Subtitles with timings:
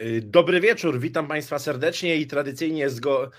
[0.00, 3.30] Y, dobry wieczór, witam Państwa serdecznie i tradycyjnie, zgo...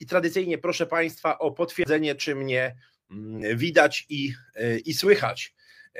[0.00, 2.76] i tradycyjnie proszę Państwa o potwierdzenie, czy mnie
[3.10, 5.54] mm, widać i, y, i słychać.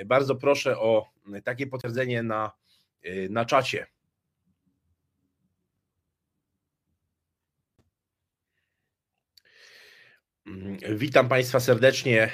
[0.07, 1.09] Bardzo proszę o
[1.45, 2.53] takie potwierdzenie na,
[3.07, 3.87] y, na czacie.
[10.47, 12.31] Mm, witam Państwa serdecznie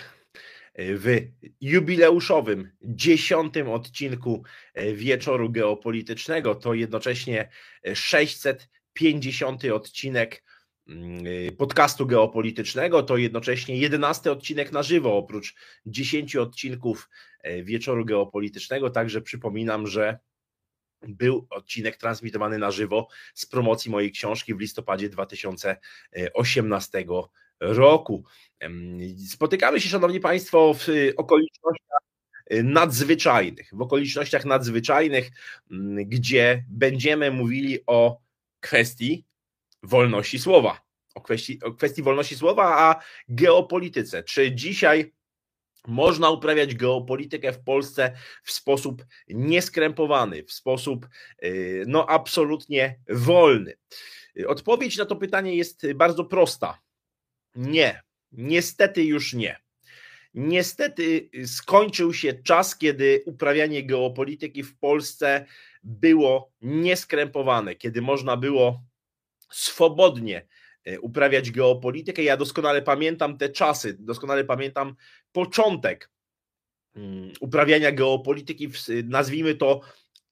[0.80, 1.28] w
[1.60, 4.42] jubileuszowym dziesiątym odcinku
[4.74, 6.54] e, wieczoru geopolitycznego.
[6.54, 7.48] To jednocześnie
[7.94, 10.44] 650 odcinek
[10.88, 13.02] mm, e, podcastu geopolitycznego.
[13.02, 15.54] To jednocześnie 11 odcinek na żywo, oprócz
[15.86, 17.08] 10 odcinków
[17.42, 18.90] e, wieczoru geopolitycznego.
[18.90, 20.18] Także przypominam, że
[21.08, 27.04] był odcinek transmitowany na żywo z promocji mojej książki w listopadzie 2018
[27.60, 28.24] roku.
[29.28, 31.98] Spotykamy się, Szanowni Państwo, w y, okolicznościach
[32.52, 35.30] y, nadzwyczajnych, w okolicznościach nadzwyczajnych,
[35.70, 38.20] mm, gdzie będziemy mówili o
[38.60, 39.24] kwestii
[39.82, 40.80] wolności słowa,
[41.14, 44.22] o kwestii, o kwestii wolności słowa, a geopolityce.
[44.22, 45.12] Czy dzisiaj
[45.86, 51.08] można uprawiać geopolitykę w Polsce w sposób nieskrępowany, w sposób
[51.44, 53.74] y, no absolutnie wolny?
[54.46, 56.78] Odpowiedź na to pytanie jest bardzo prosta.
[57.54, 59.56] Nie, niestety już nie.
[60.34, 65.46] Niestety skończył się czas, kiedy uprawianie geopolityki w Polsce
[65.82, 68.82] było nieskrępowane, kiedy można było
[69.50, 70.46] swobodnie
[70.84, 72.22] e, uprawiać geopolitykę.
[72.22, 74.94] Ja doskonale pamiętam te czasy, doskonale pamiętam
[75.32, 76.10] początek
[76.96, 78.68] mm, uprawiania geopolityki,
[79.04, 79.80] nazwijmy to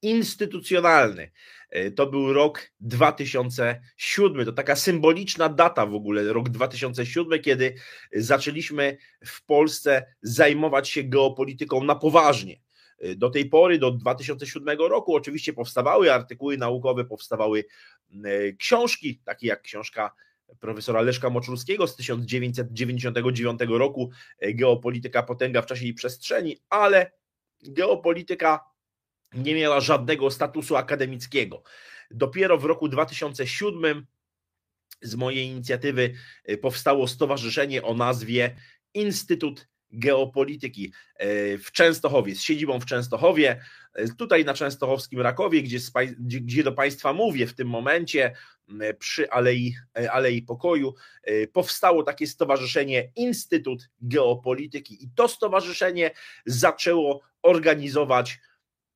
[0.01, 1.31] instytucjonalny.
[1.69, 4.45] E, to był rok 2007.
[4.45, 7.75] To taka symboliczna data w ogóle, rok 2007, kiedy
[8.13, 12.61] zaczęliśmy w Polsce zajmować się geopolityką na poważnie.
[12.99, 17.65] E, do tej pory, do 2007 roku, oczywiście powstawały artykuły naukowe, powstawały
[18.23, 20.11] e, książki, takie jak książka
[20.59, 24.09] profesora Leszka Moczulskiego z 1999 roku,
[24.41, 27.11] Geopolityka potęga w czasie i przestrzeni, ale
[27.63, 28.68] geopolityka
[29.33, 31.63] nie miała żadnego statusu akademickiego.
[32.11, 34.05] Dopiero w roku 2007
[35.01, 36.13] z mojej inicjatywy
[36.49, 38.55] y, powstało stowarzyszenie o nazwie
[38.93, 43.61] Instytut Geopolityki y, w Częstochowie, z siedzibą w Częstochowie,
[43.99, 45.79] y, tutaj na Częstochowskim Rakowie, gdzie,
[46.19, 48.35] gdzie do Państwa mówię w tym momencie,
[48.99, 49.75] przy Alei,
[50.11, 50.95] Alei Pokoju,
[51.53, 56.11] powstało takie stowarzyszenie Instytut Geopolityki i to stowarzyszenie
[56.45, 58.39] zaczęło organizować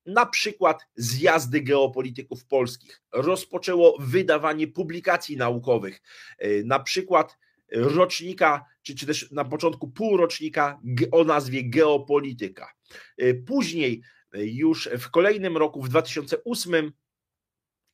[0.05, 6.01] na przykład zjazdy geopolityków polskich, rozpoczęło wydawanie publikacji naukowych,
[6.37, 7.37] e, na przykład
[7.71, 10.79] rocznika, czy, czy też na początku półrocznika
[11.11, 12.73] o nazwie Geopolityka.
[13.17, 14.01] E, później,
[14.33, 16.91] e, już w kolejnym roku, w 2008,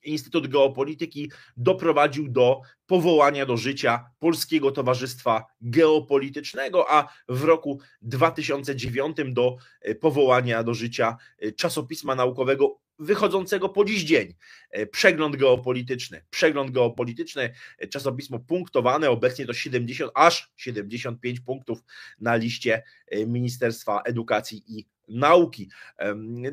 [0.03, 9.57] Instytut Geopolityki doprowadził do powołania do życia Polskiego Towarzystwa Geopolitycznego, a w roku 2009 do
[9.81, 14.33] e, powołania do życia e, czasopisma naukowego wychodzącego po dziś dzień.
[14.71, 16.25] E, przegląd geopolityczny.
[16.29, 17.53] Przegląd geopolityczny,
[17.89, 21.83] czasopismo punktowane, obecnie to 70, aż 75 punktów
[22.19, 22.83] na liście
[23.27, 25.69] Ministerstwa Edukacji i nauki.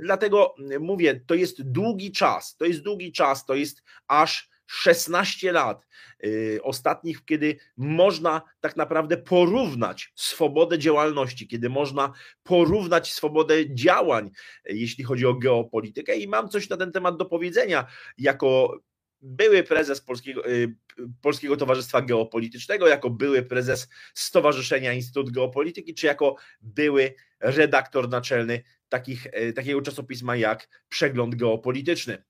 [0.01, 5.87] Dlatego mówię, to jest długi czas, to jest długi czas, to jest aż 16 lat
[6.25, 12.13] y, ostatnich, kiedy można tak naprawdę porównać swobodę działalności, kiedy można
[12.43, 14.31] porównać swobodę działań,
[14.65, 16.17] jeśli chodzi o geopolitykę.
[16.17, 17.87] I mam coś na ten temat do powiedzenia
[18.19, 18.79] jako
[19.23, 20.77] były prezes Polskiego, y,
[21.23, 29.27] Polskiego Towarzystwa Geopolitycznego, jako były prezes Stowarzyszenia Instytut Geopolityki, czy jako były redaktor naczelny takich,
[29.27, 32.25] y, takiego czasopisma jak Przegląd Geopolityczny.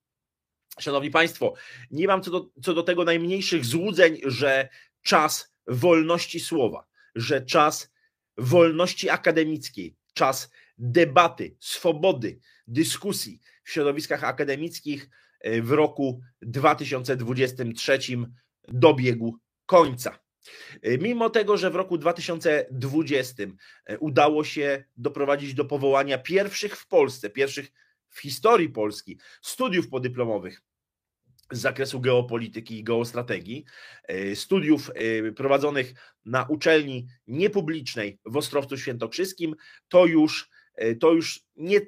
[0.80, 1.54] Szanowni Państwo,
[1.90, 4.68] nie mam co do, co do tego najmniejszych złudzeń, że
[5.02, 7.92] czas wolności słowa, że czas
[8.38, 15.10] wolności akademickiej, czas debaty, swobody, dyskusji w środowiskach akademickich
[15.44, 17.98] w roku 2023
[18.68, 20.18] dobiegł końca.
[20.82, 23.42] E, mimo tego, że w roku 2020
[23.86, 27.72] e, udało się doprowadzić do powołania pierwszych w Polsce, pierwszych
[28.08, 30.62] w historii Polski studiów podyplomowych
[31.50, 33.64] z zakresu geopolityki i geostrategii,
[34.34, 34.90] studiów
[35.36, 35.94] prowadzonych
[36.24, 39.54] na uczelni niepublicznej w Ostrowcu Świętokrzyskim,
[39.88, 40.48] to już,
[41.00, 41.80] to już nie,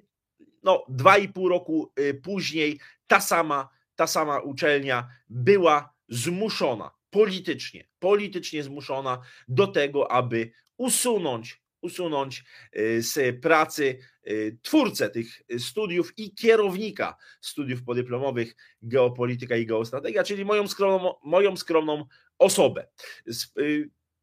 [0.69, 1.93] no, dwa i pół roku
[2.23, 9.19] później ta sama, ta sama uczelnia była zmuszona politycznie, politycznie zmuszona
[9.49, 12.45] do tego, aby usunąć usunąć
[12.99, 13.99] z pracy
[14.63, 22.05] twórcę tych studiów i kierownika studiów podyplomowych geopolityka i geostrategia, czyli moją skromną, moją skromną
[22.39, 22.89] osobę.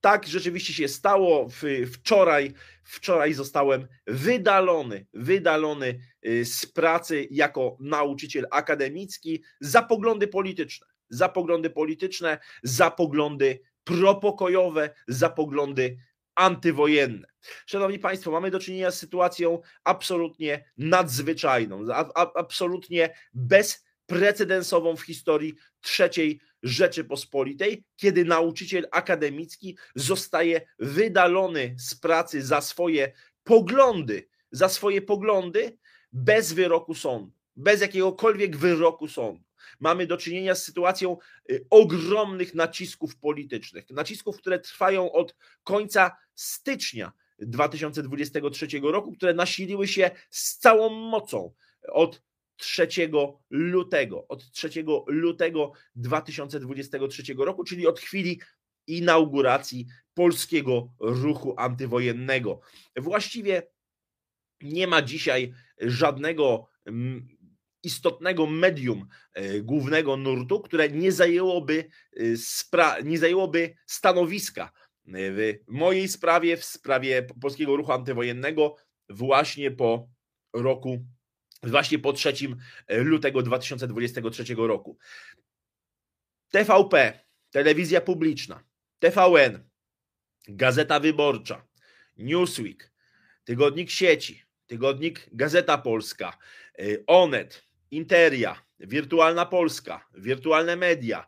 [0.02, 1.48] Tak rzeczywiście się stało.
[1.94, 2.54] Wczoraj,
[2.84, 6.00] wczoraj zostałem wydalony, wydalony
[6.44, 10.88] z pracy jako nauczyciel akademicki za poglądy polityczne.
[11.10, 15.98] Za poglądy polityczne, za poglądy propokojowe, za poglądy
[16.36, 17.28] antywojenne.
[17.66, 21.86] Szanowni Państwo, mamy do czynienia z sytuacją absolutnie nadzwyczajną,
[22.36, 25.56] absolutnie bezprecedensową w historii
[26.00, 33.14] III Rzeczypospolitej, kiedy nauczyciel akademicki zostaje wydalony z pracy za swoje
[33.44, 35.78] poglądy, za swoje poglądy
[36.16, 39.44] bez wyroku sądu, bez jakiegokolwiek wyroku sądu
[39.80, 41.18] mamy do czynienia z sytuacją
[41.52, 43.90] y, ogromnych nacisków politycznych.
[43.90, 51.54] Nacisków, które trwają od końca stycznia 2023 roku, które nasiliły się z całą mocą
[51.88, 52.22] od
[52.56, 52.88] 3
[53.50, 54.70] lutego, od 3
[55.08, 58.42] lutego 2023 roku, czyli od chwili
[58.88, 62.60] inauguracji polskiego ruchu antywojennego.
[62.96, 63.68] Właściwie
[64.62, 67.28] nie ma dzisiaj żadnego mm,
[67.86, 71.90] istotnego medium e, głównego nurtu, które nie zajęłoby,
[72.74, 78.76] e, nie zajęłoby stanowiska e, w mojej sprawie, w sprawie polskiego ruchu antywojennego
[79.10, 80.10] właśnie po
[80.54, 81.06] roku,
[81.64, 82.34] właśnie po 3
[82.90, 84.98] lutego 2023 roku.
[86.50, 87.20] TVP,
[87.52, 88.64] telewizja publiczna,
[89.00, 89.70] TVN,
[90.48, 91.68] Gazeta Wyborcza,
[92.18, 92.92] Newsweek,
[93.44, 96.38] Tygodnik Sieci, Tygodnik Gazeta Polska,
[97.08, 101.28] Onet, Interia, Wirtualna Polska, Wirtualne Media,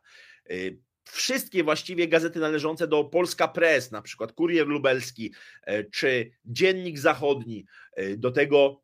[0.51, 5.34] y, wszystkie właściwie gazety należące do Polska Press, na przykład Kurier Lubelski
[5.69, 7.66] y, czy Dziennik Zachodni,
[8.00, 8.81] y, do tego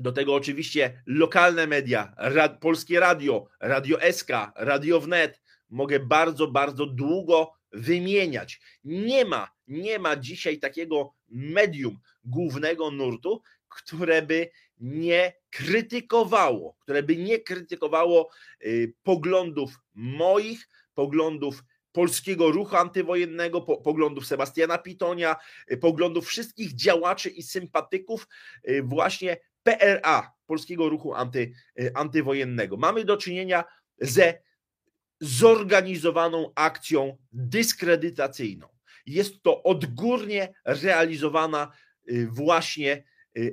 [0.00, 5.40] do tego oczywiście lokalne media, rad, Polskie Radio, Radio SK, Radio Wnet.
[5.70, 8.60] Mogę bardzo, bardzo długo wymieniać.
[8.84, 14.50] Nie ma, nie ma dzisiaj takiego medium głównego nurtu, które by
[14.80, 18.30] nie krytykowało, które by nie krytykowało
[18.64, 25.36] y, poglądów moich, poglądów polskiego ruchu antywojennego, poglądów Sebastiana Pitonia,
[25.72, 28.28] y, poglądów wszystkich działaczy i sympatyków
[28.68, 31.52] y, właśnie PRA, polskiego ruchu anty,
[31.94, 32.76] antywojennego.
[32.76, 33.64] Mamy do czynienia
[34.00, 34.38] ze
[35.20, 38.68] zorganizowaną akcją dyskredytacyjną.
[39.06, 41.72] Jest to odgórnie realizowana
[42.28, 43.04] właśnie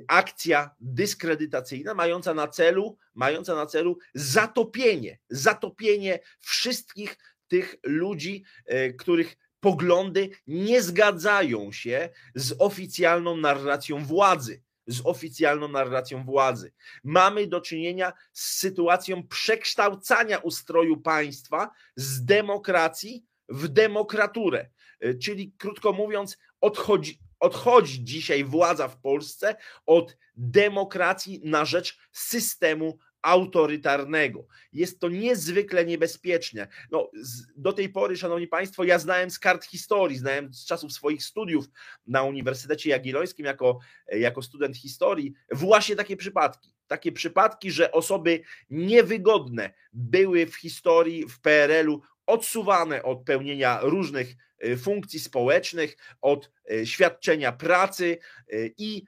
[0.08, 7.18] akcja dyskredytacyjna mająca na celu, mająca na celu zatopienie, zatopienie wszystkich
[7.48, 14.62] tych ludzi, y, których poglądy nie zgadzają się z oficjalną narracją władzy.
[14.88, 16.72] Z oficjalną narracją władzy.
[17.04, 24.70] Mamy do czynienia z sytuacją przekształcania ustroju państwa z demokracji w demokraturę.
[25.04, 29.56] Y, czyli krótko mówiąc, odchodzi, Odchodzi dzisiaj władza w Polsce
[29.86, 34.46] od demokracji na rzecz systemu autorytarnego.
[34.72, 36.68] Jest to niezwykle niebezpieczne.
[36.90, 37.10] No,
[37.56, 41.66] do tej pory, Szanowni Państwo, ja znałem z kart historii, znałem z czasów swoich studiów
[42.06, 43.78] na Uniwersytecie Jagiellońskim jako,
[44.08, 46.74] jako student historii, właśnie takie przypadki.
[46.86, 54.76] Takie przypadki, że osoby niewygodne były w historii, w PRL-u odsuwane od pełnienia różnych Y,
[54.76, 58.18] funkcji społecznych, od y, świadczenia pracy
[58.52, 59.02] y, i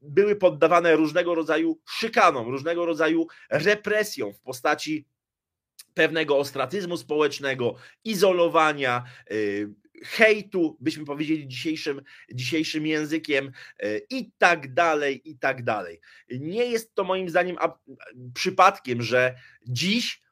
[0.00, 5.06] były poddawane różnego rodzaju szykanom, różnego rodzaju represjom w postaci
[5.94, 9.04] pewnego ostracyzmu społecznego, izolowania,
[10.04, 12.02] hejtu, byśmy powiedzieli dzisiejszym,
[12.34, 13.52] dzisiejszym językiem
[14.10, 16.00] i tak dalej, i tak dalej.
[16.30, 17.56] Nie jest to moim zdaniem
[18.34, 19.34] przypadkiem, że
[19.66, 20.22] dziś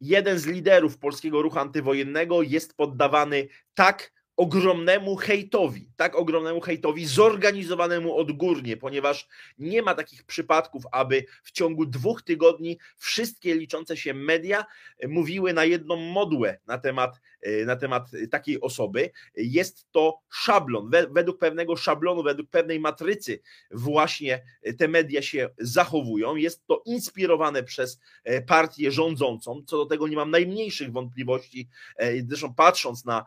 [0.00, 8.16] jeden z liderów polskiego ruchu antywojennego jest poddawany tak ogromnemu hejtowi, tak ogromnemu hejtowi zorganizowanemu
[8.16, 9.28] odgórnie, ponieważ
[9.58, 14.64] nie ma takich przypadków, aby w ciągu dwóch tygodni wszystkie liczące się media
[15.08, 19.10] mówiły na jedną modłę na temat, e, na temat takiej osoby.
[19.36, 24.42] Jest to szablon, według pewnego szablonu, według pewnej matrycy właśnie
[24.78, 26.36] te media się zachowują.
[26.36, 32.22] Jest to inspirowane przez e, partię rządzącą, co do tego nie mam najmniejszych wątpliwości, e,
[32.28, 33.24] zresztą patrząc na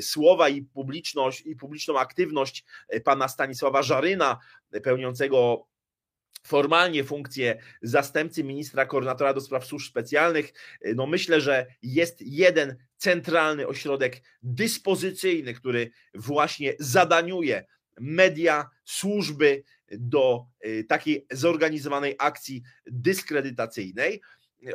[0.00, 4.38] słowa i i publiczność, i publiczną aktywność e, pana Stanisława Żaryna,
[4.72, 5.66] e, pełniącego
[6.42, 12.76] formalnie funkcję zastępcy ministra koordynatora do spraw służb specjalnych, e, no myślę, że jest jeden
[12.96, 17.64] centralny ośrodek dyspozycyjny, który właśnie zadaniuje
[18.00, 20.46] media, służby do
[20.88, 24.20] takiej zorganizowanej akcji dyskredytacyjnej.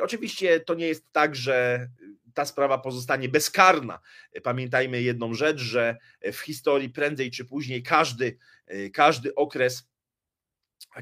[0.00, 1.88] Oczywiście to nie jest tak, że
[2.34, 3.98] ta sprawa pozostanie bezkarna.
[4.42, 5.96] Pamiętajmy jedną rzecz, że
[6.32, 8.38] w historii prędzej czy później każdy,
[8.92, 9.92] każdy okres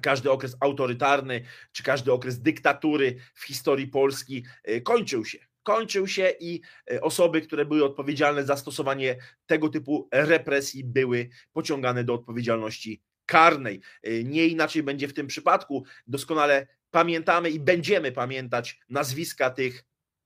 [0.02, 5.38] każdy okres autorytarny, czy każdy okres dyktatury w historii Polski e, kończył się.
[5.62, 6.60] Kończył się i
[6.90, 13.80] e, osoby, które były odpowiedzialne za stosowanie tego typu represji, były pociągane do odpowiedzialności karnej.
[14.02, 15.84] E, nie inaczej będzie w tym przypadku.
[16.06, 19.84] Doskonale pamiętamy i będziemy pamiętać nazwiska tych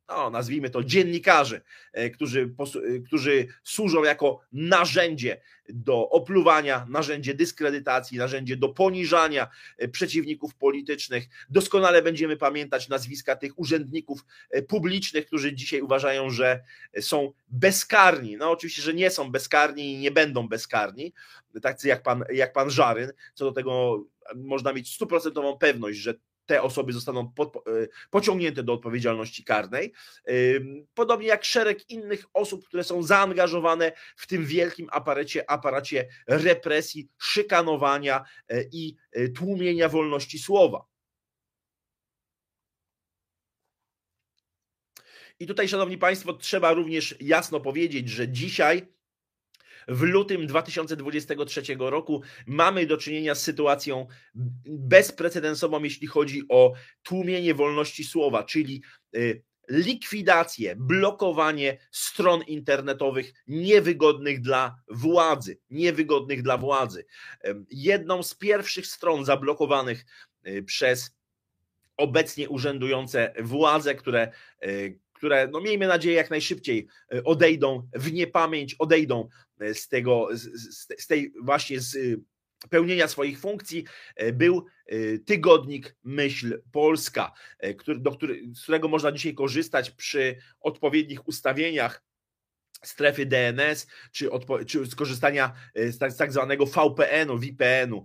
[0.09, 1.61] no, nazwijmy to dziennikarzy,
[1.93, 2.55] e, którzy,
[2.97, 11.25] e, którzy służą jako narzędzie do opluwania, narzędzie dyskredytacji, narzędzie do poniżania e, przeciwników politycznych.
[11.51, 14.25] Doskonale będziemy pamiętać nazwiska tych urzędników
[14.69, 16.61] publicznych, którzy dzisiaj uważają, że
[17.01, 18.37] są bezkarni.
[18.37, 21.13] No oczywiście, że nie są bezkarni i nie będą bezkarni,
[21.63, 23.13] tacy jak pan, jak pan Żaryn.
[23.35, 24.05] Co do tego
[24.37, 26.15] można mieć stuprocentową pewność, że
[26.47, 27.61] te osoby zostaną pod, e,
[28.11, 29.93] pociągnięte do odpowiedzialności karnej.
[30.95, 38.25] Podobnie jak szereg innych osób, które są zaangażowane w tym wielkim aparacie, aparacie represji, szykanowania
[38.49, 40.85] e, i e, tłumienia wolności słowa.
[45.41, 48.94] I tutaj, Szanowni Państwo, trzeba również jasno powiedzieć, że dzisiaj
[49.89, 54.07] w lutym 2023 roku mamy do czynienia z sytuacją
[54.65, 56.73] bezprecedensową, jeśli chodzi o
[57.03, 58.83] tłumienie wolności słowa, czyli
[59.17, 67.05] y, likwidację, blokowanie stron internetowych niewygodnych dla władzy, niewygodnych dla władzy.
[67.71, 70.05] Jedną z pierwszych stron zablokowanych
[70.47, 71.17] y, przez
[71.97, 74.33] obecnie urzędujące władze, które
[74.65, 79.29] y, które, no miejmy nadzieję, jak najszybciej e, odejdą w niepamięć, odejdą
[79.61, 81.99] e, z tego, z, z tej właśnie z e,
[82.71, 83.85] pełnienia swoich funkcji,
[84.33, 84.67] był
[85.27, 87.33] tygodnik Myśl Polska,
[87.79, 92.03] który, do który, z którego można dzisiaj korzystać przy odpowiednich ustawieniach
[92.83, 94.31] strefy DNS, czy,
[94.67, 98.05] czy skorzystania z tak, z tak zwanego VPN-u, VPN-u.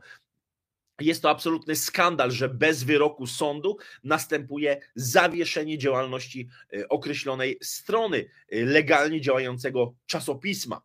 [0.99, 8.65] Jest to absolutny skandal, że bez wyroku sądu następuje zawieszenie działalności e, określonej strony e,
[8.65, 10.81] legalnie działającego czasopisma.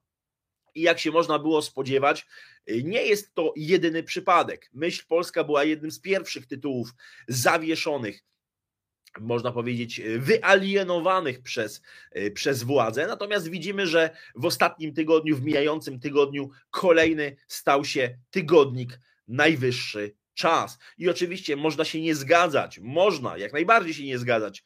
[0.75, 2.26] I jak się można było spodziewać,
[2.66, 4.71] e, nie jest to jedyny przypadek.
[4.73, 6.90] Myśl Polska była jednym z pierwszych tytułów
[7.28, 8.25] zawieszonych
[9.21, 11.83] można powiedzieć, wyalienowanych przez,
[12.35, 13.06] przez władzę.
[13.06, 20.78] Natomiast widzimy, że w ostatnim tygodniu, w mijającym tygodniu, kolejny stał się tygodnik najwyższy czas.
[20.99, 24.62] I oczywiście można się nie zgadzać, można jak najbardziej się nie zgadzać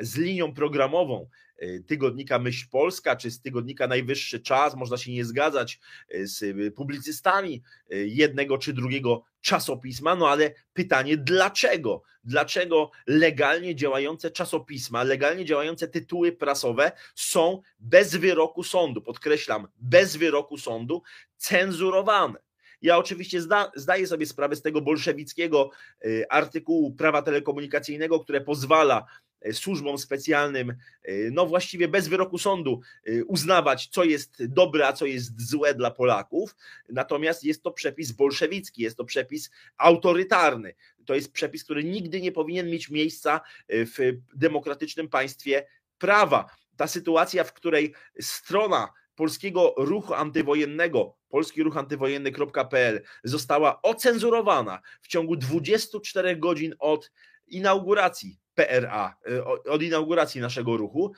[0.00, 1.28] z linią programową
[1.62, 5.80] y, tygodnika Myśl Polska czy z tygodnika Najwyższy Czas, można się nie zgadzać
[6.14, 12.02] y, z y, publicystami jednego czy drugiego czasopisma, no ale pytanie dlaczego?
[12.24, 20.58] Dlaczego legalnie działające czasopisma, legalnie działające tytuły prasowe są bez wyroku sądu, podkreślam, bez wyroku
[20.58, 21.02] sądu
[21.36, 22.49] cenzurowane?
[22.82, 25.70] Ja oczywiście zda, zdaję sobie sprawę z tego bolszewickiego
[26.04, 29.06] y, artykułu prawa telekomunikacyjnego, które pozwala
[29.46, 30.70] y, służbom specjalnym,
[31.08, 32.80] y, no właściwie bez wyroku sądu,
[33.26, 36.56] uznawać, co jest dobre, a co jest złe dla Polaków.
[36.88, 40.74] Natomiast jest to przepis bolszewicki, jest to przepis autorytarny.
[41.06, 45.66] To jest przepis, który nigdy nie powinien mieć miejsca w demokratycznym państwie
[45.98, 46.50] prawa.
[46.76, 55.36] Ta sytuacja, w której strona polskiego ruchu antywojennego, polski ruch antywojenny.pl została ocenzurowana w ciągu
[55.36, 57.10] 24 godzin od
[57.46, 61.12] inauguracji PRA, e, od inauguracji naszego ruchu,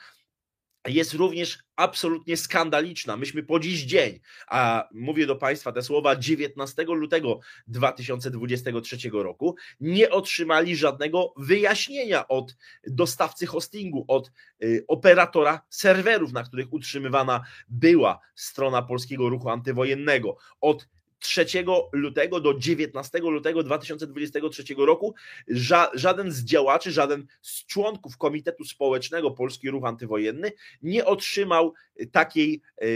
[0.89, 3.17] jest również absolutnie skandaliczna.
[3.17, 10.11] Myśmy po dziś dzień, a mówię do Państwa te słowa 19 lutego 2023 roku, nie
[10.11, 14.31] otrzymali żadnego wyjaśnienia od dostawcy hostingu, od
[14.65, 20.89] y, operatora serwerów, na których utrzymywana była strona Polskiego Ruchu Antywojennego, od
[21.23, 21.47] 3
[21.93, 25.15] lutego do 19 lutego 2023 roku
[25.49, 30.53] ża żaden z działaczy, żaden z członków Komitetu Społecznego Polski Ruch Antywojenny
[30.83, 31.75] nie otrzymał
[32.13, 32.87] takiej, e,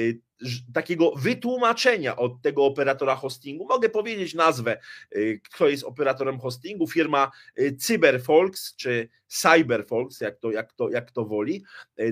[0.74, 3.66] takiego wytłumaczenia od tego operatora hostingu.
[3.66, 4.80] Mogę powiedzieć nazwę,
[5.10, 11.10] e, kto jest operatorem hostingu, firma e, Cyberfolks czy Cyberfolks, jak to, jak to, jak
[11.10, 11.64] to woli,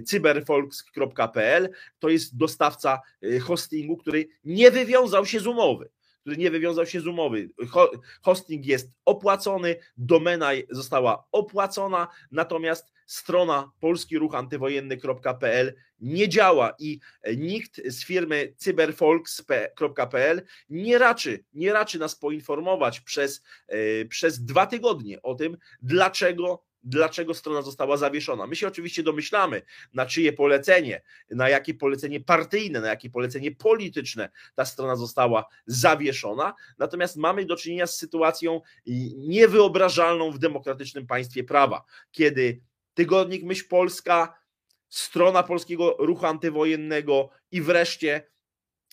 [0.07, 1.69] cyberfolks.pl
[1.99, 3.01] to jest dostawca
[3.43, 5.91] hostingu, który nie wywiązał się z umowy
[6.25, 7.51] który nie wywiązał się z umowy.
[8.23, 17.01] Hosting jest opłacony, domena została opłacona, natomiast strona polskiruchantywojenny.pl nie działa i
[17.37, 25.23] nikt z firmy cyberfolks.pl nie raczy, nie raczy nas poinformować przez, e, przez dwa tygodnie
[25.23, 28.47] o tym, dlaczego dlaczego strona została zawieszona.
[28.47, 29.63] My się oczywiście domyślamy,
[29.95, 36.55] na czyje polecenie, na jakie polecenie partyjne, na jakie polecenie polityczne ta strona została zawieszona,
[36.79, 38.61] natomiast mamy do czynienia z sytuacją
[39.17, 42.61] niewyobrażalną w demokratycznym państwie prawa, kiedy
[42.95, 44.39] tygodnik Myśl Polska,
[44.89, 48.31] strona Polskiego Ruchu Antywojennego i wreszcie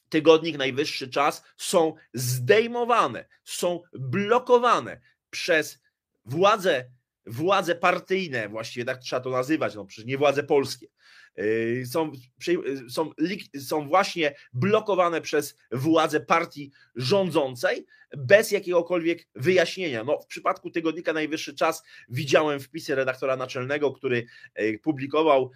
[0.10, 5.81] tygodnik Najwyższy Czas są zdejmowane, są blokowane przez
[6.25, 6.86] władze
[7.25, 10.87] władze partyjne, właściwie tak trzeba to nazywać, no przecież nie władze polskie,
[11.85, 12.11] są,
[12.89, 13.11] są,
[13.59, 17.85] są właśnie blokowane przez władze partii rządzącej
[18.17, 20.03] bez jakiegokolwiek wyjaśnienia.
[20.03, 24.25] No, w przypadku tygodnika Najwyższy Czas widziałem wpisy redaktora naczelnego, który
[24.57, 25.51] yy, publikował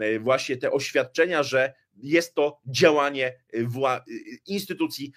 [0.00, 3.38] yy, właśnie te oświadczenia, że jest to działanie
[4.46, 5.12] instytucji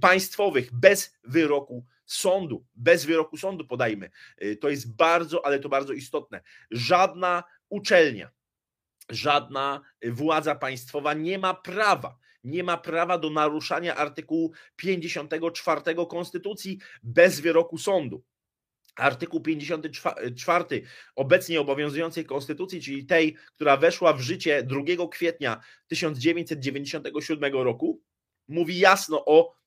[0.00, 4.10] państwowych bez wyroku sądu, bez wyroku sądu podajmy.
[4.60, 6.40] To jest bardzo, ale to bardzo istotne.
[6.70, 8.30] Żadna uczelnia,
[9.10, 17.40] żadna władza państwowa nie ma prawa, nie ma prawa do naruszania artykułu 54 Konstytucji bez
[17.40, 18.24] wyroku sądu.
[18.96, 20.64] Artykuł 54
[21.16, 28.02] obecnie obowiązującej konstytucji, czyli tej, która weszła w życie 2 kwietnia 1997 roku,
[28.48, 29.59] mówi jasno o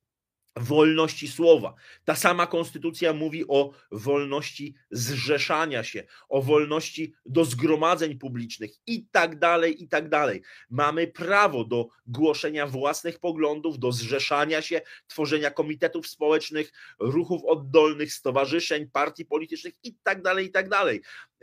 [0.55, 1.73] wolności słowa.
[2.05, 9.39] Ta sama konstytucja mówi o wolności zrzeszania się, o wolności do zgromadzeń publicznych i tak
[9.39, 10.41] dalej, i tak dalej.
[10.69, 18.87] Mamy prawo do głoszenia własnych poglądów, do zrzeszania się, tworzenia komitetów społecznych, ruchów oddolnych, stowarzyszeń,
[18.87, 21.01] partii politycznych i tak dalej, i tak dalej.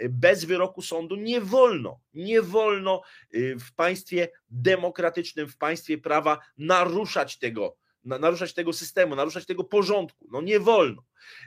[0.08, 3.02] Bez wyroku sądu nie wolno, nie wolno
[3.34, 10.28] y, w państwie demokratycznym, w państwie prawa naruszać tego naruszać tego systemu, naruszać tego porządku.
[10.30, 11.04] No nie wolno.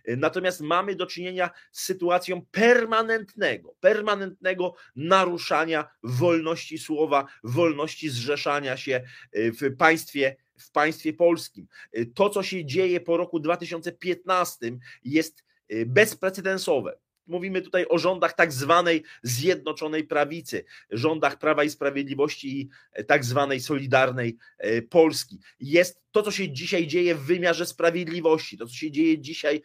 [0.08, 9.52] Natomiast mamy do czynienia z sytuacją permanentnego, permanentnego naruszania wolności słowa, wolności zrzeszania się e,
[9.52, 11.68] w państwie w państwie polskim.
[11.92, 15.44] E, to, co się dzieje po roku 2015, jest
[15.86, 16.98] bezprecedensowe.
[17.28, 22.70] Mówimy tutaj o rządach tak zwanej Zjednoczonej Prawicy, rządach Prawa i Sprawiedliwości i
[23.08, 25.40] tak zwanej Solidarnej e, Polski.
[25.60, 29.62] Jest to, co się dzisiaj dzieje w wymiarze sprawiedliwości, to, co się dzieje dzisiaj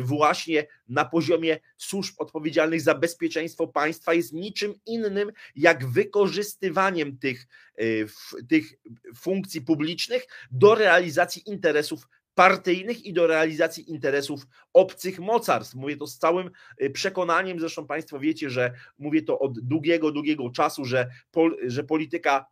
[0.00, 7.84] właśnie na poziomie służb odpowiedzialnych za bezpieczeństwo państwa, jest niczym innym jak wykorzystywaniem tych, e,
[8.48, 8.64] tych
[9.16, 15.74] funkcji publicznych do realizacji interesów partyjnych i do realizacji interesów obcych mocarstw.
[15.74, 16.50] Mówię to z całym
[16.82, 21.84] y, przekonaniem, zresztą Państwo wiecie, że mówię to od długiego, długiego czasu, że, pol, że
[21.84, 22.46] polityka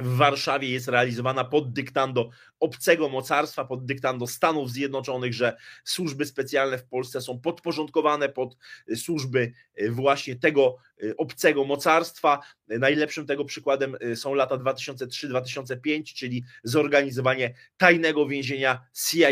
[0.00, 6.78] w Warszawie jest realizowana pod dyktando obcego mocarstwa, pod dyktando Stanów Zjednoczonych, że służby specjalne
[6.78, 8.56] w Polsce są podporządkowane pod
[8.96, 12.40] służby y, właśnie tego y, obcego mocarstwa.
[12.68, 19.30] Najlepszym tego przykładem y, są lata 2003-2005, czyli zorganizowanie tajnego więzienia CIA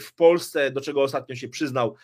[0.00, 1.96] w Polsce, do czego ostatnio się przyznał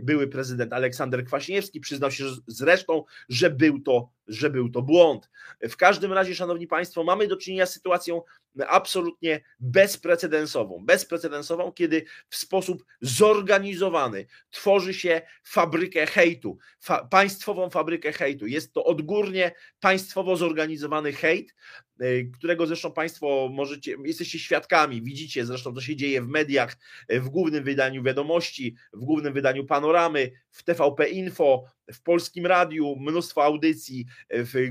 [0.00, 5.30] były prezydent Aleksander Kwaśniewski, przyznał się zresztą, że był to, że był to błąd.
[5.60, 8.22] W każdym razie, szanowni państwo, mamy do czynienia z sytuacją
[8.68, 10.84] absolutnie bezprecedensową.
[10.84, 18.46] Bezprecedensową, kiedy w sposób zorganizowany tworzy się fabrykę hejtu, fa państwową fabrykę hejtu.
[18.46, 21.54] Jest to odgórnie państwowo zorganizowany hejt,
[22.02, 26.76] y, którego zresztą Państwo możecie, jesteście świadkami, widzicie zresztą, co się dzieje w mediach,
[27.08, 33.44] w głównym wydaniu wiadomości, w głównym wydaniu panoramy, w TVP Info, w polskim radiu, mnóstwo
[33.44, 34.70] audycji, w,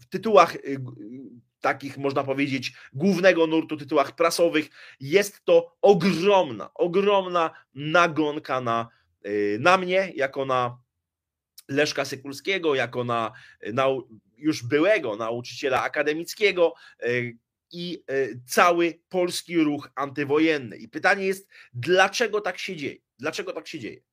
[0.00, 0.80] w tytułach y,
[1.60, 4.68] takich, można powiedzieć, głównego nurtu tytułach prasowych,
[5.00, 8.88] jest to ogromna, ogromna nagonka na,
[9.26, 10.78] y, na mnie, jako na
[11.68, 13.32] Leszka Sykulskiego, jako na,
[13.72, 13.86] na
[14.36, 17.36] już byłego nauczyciela akademickiego y,
[17.72, 20.76] i y, cały polski ruch antywojenny.
[20.76, 22.96] I pytanie jest, dlaczego tak się dzieje?
[23.18, 24.07] Dlaczego tak się dzieje?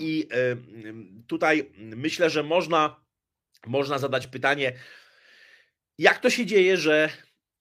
[0.00, 0.28] I
[1.26, 3.04] tutaj myślę, że można,
[3.66, 4.72] można zadać pytanie,
[5.98, 7.08] jak to się dzieje, że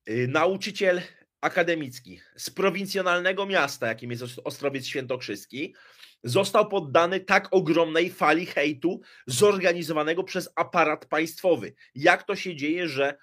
[0.10, 1.02] y, nauczyciel
[1.42, 5.76] akademicki z prowincjonalnego miasta, jakim jest Ostrowiec Świętokrzyski,
[6.24, 11.74] został poddany tak ogromnej fali hejtu zorganizowanego przez aparat państwowy.
[11.96, 13.18] Jak to się dzieje, że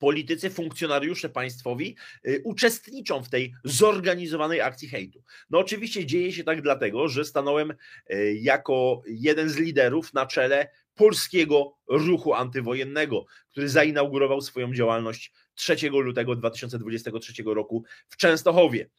[0.00, 5.22] politycy, funkcjonariusze państwowi y, uczestniczą w tej zorganizowanej akcji hejtu.
[5.50, 10.68] No oczywiście dzieje się tak dlatego, że stanąłem y, jako jeden z liderów na czele
[10.94, 18.90] polskiego ruchu antywojennego, który zainaugurował swoją działalność 3 lutego 2023 roku w Częstochowie.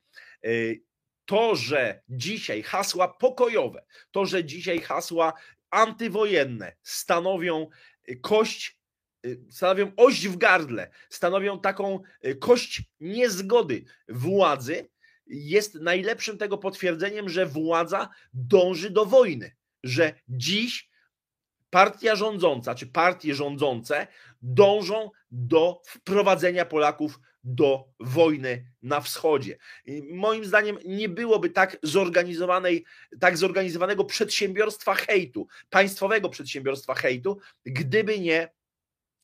[0.45, 0.83] Y,
[1.25, 5.33] to, że dzisiaj hasła pokojowe, to, że dzisiaj hasła
[5.69, 7.67] antywojenne stanowią
[8.21, 8.80] kość
[9.49, 14.89] stanowią oś w gardle, stanowią taką y, kość niezgody władzy,
[15.27, 20.89] jest najlepszym tego potwierdzeniem, że władza dąży do wojny, że dziś
[21.69, 24.07] partia rządząca czy partie rządzące
[24.41, 29.57] dążą do wprowadzenia Polaków do wojny na wschodzie.
[30.11, 32.85] Moim zdaniem nie byłoby tak zorganizowanej,
[33.19, 38.49] tak zorganizowanego przedsiębiorstwa hejtu, państwowego przedsiębiorstwa hejtu, gdyby nie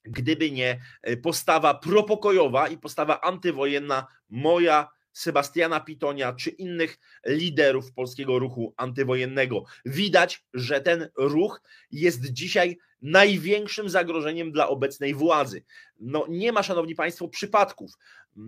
[0.08, 8.40] gdyby nie e, postawa propokojowa i postawa antywojenna moja, Sebastiana Pitonia czy innych liderów polskiego
[8.40, 9.64] ruchu antywojennego.
[9.86, 15.64] Widać, że ten ruch jest dzisiaj największym zagrożeniem dla obecnej władzy.
[16.00, 17.92] No nie ma, szanowni państwo, przypadków.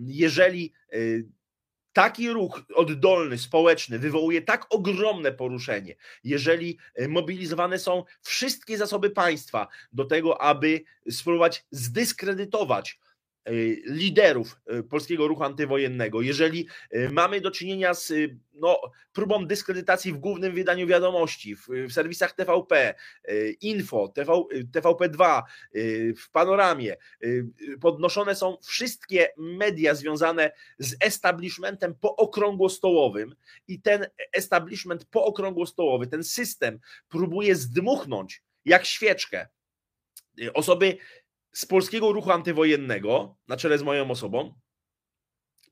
[0.06, 0.96] Jeżeli e,
[1.92, 9.68] taki ruch oddolny, społeczny wywołuje tak ogromne poruszenie, jeżeli e, mobilizowane są wszystkie zasoby państwa
[9.92, 12.98] do tego, aby spróbować zdyskredytować
[13.86, 18.12] liderów y, polskiego ruchu antywojennego, jeżeli y, mamy do czynienia z
[18.52, 18.80] no,
[19.12, 22.94] próbą dyskredytacji w głównym wydaniu wiadomości, w, w serwisach TVP,
[23.60, 24.32] Info, TV,
[24.74, 25.42] TVP2,
[26.16, 26.96] w Panoramie,
[27.80, 33.34] podnoszone są wszystkie media związane z establishmentem pookrągłostołowym
[33.68, 39.48] i ten establishment pookrągłostołowy, ten system próbuje zdmuchnąć jak świeczkę.
[40.54, 40.96] Osoby
[41.52, 44.54] z polskiego ruchu antywojennego, na czele z moją osobą,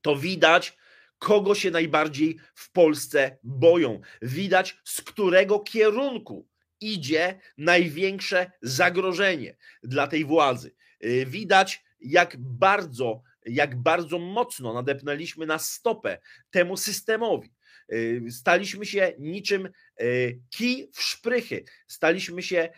[0.01, 0.77] to widać,
[1.19, 4.01] kogo się najbardziej w Polsce boją.
[4.21, 6.47] Widać, z którego kierunku
[6.81, 10.75] idzie największe zagrożenie dla tej władzy.
[11.05, 16.19] Y, widać, jak bardzo, jak bardzo mocno nadepnęliśmy na stopę
[16.51, 17.53] temu systemowi.
[17.93, 19.69] Y, staliśmy się niczym
[20.49, 22.69] kij w szprychy, staliśmy się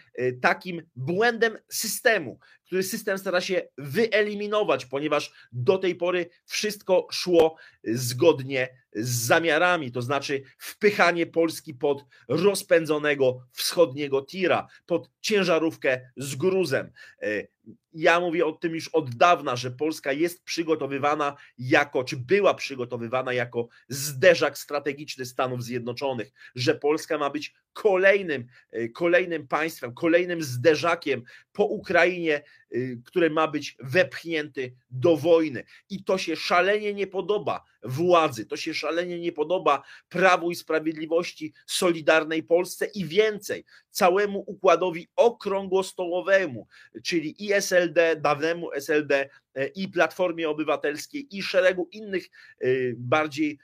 [0.42, 8.70] takim błędem systemu, który system stara się wyeliminować, ponieważ do tej pory wszystko szło zgodnie
[8.94, 16.92] z zamiarami, to znaczy wpychanie Polski pod rozpędzonego wschodniego tira, pod ciężarówkę z gruzem.
[17.22, 17.48] E,
[17.94, 23.34] ja mówię o tym już od dawna, że Polska jest przygotowywana jako, czy była przygotowywana
[23.34, 31.24] jako zderzak strategiczny Stanów Zjednoczonych, że Polska ma być kolejnym, e, kolejnym państwem, kolejnym zderzakiem
[31.54, 32.41] po Ukrainie,
[33.06, 35.64] który ma być wepchnięty do wojny.
[35.90, 41.54] I to się szalenie nie podoba władzy, to się szalenie nie podoba Prawu i Sprawiedliwości,
[41.66, 46.68] Solidarnej Polsce i więcej, całemu układowi okrągłostołowemu,
[47.04, 52.30] czyli i SLD, dawnemu SLD, e, i Platformie Obywatelskiej, i szeregu innych
[52.96, 53.60] bardziej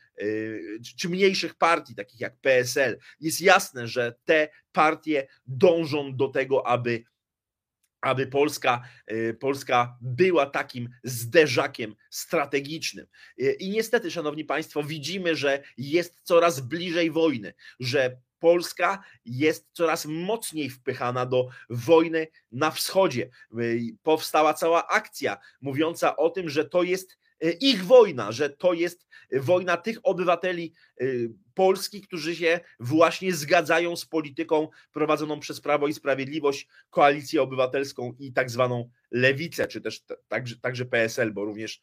[0.97, 2.97] czy mniejszych partii, takich jak PSL.
[3.19, 7.03] Jest jasne, że te partie dążą do tego, aby
[8.01, 13.05] aby Polska, e, Polska była takim zderzakiem strategicznym.
[13.39, 20.05] E, I niestety, Szanowni Państwo, widzimy, że jest coraz bliżej wojny, że Polska jest coraz
[20.05, 23.29] mocniej wpychana do wojny na wschodzie.
[23.51, 23.55] E,
[24.03, 27.17] powstała cała akcja mówiąca o tym, że to jest
[27.59, 30.73] ich wojna, że to jest wojna tych obywateli
[31.53, 38.33] Polski, którzy się właśnie zgadzają z polityką prowadzoną przez Prawo i Sprawiedliwość, Koalicję Obywatelską i
[38.33, 41.81] tak zwaną lewicę, czy też także, także PSL, bo również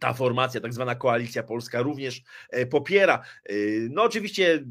[0.00, 3.22] ta formacja, tak zwana koalicja polska, również e, popiera.
[3.44, 3.54] E,
[3.90, 4.64] no, oczywiście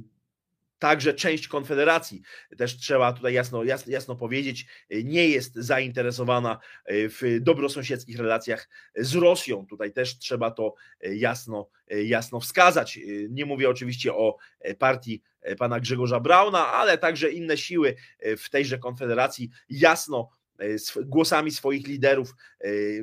[0.79, 2.21] Także część Konfederacji,
[2.57, 4.65] też trzeba tutaj jasno, jasno, jasno powiedzieć,
[5.03, 9.65] nie jest zainteresowana e, w dobrosąsiedzkich relacjach z Rosją.
[9.65, 12.99] Tutaj też trzeba to e, jasno, e, jasno wskazać.
[13.29, 14.37] Nie mówię oczywiście o
[14.77, 15.21] partii
[15.57, 17.95] pana Grzegorza Brauna, ale także inne siły
[18.37, 20.29] w tejże Konfederacji jasno
[21.05, 22.35] głosami swoich liderów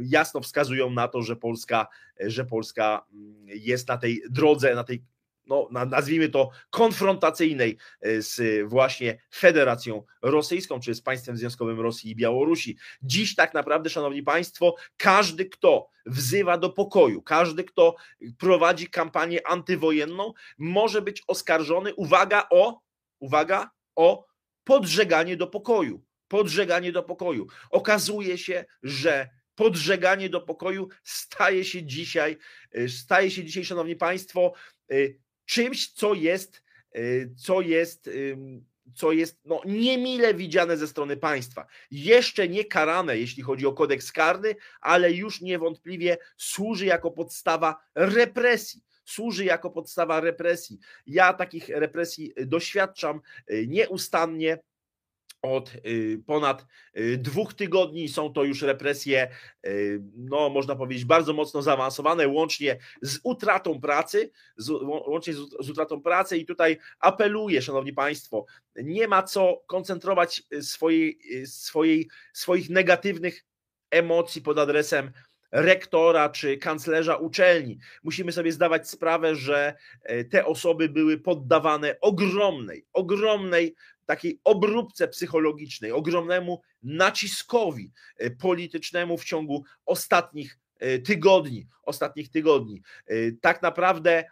[0.03, 1.87] jasno wskazują na to, że Polska,
[2.21, 5.03] że Polska mm, jest na tej drodze, na tej
[5.47, 12.17] no, nazwijmy to, konfrontacyjnej e, z właśnie Federacją Rosyjską, czy z państwem związkowym Rosji i
[12.17, 12.77] Białorusi.
[13.03, 17.97] Dziś tak naprawdę, szanowni państwo, każdy, kto wzywa do pokoju, każdy, kto
[18.39, 22.81] prowadzi kampanię antywojenną, może być oskarżony, uwaga, o,
[23.21, 24.27] uwaga, o
[24.65, 26.03] podżeganie do pokoju.
[26.29, 27.47] Podżeganie do pokoju.
[27.71, 32.37] Okazuje się, że podżeganie do pokoju staje się dzisiaj,
[32.89, 34.53] staje się dzisiaj, szanowni państwo,
[35.47, 36.63] czymś, co jest,
[37.37, 38.11] co jest
[38.95, 41.67] co jest no, niemile widziane ze strony państwa.
[41.91, 48.83] Jeszcze nie karane, jeśli chodzi o kodeks karny, ale już niewątpliwie służy jako podstawa represji.
[49.05, 50.79] Służy jako podstawa represji.
[51.07, 54.59] Ja takich represji doświadczam y, nieustannie
[55.47, 58.09] od y, ponad y, dwóch tygodni.
[58.09, 59.29] Są to już represje,
[59.67, 64.71] y, no można powiedzieć, bardzo mocno zaawansowane, łącznie z utratą pracy, z,
[65.07, 68.45] łącznie z, utratą pracy i tutaj apeluję, Szanowni Państwo,
[68.77, 73.45] nie ma co koncentrować swojej, swojej, swoich negatywnych
[73.91, 75.13] emocji pod adresem
[75.53, 77.79] rektora czy kanclerza uczelni.
[78.03, 83.75] Musimy sobie zdawać sprawę, że e, te osoby były poddawane ogromnej, ogromnej
[84.07, 92.83] takiej obróbce psychologicznej, ogromnemu naciskowi e, politycznemu w ciągu ostatnich e, tygodni, ostatnich tygodni.
[93.40, 94.25] Tak naprawdę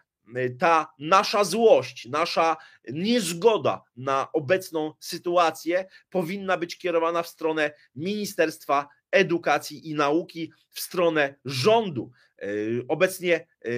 [0.58, 2.56] ta nasza złość, nasza
[2.88, 11.34] niezgoda na obecną sytuację powinna być kierowana w stronę Ministerstwa Edukacji i Nauki, w stronę
[11.44, 12.46] rządu, e,
[12.88, 13.68] obecnie, e,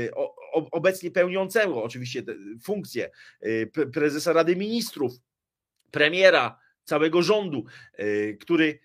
[0.52, 2.22] obecnie pełniącego oczywiście
[2.62, 5.12] funkcję e, prezesa Rady Ministrów,
[5.96, 7.64] premiera, całego rządu,
[8.40, 8.78] który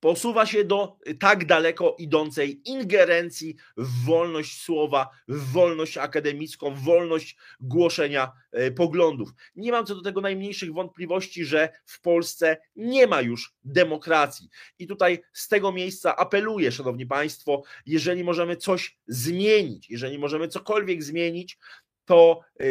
[0.00, 7.36] posuwa się do tak daleko idącej ingerencji w wolność słowa, w wolność akademicką, w wolność
[7.60, 9.30] głoszenia e, poglądów.
[9.56, 14.48] Nie mam co do tego najmniejszych wątpliwości, że w Polsce nie ma już demokracji.
[14.78, 21.02] I tutaj z tego miejsca apeluję, Szanowni Państwo, jeżeli możemy coś zmienić, jeżeli możemy cokolwiek
[21.02, 21.58] zmienić,
[22.04, 22.64] to e,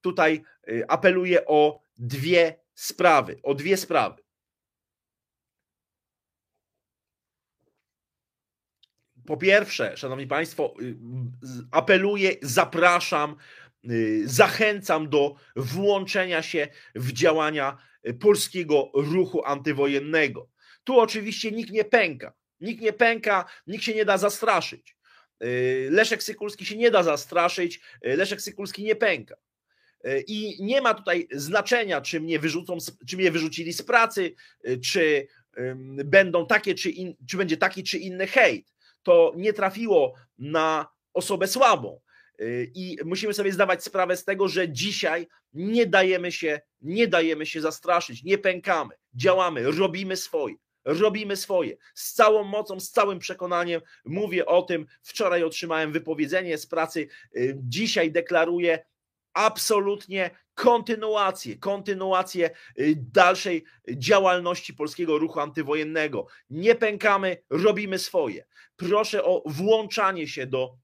[0.00, 4.24] tutaj e, apeluję o dwie sprawy, o dwie sprawy.
[9.26, 10.96] po pierwsze, szanowni państwo, y,
[11.70, 13.36] apeluję, zapraszam,
[13.90, 20.48] y, zachęcam do włączenia się w działania y, polskiego ruchu antywojennego.
[20.84, 22.32] Tu oczywiście nikt nie pęka.
[22.60, 24.96] Nikt nie pęka, nikt się nie da zastraszyć.
[25.90, 29.34] Leszek Sykulski się nie da zastraszyć, Leszek Sykulski nie pęka.
[30.26, 32.76] I nie ma tutaj znaczenia, czy mnie wyrzucą,
[33.08, 34.34] czy mnie wyrzucili z pracy,
[34.84, 35.26] czy
[36.04, 41.46] będą takie, czy, in, czy będzie taki, czy inny hejt to nie trafiło na osobę
[41.46, 42.00] słabą.
[42.40, 47.46] Y, I musimy sobie zdawać sprawę z tego, że dzisiaj nie dajemy się, nie dajemy
[47.46, 50.54] się zastraszyć, nie pękamy, działamy, robimy swoje.
[50.84, 53.80] Robimy swoje z całą mocą, z całym przekonaniem.
[54.04, 54.86] Mówię o tym.
[55.02, 57.08] Wczoraj otrzymałem wypowiedzenie z pracy.
[57.54, 58.84] Dzisiaj deklaruję
[59.34, 66.26] absolutnie kontynuację, kontynuację y, dalszej działalności polskiego ruchu antywojennego.
[66.50, 68.46] Nie pękamy, robimy swoje.
[68.76, 70.83] Proszę o włączanie się do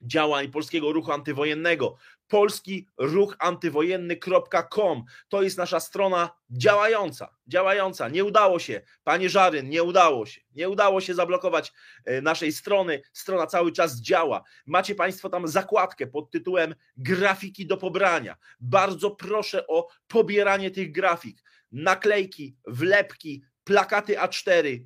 [0.00, 1.96] działań polskiego ruchu antywojennego.
[2.28, 8.08] Polski ruch antywojenny.com to jest nasza strona działająca, działająca.
[8.08, 10.40] Nie udało się, panie Żaryn, nie udało się.
[10.54, 11.72] Nie udało się zablokować
[12.04, 13.02] e, naszej strony.
[13.12, 14.42] Strona cały czas działa.
[14.66, 18.36] Macie Państwo tam zakładkę pod tytułem Grafiki do pobrania.
[18.60, 21.42] Bardzo proszę o pobieranie tych grafik.
[21.72, 24.84] Naklejki, wlepki, plakaty A4,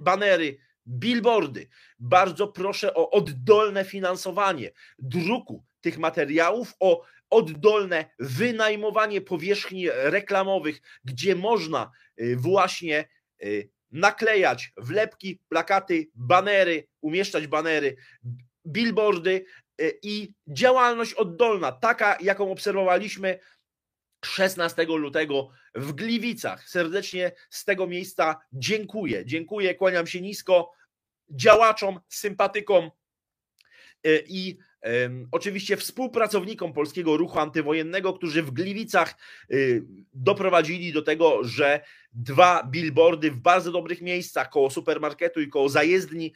[0.00, 0.58] banery,
[0.90, 1.68] billboardy.
[1.98, 11.90] Bardzo proszę o oddolne finansowanie druku tych materiałów, o oddolne wynajmowanie powierzchni reklamowych, gdzie można
[12.20, 13.08] y, właśnie
[13.44, 17.96] y, naklejać wlepki, plakaty, banery, umieszczać banery,
[18.66, 19.44] billboardy
[19.80, 23.38] y, i działalność oddolna, taka jaką obserwowaliśmy
[24.24, 26.68] 16 lutego w Gliwicach.
[26.68, 29.26] Serdecznie z tego miejsca dziękuję.
[29.26, 30.72] Dziękuję, kłaniam się nisko
[31.30, 32.90] działaczom, sympatykom
[34.26, 34.58] i
[35.32, 39.14] Oczywiście współpracownikom polskiego ruchu antywojennego, którzy w Gliwicach
[39.50, 41.80] y, doprowadzili do tego, że
[42.12, 46.32] dwa billboardy w bardzo dobrych miejscach koło supermarketu i koło zajezdni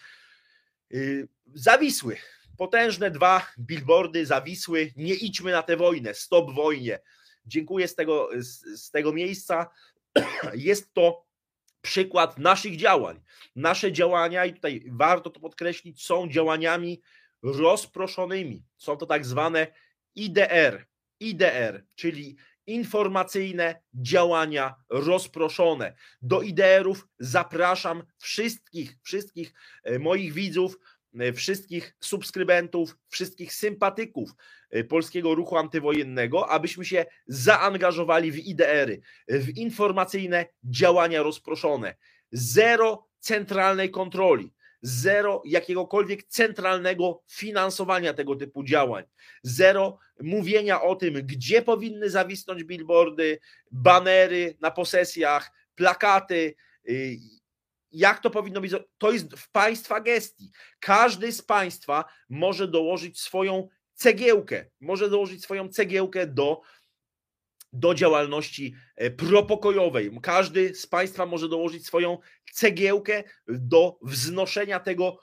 [0.95, 2.17] y, zawisły.
[2.57, 4.93] Potężne dwa billboardy zawisły.
[4.97, 6.99] Nie idźmy na tę wojnę, stop wojnie.
[7.47, 9.71] Dziękuję z tego, z, z tego miejsca.
[10.55, 11.25] Jest to
[11.85, 13.21] przykład naszych działań.
[13.57, 17.03] Nasze działania, i tutaj warto to podkreślić, są działaniami
[17.43, 18.65] rozproszonymi.
[18.77, 19.67] Są to tak zwane
[20.15, 20.87] IDR,
[21.21, 25.95] IDR, czyli informacyjne działania rozproszone.
[26.23, 30.79] Do IDR-ów zapraszam wszystkich, wszystkich e, moich widzów,
[31.35, 34.31] wszystkich subskrybentów, wszystkich sympatyków
[34.71, 41.95] e, polskiego ruchu antywojennego, abyśmy się zaangażowali w IDR-y, w informacyjne działania rozproszone.
[42.33, 44.55] Zero centralnej kontroli
[44.87, 49.05] zero jakiegokolwiek centralnego finansowania tego typu działań,
[49.43, 53.39] zero mówienia o tym, gdzie powinny zawisnąć billboardy,
[53.71, 56.55] banery na posesjach, plakaty,
[56.89, 57.19] y,
[57.95, 58.73] jak to powinno być.
[58.99, 60.51] To jest w państwa gestii.
[60.81, 66.61] Każdy z państwa może dołożyć swoją cegiełkę, może dołożyć swoją cegiełkę do
[67.75, 70.19] do działalności e, propokojowej.
[70.23, 72.19] Każdy z Państwa może dołożyć swoją
[72.53, 75.19] cegiełkę do wznoszenia tego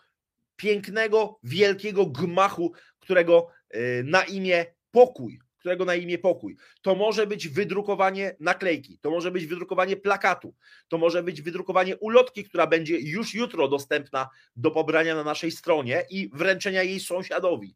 [0.56, 6.58] pięknego, wielkiego gmachu, którego e, na imię pokój, którego na imię pokój.
[6.82, 10.56] To może być wydrukowanie naklejki, to może być wydrukowanie plakatu,
[10.88, 16.06] to może być wydrukowanie ulotki, która będzie już jutro dostępna do pobrania na naszej stronie
[16.10, 17.76] i wręczenia jej sąsiadowi.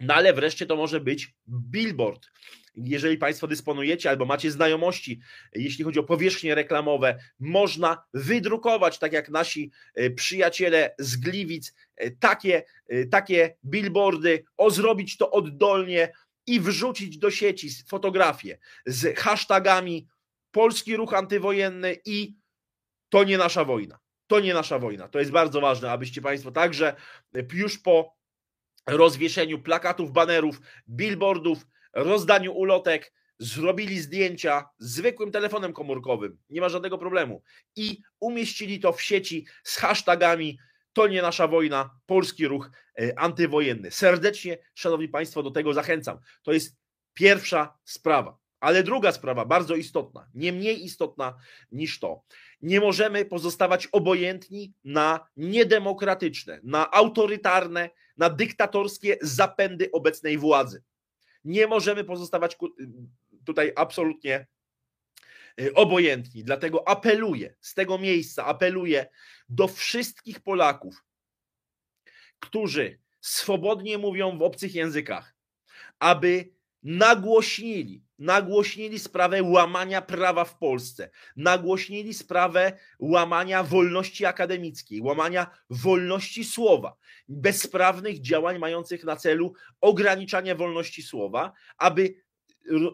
[0.00, 2.30] No ale wreszcie to może być billboard.
[2.74, 5.20] Jeżeli Państwo dysponujecie albo macie znajomości,
[5.54, 12.10] jeśli chodzi o powierzchnie reklamowe, można wydrukować, tak jak nasi e, przyjaciele z Gliwic, e,
[12.10, 16.12] takie, e, takie billboardy, o zrobić to oddolnie
[16.46, 20.08] i wrzucić do sieci fotografie z hashtagami
[20.50, 22.34] Polski Ruch Antywojenny i
[23.08, 23.98] to nie nasza wojna.
[24.26, 25.08] To nie nasza wojna.
[25.08, 26.94] To jest bardzo ważne, abyście Państwo także
[27.52, 28.19] już po
[28.86, 37.42] rozwieszeniu plakatów, banerów, billboardów, rozdaniu ulotek, zrobili zdjęcia zwykłym telefonem komórkowym, nie ma żadnego problemu,
[37.76, 40.58] i umieścili to w sieci z hashtagami
[40.92, 43.90] to nie nasza wojna, polski ruch e, antywojenny.
[43.90, 46.18] Serdecznie, szanowni państwo, do tego zachęcam.
[46.42, 46.76] To jest
[47.14, 48.38] pierwsza sprawa.
[48.60, 51.36] Ale druga sprawa, bardzo istotna, nie mniej istotna
[51.72, 52.22] niż to.
[52.62, 60.82] Nie możemy pozostawać obojętni na niedemokratyczne, na autorytarne, na dyktatorskie zapędy obecnej władzy.
[61.44, 62.58] Nie możemy pozostawać
[63.44, 64.46] tutaj absolutnie
[65.60, 66.44] y, obojętni.
[66.44, 69.06] Dlatego apeluję z tego miejsca, apeluję
[69.48, 71.04] do wszystkich Polaków,
[72.40, 75.34] którzy swobodnie mówią w obcych językach,
[75.98, 86.44] aby nagłośnili, nagłośnili sprawę łamania prawa w Polsce, nagłośnili sprawę łamania wolności akademickiej, łamania wolności
[86.44, 86.96] słowa,
[87.28, 92.14] bezprawnych działań mających na celu ograniczanie wolności słowa, aby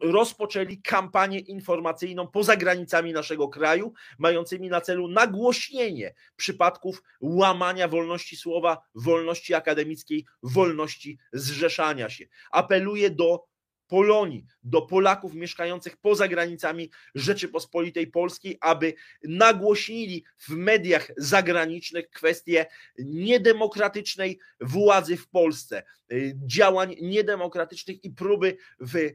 [0.02, 8.78] rozpoczęli kampanię informacyjną poza granicami naszego kraju, mającymi na celu nagłośnienie przypadków łamania wolności słowa,
[8.94, 12.26] wolności akademickiej, wolności zrzeszania się.
[12.50, 13.44] Apeluję do
[13.86, 18.94] Polonii, do Polaków mieszkających poza granicami Rzeczypospolitej Polskiej, aby
[19.24, 22.66] nagłośnili w mediach zagranicznych kwestie
[22.98, 29.10] niedemokratycznej władzy w Polsce, y, działań niedemokratycznych i próby w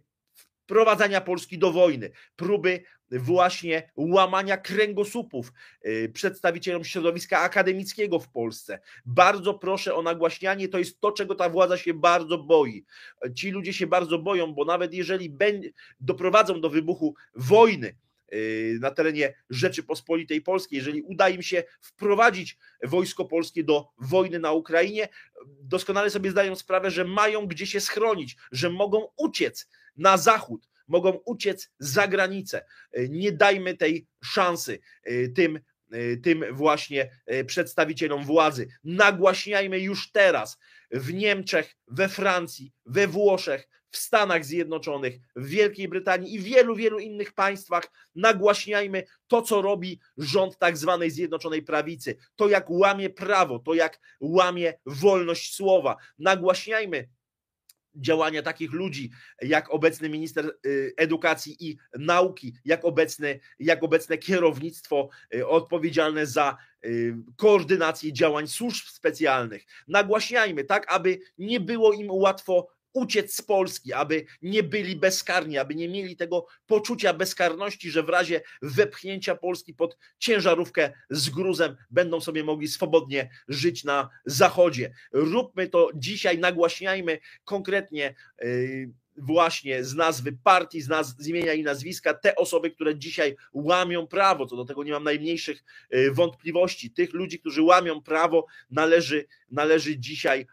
[0.71, 5.53] wprowadzania Polski do wojny, próby właśnie łamania kręgosłupów
[5.85, 8.79] y, przedstawicielom środowiska akademickiego w Polsce.
[9.05, 12.85] Bardzo proszę o nagłaśnianie, to jest to, czego ta władza się bardzo boi.
[13.35, 15.37] Ci ludzie się bardzo boją, bo nawet jeżeli
[15.99, 17.95] doprowadzą do wybuchu wojny,
[18.33, 24.51] y, na terenie Rzeczypospolitej Polskiej, jeżeli uda im się wprowadzić wojsko polskie do wojny na
[24.51, 25.07] Ukrainie,
[25.45, 31.19] doskonale sobie zdają sprawę, że mają gdzie się schronić, że mogą uciec na zachód, mogą
[31.25, 32.65] uciec za granicę.
[32.91, 35.59] E, nie dajmy tej szansy e, tym,
[35.91, 37.11] e, tym właśnie
[37.45, 38.67] przedstawicielom władzy.
[38.83, 40.57] Nagłaśniajmy już teraz
[40.91, 46.99] w Niemczech, we Francji, we Włoszech, w Stanach Zjednoczonych, w Wielkiej Brytanii i wielu, wielu
[46.99, 53.59] innych państwach nagłaśniajmy to, co robi rząd tak zwanej Zjednoczonej Prawicy, to jak łamie prawo,
[53.59, 55.97] to jak łamie wolność słowa.
[56.19, 57.07] Nagłaśniajmy
[57.95, 65.09] działania takich ludzi, jak obecny minister y, edukacji i nauki, jak obecne, jak obecne kierownictwo
[65.35, 69.65] y, odpowiedzialne za y, koordynację działań służb specjalnych.
[69.87, 75.75] Nagłaśniajmy, tak, aby nie było im łatwo uciec z Polski, aby nie byli bezkarni, aby
[75.75, 82.21] nie mieli tego poczucia bezkarności, że w razie wepchnięcia Polski pod ciężarówkę z gruzem będą
[82.21, 84.93] sobie mogli swobodnie żyć na zachodzie.
[85.11, 88.15] Róbmy to dzisiaj, nagłaśniajmy konkretnie.
[88.41, 93.35] Yy, właśnie z nazwy partii, z, naz- z imienia i nazwiska, te osoby, które dzisiaj
[93.53, 96.91] łamią prawo, co do tego nie mam najmniejszych yy, wątpliwości.
[96.91, 100.47] Tych ludzi, którzy łamią prawo, należy, należy dzisiaj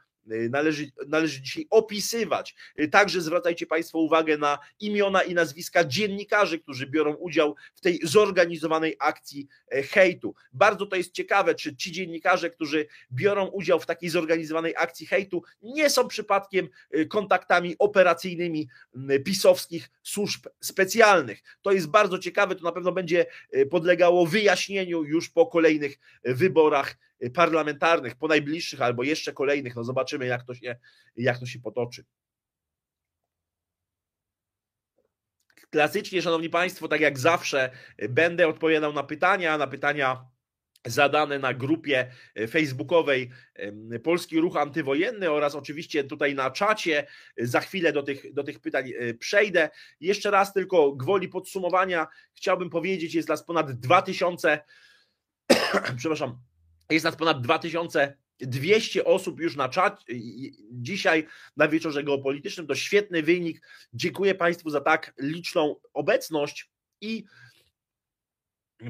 [0.51, 2.55] należy, należy dzisiaj opisywać.
[2.81, 8.01] Y, także zwracajcie Państwo uwagę na imiona i nazwiska dziennikarzy, którzy biorą udział w tej
[8.03, 10.35] zorganizowanej akcji e, hejtu.
[10.53, 15.43] Bardzo to jest ciekawe, czy ci dziennikarze, którzy biorą udział w takiej zorganizowanej akcji hejtu,
[15.63, 18.69] nie są przypadkiem y, kontaktami operacyjnymi
[19.25, 21.43] pisowskich służb specjalnych.
[21.63, 23.27] To jest bardzo ciekawe, to na pewno będzie
[23.71, 26.97] podlegało wyjaśnieniu już po kolejnych wyborach
[27.35, 29.77] parlamentarnych, po najbliższych albo jeszcze kolejnych.
[29.77, 30.77] No zobaczymy, jak to się,
[31.17, 32.05] jak to się potoczy.
[35.71, 37.71] Klasycznie, Szanowni Państwo, tak jak zawsze,
[38.09, 40.29] będę odpowiadał na pytania, na pytania
[40.87, 42.11] zadane na grupie
[42.51, 43.31] facebookowej
[44.03, 47.07] Polski Ruch Antywojenny oraz oczywiście tutaj na czacie.
[47.39, 49.71] Za chwilę do tych, do tych pytań przejdę.
[50.01, 54.61] Jeszcze raz tylko gwoli podsumowania chciałbym powiedzieć, jest nas ponad 2000,
[55.99, 56.39] przepraszam,
[56.95, 60.05] jest nas ponad 2200 osób już na czat
[60.73, 61.27] dzisiaj
[61.57, 62.67] na wieczorze geopolitycznym.
[62.67, 63.63] To świetny wynik.
[63.93, 66.71] Dziękuję Państwu za tak liczną obecność
[67.01, 67.25] i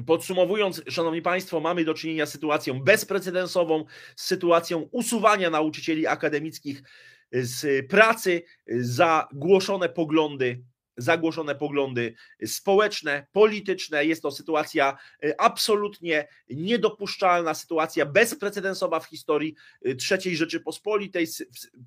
[0.05, 3.85] Podsumowując, Szanowni Państwo, mamy do czynienia z sytuacją bezprecedensową,
[4.15, 6.83] z sytuacją usuwania nauczycieli akademickich
[7.31, 10.63] z pracy za głoszone poglądy
[10.99, 12.13] zagłoszone poglądy
[12.45, 14.05] społeczne, polityczne.
[14.05, 21.27] Jest to sytuacja e, absolutnie niedopuszczalna, sytuacja bezprecedensowa w historii e, III Rzeczypospolitej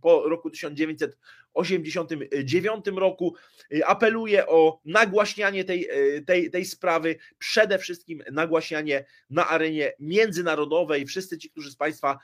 [0.01, 3.35] po roku 1989 roku.
[3.75, 5.89] E, apeluję o nagłaśnianie tej,
[6.27, 11.07] tej, tej sprawy, przede wszystkim nagłaśnianie na arenie międzynarodowej.
[11.07, 12.19] Wszyscy ci, którzy z Państwa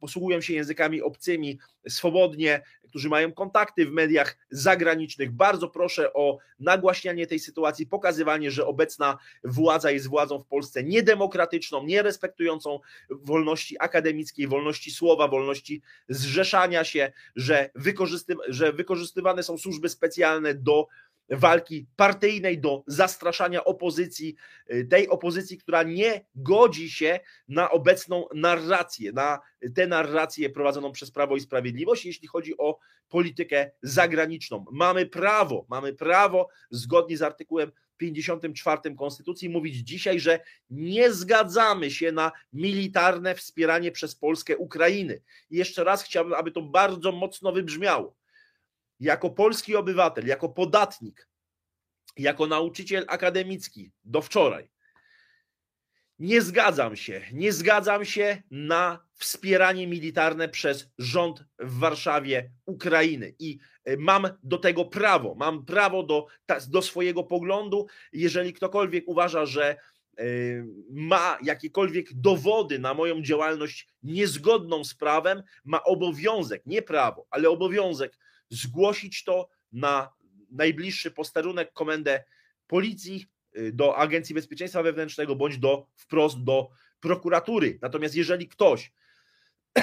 [0.00, 1.58] posługują się językami obcymi
[1.88, 2.62] swobodnie,
[2.94, 5.32] którzy mają kontakty w mediach zagranicznych.
[5.32, 11.84] Bardzo proszę o nagłaśnianie tej sytuacji, pokazywanie, że obecna władza jest władzą w Polsce niedemokratyczną,
[11.84, 12.80] nierespektującą
[13.10, 20.86] wolności akademickiej, wolności słowa, wolności zrzeszania się, że, wykorzysty, że wykorzystywane są służby specjalne do
[21.30, 24.36] walki partyjnej, do zastraszania opozycji,
[24.72, 29.40] y, tej opozycji, która nie godzi się na obecną narrację, na
[29.74, 34.64] tę narrację prowadzoną przez Prawo i Sprawiedliwość, jeśli chodzi o politykę zagraniczną.
[34.72, 42.12] Mamy prawo, mamy prawo zgodnie z artykułem 54 Konstytucji mówić dzisiaj, że nie zgadzamy się
[42.12, 45.20] na militarne wspieranie przez Polskę Ukrainy.
[45.50, 48.16] I jeszcze raz chciałbym, aby to bardzo mocno wybrzmiało
[49.00, 51.28] jako polski obywatel, jako podatnik,
[52.16, 54.68] jako nauczyciel akademicki do wczoraj,
[56.18, 63.58] nie zgadzam się, nie zgadzam się na wspieranie militarne przez rząd w Warszawie Ukrainy i
[63.84, 66.26] e, mam do tego prawo, mam prawo do,
[66.68, 67.86] do swojego poglądu.
[68.12, 69.76] Jeżeli ktokolwiek uważa, że
[70.18, 70.24] e,
[70.90, 78.18] ma jakiekolwiek dowody na moją działalność niezgodną z prawem, ma obowiązek, nie prawo, ale obowiązek
[78.50, 80.12] zgłosić to na
[80.50, 82.24] najbliższy posterunek, komendę
[82.66, 83.26] policji,
[83.56, 86.68] y, do Agencji Bezpieczeństwa Wewnętrznego bądź do wprost do
[87.00, 87.78] prokuratury.
[87.82, 88.92] Natomiast jeżeli ktoś,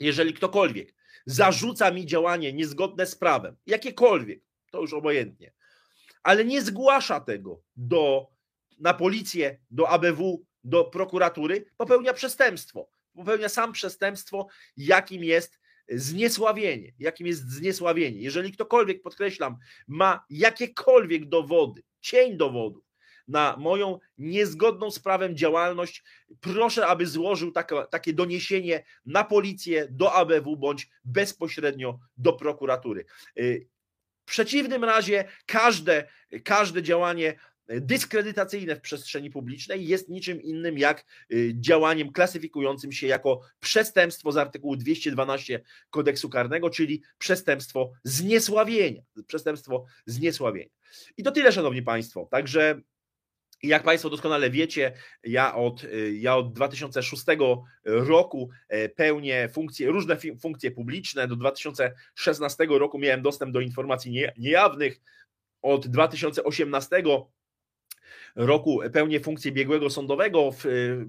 [0.00, 0.94] jeżeli ktokolwiek
[1.26, 5.52] zarzuca mi działanie niezgodne z prawem, jakiekolwiek, to już obojętnie,
[6.22, 8.26] ale nie zgłasza tego do,
[8.78, 12.88] na policję, do ABW, do prokuratury, popełnia przestępstwo.
[13.12, 16.92] Popełnia sam przestępstwo, jakim jest zniesławienie.
[16.98, 18.20] Jakim jest zniesławienie?
[18.20, 19.56] Jeżeli ktokolwiek, podkreślam,
[19.88, 22.86] ma jakiekolwiek dowody, cień dowodów
[23.28, 26.04] na moją niezgodną z prawem działalność,
[26.40, 27.52] proszę, aby złożył
[27.90, 33.04] takie, doniesienie na policję, do ABW bądź bezpośrednio do prokuratury.
[33.38, 33.68] Y,
[34.26, 36.08] w przeciwnym razie każde,
[36.44, 37.38] każde działanie
[37.68, 44.36] dyskredytacyjne w przestrzeni publicznej jest niczym innym jak y, działaniem klasyfikującym się jako przestępstwo z
[44.36, 45.60] artykułu 212
[45.90, 49.02] kodeksu karnego, czyli przestępstwo zniesławienia.
[49.26, 50.70] Przestępstwo zniesławienia.
[51.16, 52.28] I to tyle, szanowni państwo.
[52.30, 52.80] Także
[53.62, 54.92] jak Państwo doskonale wiecie,
[55.24, 57.24] ja od, y, ja od 2006
[57.84, 61.28] roku e, pełnię funkcje, różne funkcje publiczne.
[61.28, 65.00] Do 2016 roku miałem dostęp do informacji niejawnych.
[65.62, 67.02] Od 2018
[68.36, 70.64] roku pełnię funkcję biegłego sądowego w,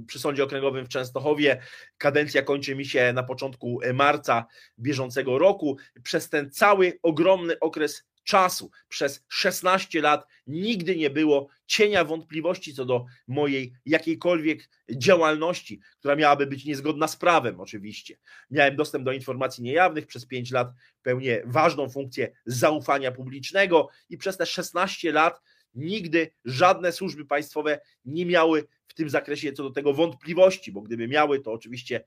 [0.07, 1.61] przy Sądzie Okręgowym w Częstochowie.
[1.97, 4.45] Kadencja kończy mi się na początku marca
[4.79, 5.77] bieżącego roku.
[6.03, 12.85] Przez ten cały ogromny okres czasu, przez 16 lat, nigdy nie było cienia wątpliwości co
[12.85, 18.17] do mojej jakiejkolwiek działalności, która miałaby być niezgodna z prawem, oczywiście.
[18.51, 20.67] Miałem dostęp do informacji niejawnych, przez 5 lat
[21.01, 25.41] pełnię ważną funkcję zaufania publicznego i przez te 16 lat
[25.77, 31.07] nigdy żadne służby państwowe nie miały w tym zakresie co do tego wątpliwości, bo gdyby
[31.07, 32.03] miały, to oczywiście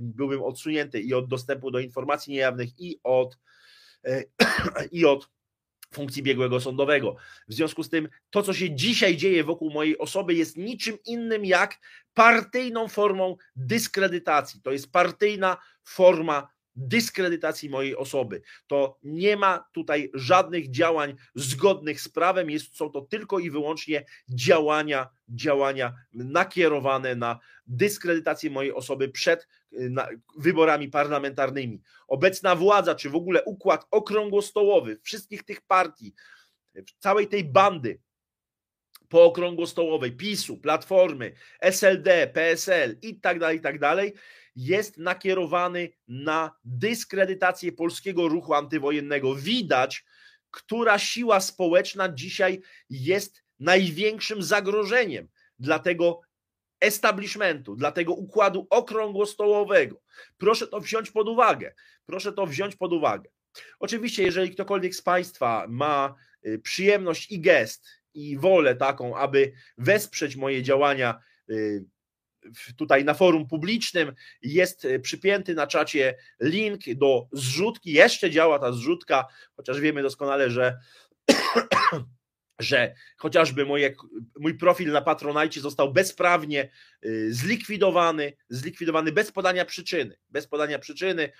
[0.00, 3.38] byłbym odsunięty i od dostępu do informacji niejawnych, i od,
[4.06, 4.30] y,
[4.92, 5.30] i od
[5.94, 7.16] funkcji biegłego sądowego.
[7.48, 11.44] W związku z tym, to, co się dzisiaj dzieje wokół mojej osoby, jest niczym innym
[11.44, 11.80] jak
[12.14, 14.60] partyjną formą dyskredytacji.
[14.62, 18.42] To jest partyjna forma dyskredytacji mojej osoby.
[18.66, 24.04] To nie ma tutaj żadnych działań zgodnych z prawem, jest, są to tylko i wyłącznie
[24.28, 30.08] działania, działania nakierowane na dyskredytację mojej osoby przed na,
[30.38, 31.82] wyborami parlamentarnymi.
[32.08, 36.14] Obecna władza, czy w ogóle układ okrągłostołowy wszystkich tych partii,
[36.98, 38.00] całej tej bandy
[39.08, 44.12] pookrągłostołowej, PiSu, Platformy, SLD, PSL i tak dalej, i tak dalej,
[44.56, 49.34] jest nakierowany na dyskredytację polskiego ruchu antywojennego.
[49.34, 50.04] Widać,
[50.50, 55.28] która siła społeczna dzisiaj jest największym zagrożeniem
[55.58, 56.20] dla tego
[56.80, 60.00] establishmentu, dla tego układu okrągłostołowego.
[60.38, 61.74] Proszę to wziąć pod uwagę.
[62.06, 63.30] Proszę to wziąć pod uwagę.
[63.78, 66.14] Oczywiście, jeżeli ktokolwiek z Państwa ma
[66.46, 71.84] y, przyjemność i gest, i wolę taką, aby wesprzeć moje działania y,
[72.76, 77.92] tutaj na forum publicznym jest y, przypięty na czacie link do zrzutki.
[77.92, 79.26] Jeszcze działa ta zrzutka,
[79.56, 80.78] chociaż wiemy doskonale, że
[82.58, 83.94] że chociażby moje,
[84.40, 86.70] mój profil na Patronite został bezprawnie
[87.04, 90.16] y, zlikwidowany, zlikwidowany bez podania przyczyny.
[90.30, 91.32] Bez podania przyczyny.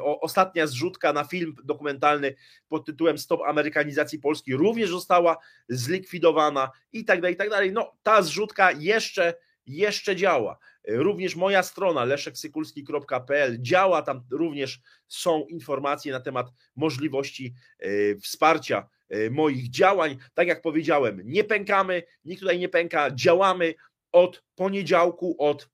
[0.00, 2.34] O, ostatnia zrzutka na film dokumentalny
[2.68, 5.36] pod tytułem Stop Amerykanizacji Polski również została
[5.68, 7.72] zlikwidowana i tak dalej, i tak dalej.
[7.72, 9.34] No, ta zrzutka jeszcze
[9.66, 10.58] jeszcze działa.
[10.88, 16.46] Również moja strona leszeksykulski.pl działa, tam również są informacje na temat
[16.76, 20.16] możliwości e, wsparcia e, moich działań.
[20.34, 23.74] Tak jak powiedziałem, nie pękamy, nikt tutaj nie pęka, działamy
[24.12, 25.68] od poniedziałku, od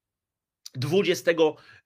[0.75, 1.31] 20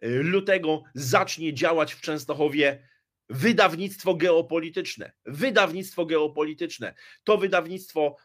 [0.03, 2.89] lutego zacznie działać w Częstochowie
[3.29, 5.13] wydawnictwo geopolityczne.
[5.27, 6.95] Wydawnictwo geopolityczne.
[7.25, 8.24] To wydawnictwo E,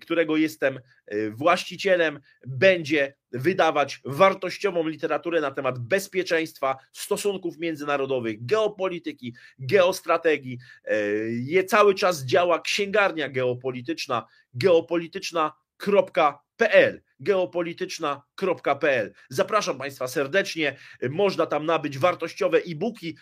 [0.00, 10.58] którego jestem e, właścicielem, będzie wydawać wartościową literaturę na temat bezpieczeństwa, stosunków międzynarodowych, geopolityki, geostrategii.
[10.84, 10.96] E,
[11.30, 19.12] je cały czas działa księgarnia geopolityczna, geopolityczna.pl geopolityczna.pl.
[19.28, 20.76] Zapraszam Państwa serdecznie.
[21.10, 23.16] Można tam nabyć wartościowe e-booki.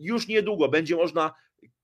[0.00, 1.34] Już niedługo będzie można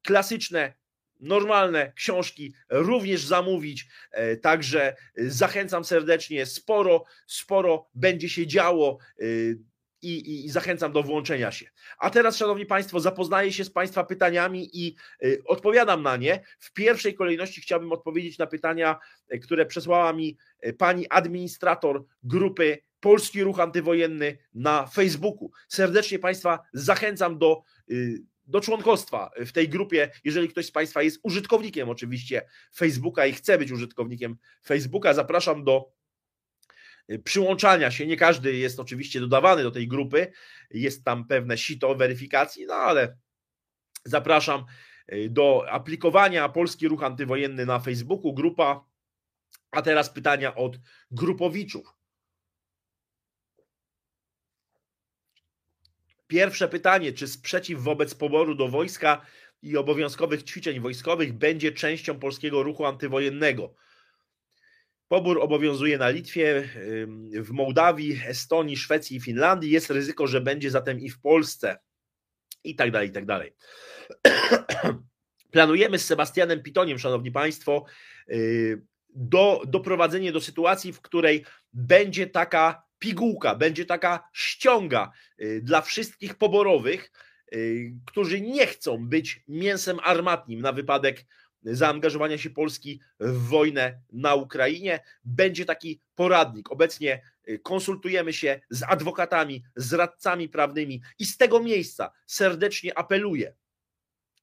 [0.02, 0.74] klasyczne
[1.20, 3.86] normalne książki również zamówić.
[4.10, 8.98] E, także zachęcam serdecznie, sporo, sporo będzie się działo.
[9.20, 9.24] E,
[10.02, 11.66] I, i, zachęcam do włączenia się.
[11.98, 16.40] A teraz, Szanowni Państwo, zapoznaję się z Państwa pytaniami i y, odpowiadam na nie.
[16.58, 18.98] W pierwszej kolejności chciałbym odpowiedzieć na pytania,
[19.42, 20.36] które przesłała mi
[20.78, 25.50] pani administrator grupy Polski Ruch Antywojenny na Facebooku.
[25.68, 31.20] Serdecznie Państwa zachęcam do y, do członkostwa w tej grupie, jeżeli ktoś z Państwa jest
[31.22, 34.36] użytkownikiem oczywiście Facebooka i chce być użytkownikiem
[34.66, 35.92] Facebooka, zapraszam do
[37.10, 38.06] y, przyłączania się.
[38.06, 40.32] Nie każdy jest oczywiście dodawany do tej grupy,
[40.70, 43.16] jest tam pewne sito weryfikacji, no ale
[44.04, 44.64] zapraszam
[45.12, 48.90] y, do aplikowania Polski Ruch Antywojenny na Facebooku, grupa.
[49.70, 50.78] A teraz pytania od
[51.10, 51.99] grupowiczów.
[56.30, 59.26] Pierwsze pytanie: czy sprzeciw wobec poboru do wojska
[59.62, 63.74] i obowiązkowych ćwiczeń wojskowych będzie częścią polskiego ruchu antywojennego?
[65.08, 66.68] Pobór obowiązuje na Litwie,
[67.34, 69.70] w Mołdawii, Estonii, Szwecji i Finlandii.
[69.70, 71.78] Jest ryzyko, że będzie zatem i w Polsce.
[72.64, 73.54] I tak dalej, i tak dalej.
[75.52, 77.84] Planujemy z Sebastianem Pitoniem, szanowni państwo,
[78.28, 85.80] y, do, doprowadzenie do sytuacji, w której będzie taka pigułka, będzie taka ściąga y, dla
[85.80, 87.12] wszystkich poborowych,
[87.54, 91.24] y, którzy nie chcą być mięsem armatnim na wypadek
[91.62, 95.00] zaangażowania się Polski w wojnę na Ukrainie.
[95.24, 96.72] Będzie taki poradnik.
[96.72, 103.54] Obecnie y, konsultujemy się z adwokatami, z radcami prawnymi i z tego miejsca serdecznie apeluję,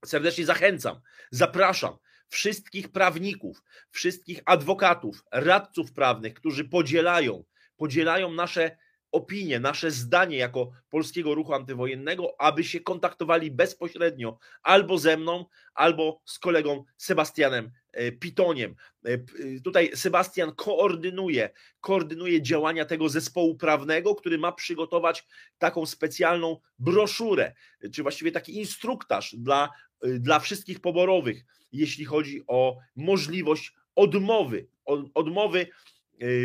[0.05, 1.01] serdecznie zachęcam,
[1.32, 1.97] zapraszam
[2.30, 7.43] wszystkich prawników, wszystkich adwokatów, radców prawnych, którzy podzielają
[7.78, 8.78] podzielają nasze
[9.11, 16.21] opinie, nasze zdanie jako polskiego ruchu antywojennego, aby się kontaktowali bezpośrednio albo ze mną, albo
[16.25, 18.75] z kolegą Sebastianem e, Pitoniem.
[19.05, 19.19] E, e,
[19.63, 21.49] tutaj Sebastian koordynuje,
[21.82, 27.53] koordynuje działania tego zespołu prawnego, który ma przygotować taką specjalną broszurę,
[27.93, 29.69] czy właściwie taki instruktaż dla,
[30.01, 34.67] dla wszystkich poborowych, jeśli chodzi o możliwość odmowy,
[35.13, 35.67] odmowy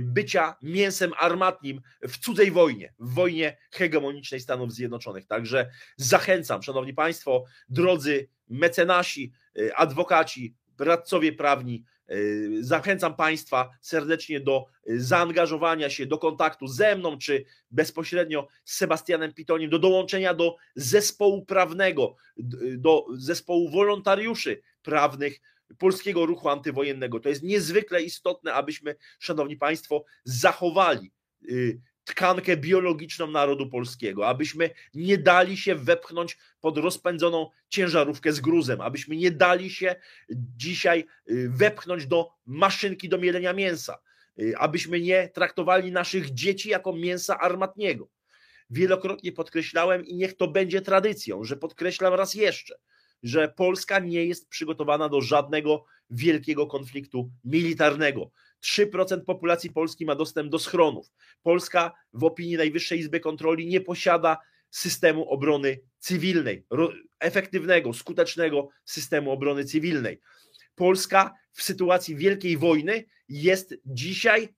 [0.03, 5.27] bycia mięsem armatnim w cudzej wojnie, w wojnie hegemonicznej Stanów Zjednoczonych.
[5.27, 11.85] Także zachęcam, szanowni państwo, drodzy mecenasi, y, adwokaci, radcowie prawni,
[12.61, 19.71] zachęcam Państwa serdecznie do zaangażowania się, do kontaktu ze mną, czy bezpośrednio z Sebastianem Pitoniem,
[19.71, 22.17] do dołączenia do zespołu prawnego,
[22.79, 25.41] do zespołu wolontariuszy prawnych
[25.79, 27.21] polskiego ruchu antywojennego.
[27.21, 31.13] To jest niezwykle istotne, abyśmy, Szanowni Państwo, zachowali
[31.51, 38.81] y, tkankę biologiczną narodu polskiego, abyśmy nie dali się wepchnąć pod rozpędzoną ciężarówkę z gruzem,
[38.81, 39.97] abyśmy nie dali się
[40.57, 43.99] dzisiaj y, wepchnąć do maszynki do mielenia mięsa,
[44.39, 48.09] y, abyśmy nie traktowali naszych dzieci jako mięsa armatniego.
[48.71, 52.75] Wielokrotnie podkreślałem i niech to będzie tradycją, że podkreślam raz jeszcze,
[53.23, 58.31] że Polska nie jest przygotowana do żadnego wielkiego konfliktu militarnego.
[58.65, 61.13] 3% populacji Polski ma dostęp do schronów.
[61.43, 64.39] Polska w opinii Najwyższej Izby Kontroli nie posiada
[64.71, 66.67] systemu obrony cywilnej,
[67.21, 70.21] efektywnego, skutecznego systemu obrony cywilnej.
[70.75, 74.49] Polska w sytuacji wielkiej wojny jest dzisiaj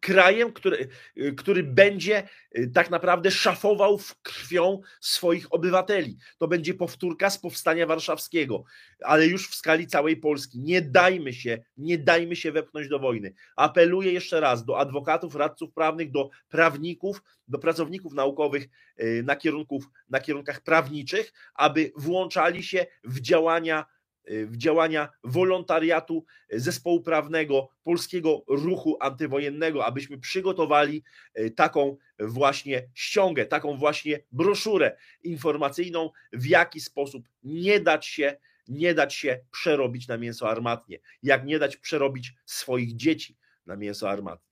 [0.00, 0.88] krajem, który,
[1.36, 2.28] który będzie
[2.58, 6.16] y, tak naprawdę szafował w krwią swoich obywateli.
[6.38, 8.64] To będzie powtórka z powstania warszawskiego,
[9.04, 10.60] ale już w skali całej Polski.
[10.60, 13.34] Nie dajmy się, nie dajmy się wepchnąć do wojny.
[13.56, 18.68] Apeluję jeszcze raz do adwokatów, radców prawnych, do prawników, do pracowników naukowych
[19.00, 23.86] y, na, kierunków, na kierunkach prawniczych, aby włączali się w działania
[24.30, 31.02] w działania wolontariatu zespołu prawnego polskiego ruchu antywojennego, abyśmy przygotowali
[31.38, 38.36] y, taką właśnie ściągę, taką właśnie broszurę informacyjną, w jaki sposób nie dać się,
[38.68, 44.10] nie dać się przerobić na mięso armatnie, jak nie dać przerobić swoich dzieci na mięso
[44.10, 44.50] armatnie.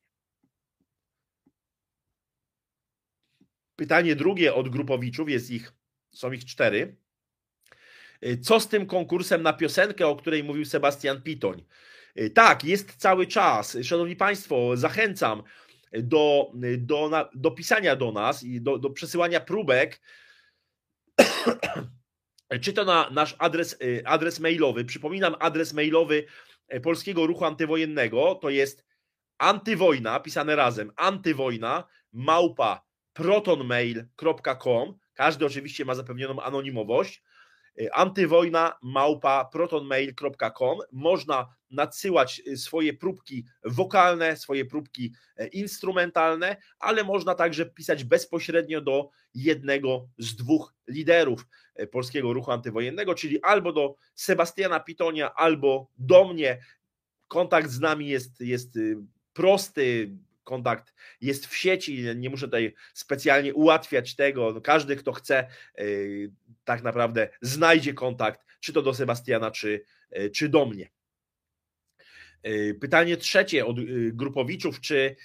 [3.77, 5.73] Pytanie drugie od grupowiczów, jest ich,
[6.13, 6.97] są ich cztery.
[8.27, 11.65] Y, co z tym konkursem na piosenkę, o której mówił Sebastian Pitoń?
[12.19, 13.79] Y, tak, jest cały czas.
[13.83, 15.43] Szanowni Państwo, zachęcam
[15.93, 20.01] do, do, do pisania do nas i do, do przesyłania próbek.
[22.63, 24.85] Czy to na nasz adres, y, adres mailowy?
[24.85, 26.25] Przypominam, adres mailowy
[26.83, 28.85] Polskiego Ruchu Antywojennego to jest
[29.39, 34.99] antywojna, pisane razem, antywojna, małpa protonmail.com.
[35.15, 37.23] Każdy oczywiście ma zapewnioną anonimowość.
[37.81, 40.79] Y, antywojna małpa protonmail.com.
[40.93, 48.81] Można nadsyłać y, swoje próbki wokalne, swoje próbki e, instrumentalne, ale można także pisać bezpośrednio
[48.81, 55.91] do jednego z dwóch liderów e, polskiego ruchu antywojennego, czyli albo do Sebastiana Pitonia, albo
[55.99, 56.59] do mnie.
[57.29, 58.97] Kontakt z nami jest, jest y,
[59.33, 60.17] prosty,
[60.49, 64.53] kontakt jest w sieci, nie muszę tutaj specjalnie ułatwiać tego.
[64.53, 65.47] No, każdy, kto chce,
[65.79, 66.33] y,
[66.65, 69.85] tak naprawdę znajdzie kontakt, czy to do Sebastiana, czy,
[70.19, 70.91] y, czy do mnie.
[72.47, 73.77] Y, pytanie trzecie od
[74.13, 75.17] grupowiczów, czy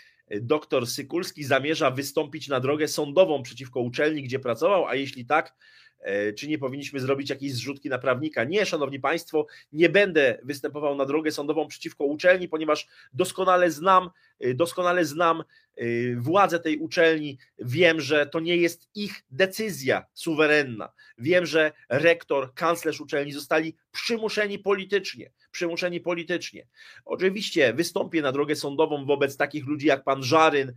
[0.42, 5.56] doktor Sykulski zamierza wystąpić na drogę sądową przeciwko uczelni, gdzie pracował, a jeśli tak,
[5.93, 5.93] E,
[6.38, 8.44] czy nie powinniśmy zrobić jakiejś zrzutki na prawnika.
[8.44, 14.54] Nie, szanowni państwo, nie będę występował na drogę sądową przeciwko uczelni, ponieważ doskonale znam, e,
[14.54, 15.44] doskonale znam
[15.76, 15.86] e,
[16.16, 20.94] władze tej uczelni, wiem, że to nie jest ich decyzja suwerenna.
[21.18, 26.68] Wiem, że rektor, kanclerz uczelni zostali przymuszeni politycznie, przymuszeni politycznie.
[27.06, 30.74] Oczywiście wystąpię na drogę sądową wobec takich ludzi jak pan Żaryn, E,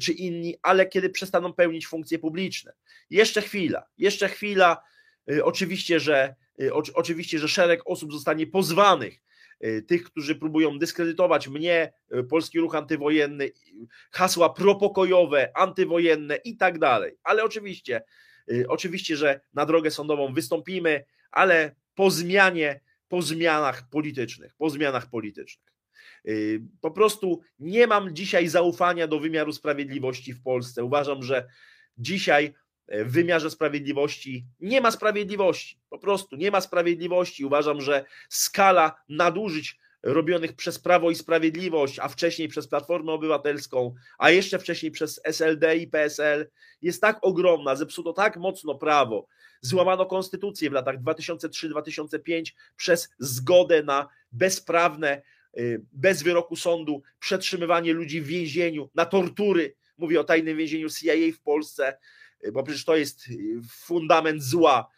[0.00, 2.72] czy inni, ale kiedy przestaną pełnić funkcje publiczne.
[3.10, 4.82] Jeszcze chwila, jeszcze chwila.
[5.30, 9.18] E, oczywiście, że e, oczywiście, że szereg osób zostanie pozwanych,
[9.86, 11.92] tych, którzy próbują dyskredytować mnie,
[12.28, 13.50] polski ruch antywojenny,
[14.10, 17.12] hasła propokojowe, antywojenne i tak dalej.
[17.22, 18.02] Ale oczywiście,
[18.68, 25.71] oczywiście, że na drogę sądową wystąpimy, ale po zmianie, po zmianach politycznych, po zmianach politycznych.
[26.28, 30.84] Y, po prostu nie mam dzisiaj zaufania do wymiaru sprawiedliwości w Polsce.
[30.84, 31.48] Uważam, że
[31.98, 32.54] dzisiaj
[32.86, 35.80] e, w wymiarze sprawiedliwości nie ma sprawiedliwości.
[35.90, 37.44] Po prostu nie ma sprawiedliwości.
[37.44, 44.30] Uważam, że skala nadużyć robionych przez Prawo i Sprawiedliwość, a wcześniej przez Platformę Obywatelską, a
[44.30, 46.50] jeszcze wcześniej przez SLD i PSL
[46.82, 49.26] jest tak ogromna, zepsuto tak mocno prawo,
[49.60, 55.22] złamano konstytucję w latach 2003-2005 przez zgodę na bezprawne
[55.92, 59.74] bez wyroku sądu, przetrzymywanie ludzi w więzieniu, na tortury.
[59.98, 61.98] Mówię o tajnym więzieniu CIA w Polsce,
[62.46, 64.88] y, bo przecież to jest y, fundament zła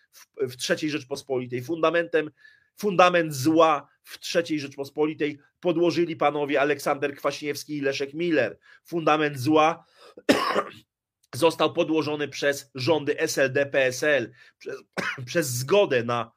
[0.48, 1.62] w, III Rzeczpospolitej.
[1.62, 2.30] Fundamentem,
[2.76, 8.58] fundament zła w III Rzeczpospolitej podłożyli panowie Aleksander Kwaśniewski i Leszek Miller.
[8.84, 9.84] Fundament zła
[11.34, 14.76] został podłożony przez rządy SLD, PSL, przez,
[15.26, 16.32] przez zgodę na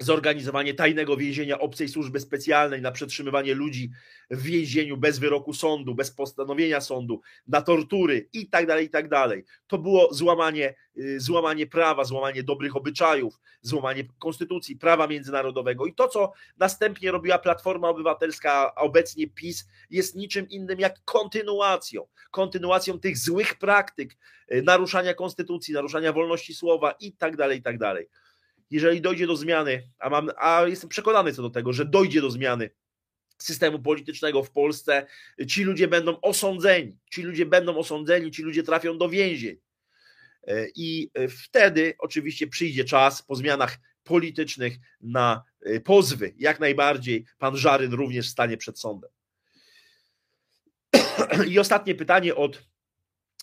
[0.00, 3.90] zorganizowanie tajnego więzienia obcej służby specjalnej na przetrzymywanie ludzi
[4.30, 9.08] w więzieniu bez wyroku sądu, bez postanowienia sądu, na tortury i tak dalej, i tak
[9.08, 9.44] dalej.
[9.66, 15.86] To było złamanie, y, złamanie prawa, złamanie dobrych obyczajów, złamanie konstytucji, prawa międzynarodowego.
[15.86, 22.06] I to, co następnie robiła Platforma Obywatelska, a obecnie PiS, jest niczym innym jak kontynuacją,
[22.30, 24.16] kontynuacją tych złych praktyk,
[24.52, 28.08] y, naruszania konstytucji, naruszania wolności słowa i tak dalej, i tak dalej
[28.70, 32.30] jeżeli dojdzie do zmiany, a, mam, a jestem przekonany co do tego, że dojdzie do
[32.30, 32.70] zmiany
[33.38, 35.06] systemu politycznego w Polsce,
[35.48, 39.56] ci ludzie będą osądzeni, ci ludzie będą osądzeni, ci ludzie trafią do więzień.
[40.46, 41.10] E, I
[41.44, 46.34] wtedy oczywiście przyjdzie czas po zmianach politycznych na e, pozwy.
[46.36, 49.10] Jak najbardziej pan Żaryn również stanie przed sądem.
[51.50, 52.62] I ostatnie pytanie od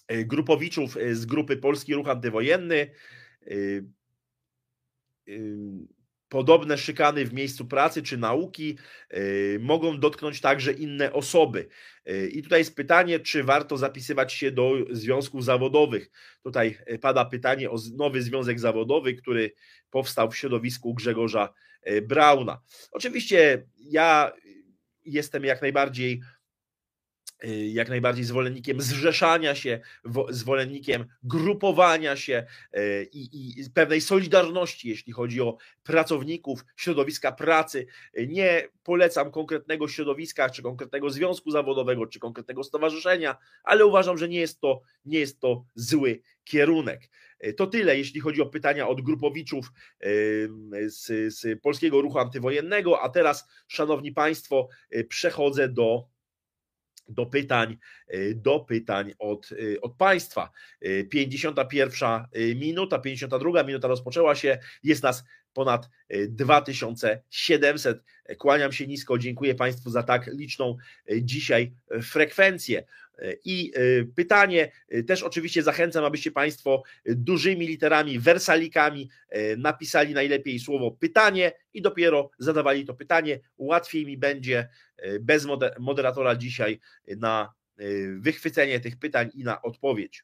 [0.07, 2.91] e, grupowiczów z grupy Polski Ruch Antywojenny
[6.33, 8.77] podobne szykany w miejscu pracy czy nauki
[9.13, 11.67] y, mogą dotknąć także inne osoby.
[12.09, 16.11] Y, I tutaj jest pytanie, czy warto zapisywać się do związków zawodowych.
[16.43, 19.53] Tutaj y, pada pytanie o nowy związek zawodowy, który
[19.89, 21.53] powstał w środowisku Grzegorza
[22.01, 22.61] Brauna.
[22.91, 24.31] Oczywiście ja
[25.05, 26.21] jestem jak najbardziej
[27.73, 29.79] jak najbardziej zwolennikiem zrzeszania się,
[30.29, 32.45] zwolennikiem grupowania się
[32.77, 33.29] y, i,
[33.59, 37.87] i, pewnej solidarności, jeśli chodzi o pracowników, środowiska pracy.
[38.27, 44.39] Nie polecam konkretnego środowiska, czy konkretnego związku zawodowego, czy konkretnego stowarzyszenia, ale uważam, że nie
[44.39, 47.09] jest to, nie jest to zły kierunek.
[47.45, 49.71] Y, to tyle, jeśli chodzi o pytania od grupowiczów
[50.87, 53.01] z, z Polskiego Ruchu Antywojennego.
[53.01, 54.67] A teraz, Szanowni Państwo,
[55.09, 56.12] przechodzę do
[57.07, 57.77] do pytań,
[58.13, 60.51] y, do pytań od, y, od Państwa.
[61.09, 65.23] 51 y, minuta, 52 minuta rozpoczęła się, jest nas
[65.53, 65.89] ponad
[66.27, 68.03] 2700.
[68.37, 70.77] Kłaniam się nisko, dziękuję Państwu za tak liczną
[71.21, 71.73] dzisiaj
[72.03, 72.83] frekwencję.
[73.45, 73.73] I
[74.15, 74.71] pytanie,
[75.07, 79.09] też oczywiście zachęcam, abyście Państwo dużymi literami, wersalikami
[79.57, 83.39] napisali najlepiej słowo pytanie i dopiero zadawali to pytanie.
[83.57, 84.69] Łatwiej mi będzie
[85.21, 85.47] bez
[85.79, 86.79] moderatora dzisiaj
[87.17, 87.53] na
[88.17, 90.23] wychwycenie tych pytań i na odpowiedź.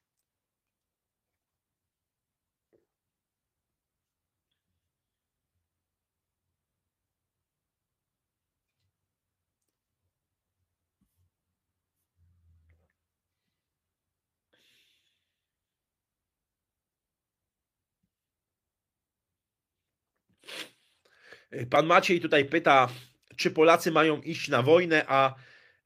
[21.69, 22.89] Pan Maciej tutaj pyta,
[23.35, 25.35] czy Polacy mają iść na wojnę, a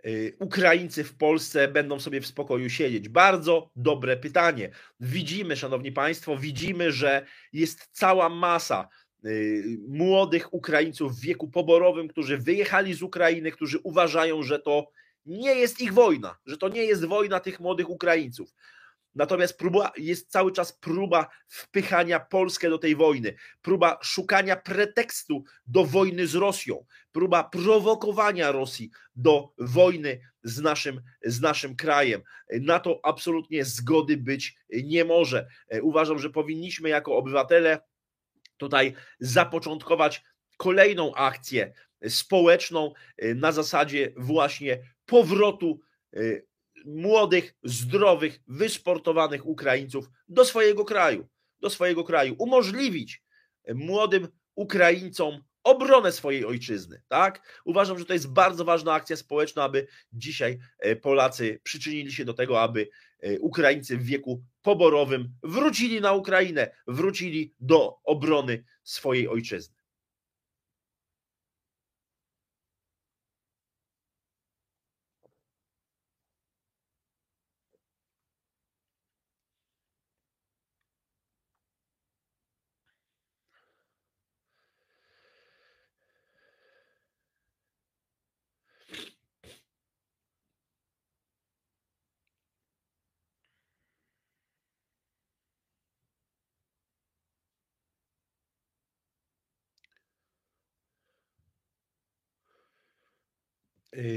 [0.06, 3.10] y, Ukraińcy w Polsce będą sobie w spokoju siedzieć?
[3.10, 4.70] Bardzo dobre pytanie.
[5.00, 8.88] Widzimy, szanowni państwo, widzimy, że jest cała masa
[9.26, 14.88] y, młodych Ukraińców w wieku poborowym, którzy wyjechali z Ukrainy, którzy uważają, że to
[15.26, 18.54] nie jest ich wojna, że to nie jest wojna tych młodych Ukraińców.
[19.16, 25.86] Natomiast próba, jest cały czas próba wpychania Polskę do tej wojny, próba szukania pretekstu do
[25.86, 32.22] wojny z Rosją, próba prowokowania Rosji do wojny z naszym, z naszym krajem.
[32.62, 35.48] Na to absolutnie zgody być nie może.
[35.82, 37.80] Uważam, że powinniśmy jako obywatele
[38.58, 40.24] tutaj zapoczątkować
[40.58, 41.74] kolejną akcję
[42.08, 42.94] społeczną
[43.36, 45.80] na zasadzie właśnie powrotu
[46.86, 51.28] młodych, zdrowych, wysportowanych Ukraińców do swojego kraju,
[51.60, 53.24] do swojego kraju, umożliwić
[53.74, 57.62] młodym Ukraińcom obronę swojej ojczyzny, tak?
[57.66, 62.34] Uważam, że to jest bardzo ważna akcja społeczna, aby dzisiaj e, Polacy przyczynili się do
[62.34, 69.83] tego, aby e, Ukraińcy w wieku poborowym wrócili na Ukrainę, wrócili do obrony swojej ojczyzny.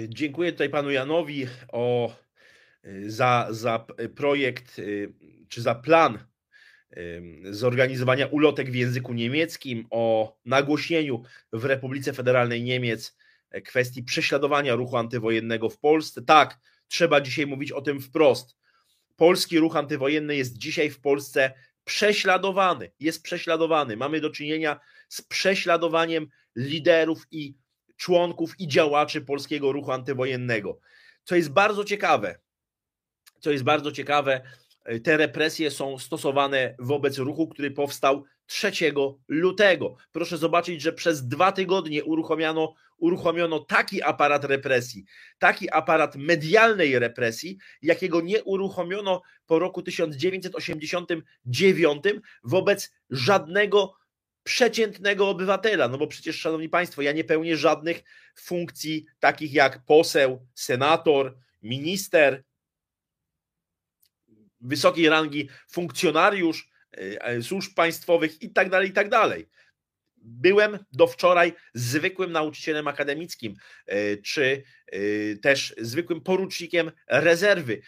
[0.08, 2.14] Dziękuję tutaj panu Janowi o,
[2.84, 5.12] y, za, za projekt y,
[5.48, 6.18] czy za plan
[7.50, 11.22] zorganizowania ulotek w języku niemieckim, o nagłośnieniu
[11.52, 13.16] w Republice Federalnej Niemiec
[13.50, 16.22] e, kwestii prześladowania ruchu antywojennego w Polsce.
[16.22, 16.58] Tak,
[16.88, 18.56] trzeba dzisiaj mówić o tym wprost.
[19.16, 21.52] Polski ruch antywojenny jest dzisiaj w Polsce
[21.84, 23.96] prześladowany, jest prześladowany.
[23.96, 27.54] Mamy do czynienia z prześladowaniem liderów i
[27.96, 30.78] członków i działaczy polskiego ruchu antywojennego.
[31.24, 32.38] Co jest bardzo ciekawe,
[33.40, 34.40] co jest bardzo ciekawe,
[35.04, 38.72] te represje są stosowane wobec ruchu, który powstał 3
[39.28, 39.96] lutego.
[40.12, 45.04] Proszę zobaczyć, że przez dwa tygodnie uruchomiono, uruchomiono taki aparat represji,
[45.38, 52.04] taki aparat medialnej represji, jakiego nie uruchomiono po roku 1989
[52.44, 53.94] wobec żadnego
[54.46, 55.88] przeciętnego obywatela.
[55.88, 58.02] No bo przecież, szanowni państwo, ja nie pełnię żadnych
[58.34, 62.42] funkcji takich jak poseł, senator, minister,
[64.60, 69.48] wysokiej rangi funkcjonariusz e, e, służb państwowych i tak dalej, i tak dalej.
[70.16, 73.54] Byłem do wczoraj zwykłym nauczycielem akademickim,
[73.86, 74.62] e, czy
[75.42, 77.80] też zwykłym porucznikiem rezerwy.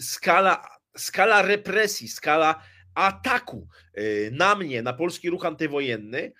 [0.00, 2.62] Skala, skala represji, skala
[2.98, 3.68] ataku
[4.32, 6.32] na mnie, na polski ruch antywojenny,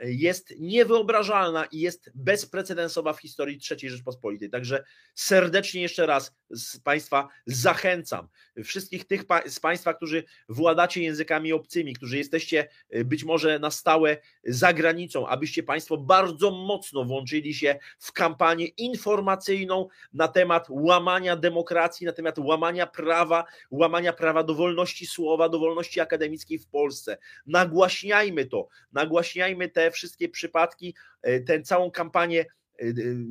[0.00, 4.50] jest niewyobrażalna i jest bezprecedensowa w historii III Rzeczpospolitej.
[4.50, 4.84] Także
[5.14, 8.28] serdecznie jeszcze raz z Państwa zachęcam.
[8.64, 14.16] Wszystkich tych z Państwa, którzy władacie językami obcymi, którzy jesteście y, być może na stałe
[14.44, 22.06] za granicą, abyście Państwo bardzo mocno włączyli się w kampanię informacyjną na temat łamania demokracji,
[22.06, 27.18] na temat łamania prawa, łamania prawa do wolności słowa, do wolności akademickiej w Polsce.
[27.46, 32.84] Nagłaśniajmy to, nagłaśniajmy te wszystkie przypadki, e, tę całą kampanię e,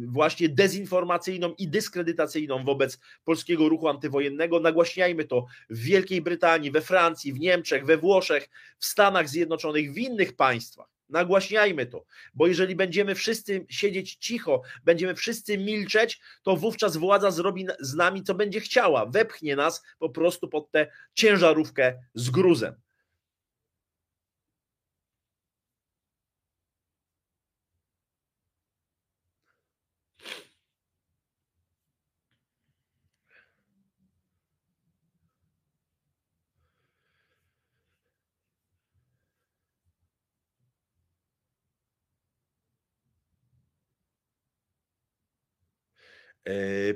[0.07, 4.59] właśnie dezinformacyjną i dyskredytacyjną wobec polskiego ruchu antywojennego.
[4.59, 8.49] Nagłaśniajmy to w Wielkiej Brytanii, we Francji, w Niemczech, we Włoszech,
[8.79, 10.93] w Stanach Zjednoczonych, w innych państwach.
[11.09, 17.67] Nagłaśniajmy to, bo jeżeli będziemy wszyscy siedzieć cicho, będziemy wszyscy milczeć, to wówczas władza zrobi
[17.79, 19.05] z nami, co będzie chciała.
[19.05, 22.75] Wepchnie nas po prostu pod tę ciężarówkę z gruzem.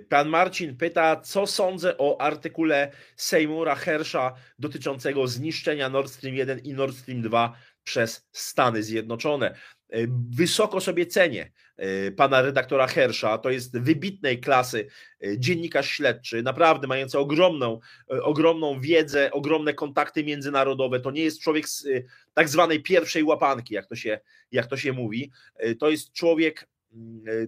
[0.10, 6.74] Pan Marcin pyta, co sądzę o artykule Seymoura Hersha dotyczącego zniszczenia Nord Stream 1 i
[6.74, 9.56] Nord Stream 2 przez Stany Zjednoczone.
[9.90, 9.98] E,
[10.30, 14.88] wysoko sobie cenię e, pana redaktora Hersha, to jest wybitnej klasy
[15.38, 21.00] dziennikarz śledczy, naprawdę mający ogromną, ogromną wiedzę, ogromne kontakty międzynarodowe.
[21.00, 21.88] To nie jest człowiek z
[22.34, 24.20] tak zwanej pierwszej łapanki, jak to się,
[24.52, 25.32] jak to się mówi.
[25.80, 26.68] To jest człowiek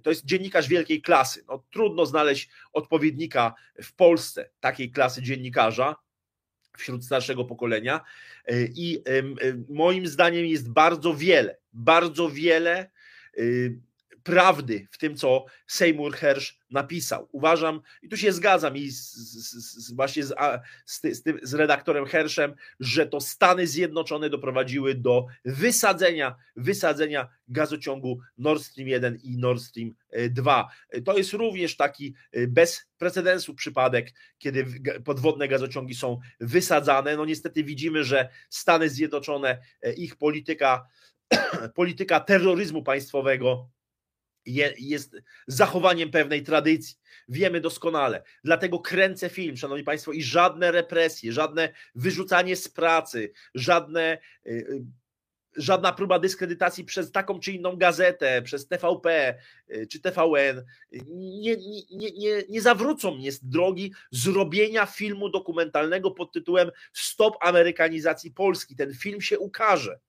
[0.04, 1.44] to jest dziennikarz wielkiej klasy.
[1.48, 5.96] No, trudno znaleźć odpowiednika w Polsce takiej klasy dziennikarza
[6.78, 8.02] wśród starszego pokolenia.
[8.46, 9.04] E, I
[9.70, 12.92] moim zdaniem jest bardzo wiele, bardzo wiele
[13.38, 13.80] y,
[14.30, 17.30] prawdy w tym, co Seymour Hersh napisał.
[17.32, 20.34] Uważam, i tu się zgadzam i z, z, z, właśnie z,
[20.86, 28.64] z, tym, z redaktorem Herszem, że to Stany Zjednoczone doprowadziły do wysadzenia, wysadzenia gazociągu Nord
[28.64, 29.94] Stream 1 i Nord Stream
[30.30, 30.70] 2.
[30.90, 34.66] E, to jest również taki e, bez precedensu przypadek, kiedy
[35.06, 37.18] podwodne gazociągi są wysadzane.
[37.18, 40.88] No niestety widzimy, że Stany Zjednoczone, e, ich polityka,
[41.76, 43.70] polityka terroryzmu państwowego
[44.78, 45.16] jest
[45.48, 46.98] zachowaniem pewnej tradycji.
[47.30, 48.24] Wiemy doskonale.
[48.44, 54.18] Dlatego kręcę film, szanowni państwo, i żadne represje, żadne wyrzucanie z pracy, żadne
[54.48, 54.84] y, y,
[55.56, 59.36] żadna próba dyskredytacji przez taką czy inną gazetę, przez TVP
[59.70, 60.66] y, czy TVN
[61.16, 61.56] nie,
[61.92, 68.76] nie, nie, nie zawrócą mnie z drogi zrobienia filmu dokumentalnego pod tytułem Stop Amerykanizacji Polski.
[68.76, 70.00] Ten film się ukaże,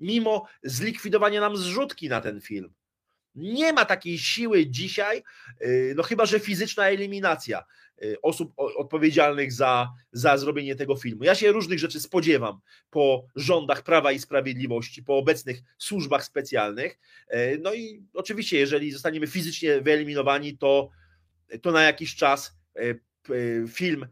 [0.00, 2.74] mimo zlikwidowania nam zrzutki na ten film.
[3.36, 5.22] Nie ma takiej siły dzisiaj,
[5.62, 7.64] y, no chyba że fizyczna eliminacja
[8.02, 11.24] y, osób odpowiedzialnych za, za zrobienie tego filmu.
[11.24, 12.60] Ja się różnych rzeczy spodziewam
[12.90, 16.98] po rządach Prawa i Sprawiedliwości, po obecnych służbach specjalnych.
[17.34, 20.88] Y, no i oczywiście, jeżeli zostaniemy fizycznie wyeliminowani, to,
[21.62, 22.56] to na jakiś czas
[23.68, 24.06] film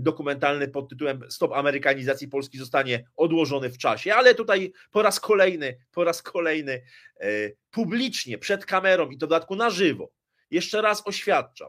[0.00, 5.76] dokumentalny pod tytułem Stop Amerykanizacji Polski zostanie odłożony w czasie, ale tutaj po raz kolejny,
[5.92, 6.82] po raz kolejny
[7.20, 7.26] e,
[7.70, 10.12] publicznie przed kamerą i to w dodatku na żywo,
[10.50, 11.68] jeszcze raz oświadczam,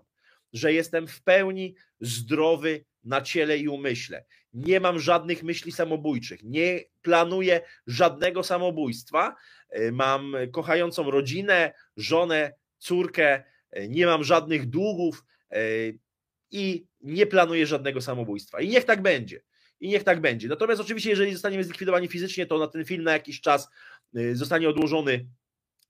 [0.53, 4.25] że jestem w pełni zdrowy na ciele i umyśle.
[4.53, 9.35] Nie mam żadnych myśli samobójczych, nie planuję żadnego samobójstwa.
[9.69, 13.43] E, mam kochającą rodzinę, żonę, córkę,
[13.89, 15.23] nie mam żadnych długów
[16.51, 18.61] i nie planuje żadnego samobójstwa.
[18.61, 19.41] I niech tak będzie.
[19.79, 20.47] I niech tak będzie.
[20.47, 23.69] Natomiast oczywiście, jeżeli zostaniemy zlikwidowani fizycznie, to na ten film na jakiś czas
[24.33, 25.27] zostanie odłożony,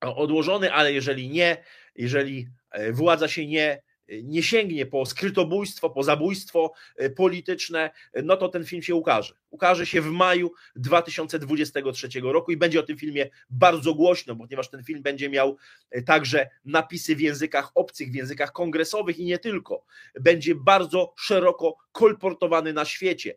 [0.02, 1.64] odłożony, ale jeżeli nie,
[1.96, 2.48] jeżeli
[2.92, 3.82] władza się nie
[4.24, 9.34] nie sięgnie po skrytobójstwo, po zabójstwo e, polityczne, e, no to ten film się ukaże.
[9.50, 14.84] Ukaże się w maju 2023 roku i będzie o tym filmie bardzo głośno, ponieważ ten
[14.84, 15.58] film będzie miał
[15.92, 19.86] e, także napisy w językach obcych, w językach kongresowych i nie tylko.
[20.20, 23.36] Będzie bardzo szeroko kolportowany na świecie.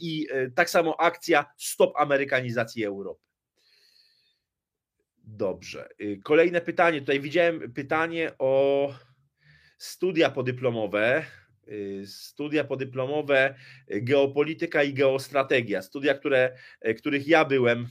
[0.00, 3.20] I tak samo akcja Stop Amerykanizacji Europy.
[5.24, 5.88] Dobrze.
[6.24, 7.00] Kolejne pytanie.
[7.00, 8.92] Tutaj widziałem pytanie o
[9.80, 11.24] studia podyplomowe,
[11.68, 13.54] y, studia podyplomowe
[13.90, 16.56] y, geopolityka i geostrategia, studia, które,
[16.88, 17.88] y, których ja byłem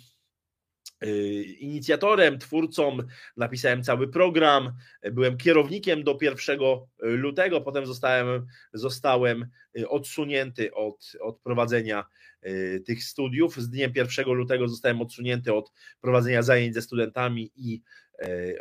[1.60, 2.98] inicjatorem, twórcą,
[3.38, 4.72] napisałem cały program,
[5.12, 6.60] byłem kierownikiem do 1
[7.00, 9.48] lutego, potem zostałem, zostałem
[9.88, 12.06] odsunięty od, od prowadzenia
[12.86, 13.58] tych studiów.
[13.58, 15.72] Z dniem 1 lutego zostałem odsunięty od
[16.02, 18.09] prowadzenia zajęć ze studentami i E,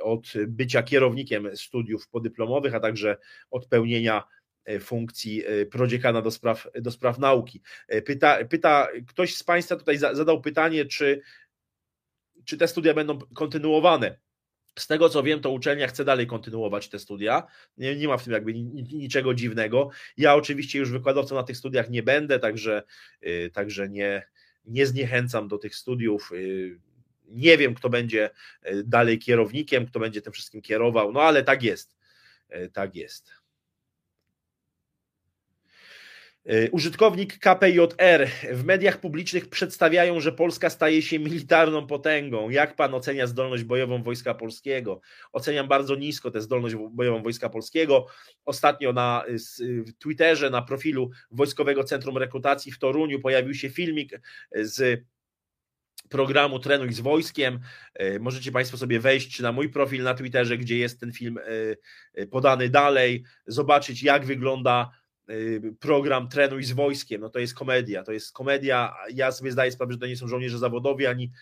[0.02, 3.16] od bycia kierownikiem studiów podyplomowych, a także
[3.50, 4.24] od pełnienia
[4.64, 7.62] e, funkcji e, prodziekana do spraw, do spraw nauki.
[8.04, 11.20] Pyta, pyta, ktoś z Państwa tutaj zadał pytanie, czy,
[12.44, 14.18] czy te studia będą kontynuowane.
[14.78, 17.46] Z tego co wiem, to uczelnia chce dalej kontynuować te studia.
[17.76, 19.90] Nie, nie, ma w tym jakby niczego dziwnego.
[20.16, 22.82] Ja oczywiście już wykładowcą na tych studiach nie będę, także,
[23.52, 24.26] także nie,
[24.64, 26.32] nie zniechęcam do tych studiów.
[27.28, 28.30] Nie wiem, kto będzie
[28.62, 31.96] e, dalej kierownikiem, kto będzie tym wszystkim kierował, no ale tak jest.
[32.48, 33.38] E, tak jest.
[36.48, 42.50] E, użytkownik KPJR w mediach publicznych przedstawiają, że Polska staje się militarną potęgą.
[42.50, 45.00] Jak pan ocenia zdolność bojową Wojska Polskiego?
[45.32, 48.06] Oceniam bardzo nisko tę zdolność bojową Wojska Polskiego.
[48.44, 49.24] Ostatnio na
[49.98, 54.20] Twitterze, na profilu Wojskowego Centrum Rekrutacji w Toruniu pojawił się filmik
[54.54, 55.04] z
[56.08, 57.60] programu Trenuj z Wojskiem.
[57.94, 61.42] E, możecie Państwo sobie wejść na mój profil na Twitterze, gdzie jest ten film e,
[62.14, 64.90] e, podany dalej, zobaczyć jak wygląda
[65.80, 67.20] program Trenuj z Wojskiem.
[67.20, 68.94] No to jest komedia, to jest komedia.
[69.14, 71.32] Ja sobie zdaję sprawę, że to nie są żołnierze zawodowi ani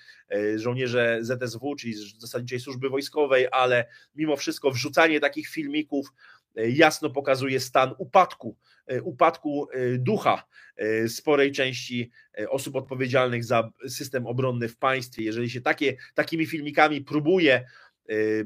[0.56, 6.12] żołnierze ZSW, czyli zasadniczej służby wojskowej, ale mimo wszystko wrzucanie takich filmików
[6.56, 10.44] jasno pokazuje stan upadku, e, upadku e, ducha
[10.76, 12.10] e, sporej części
[12.48, 15.22] osób odpowiedzialnych za system obronny w państwie.
[15.22, 17.66] Jeżeli się takie, takimi filmikami próbuje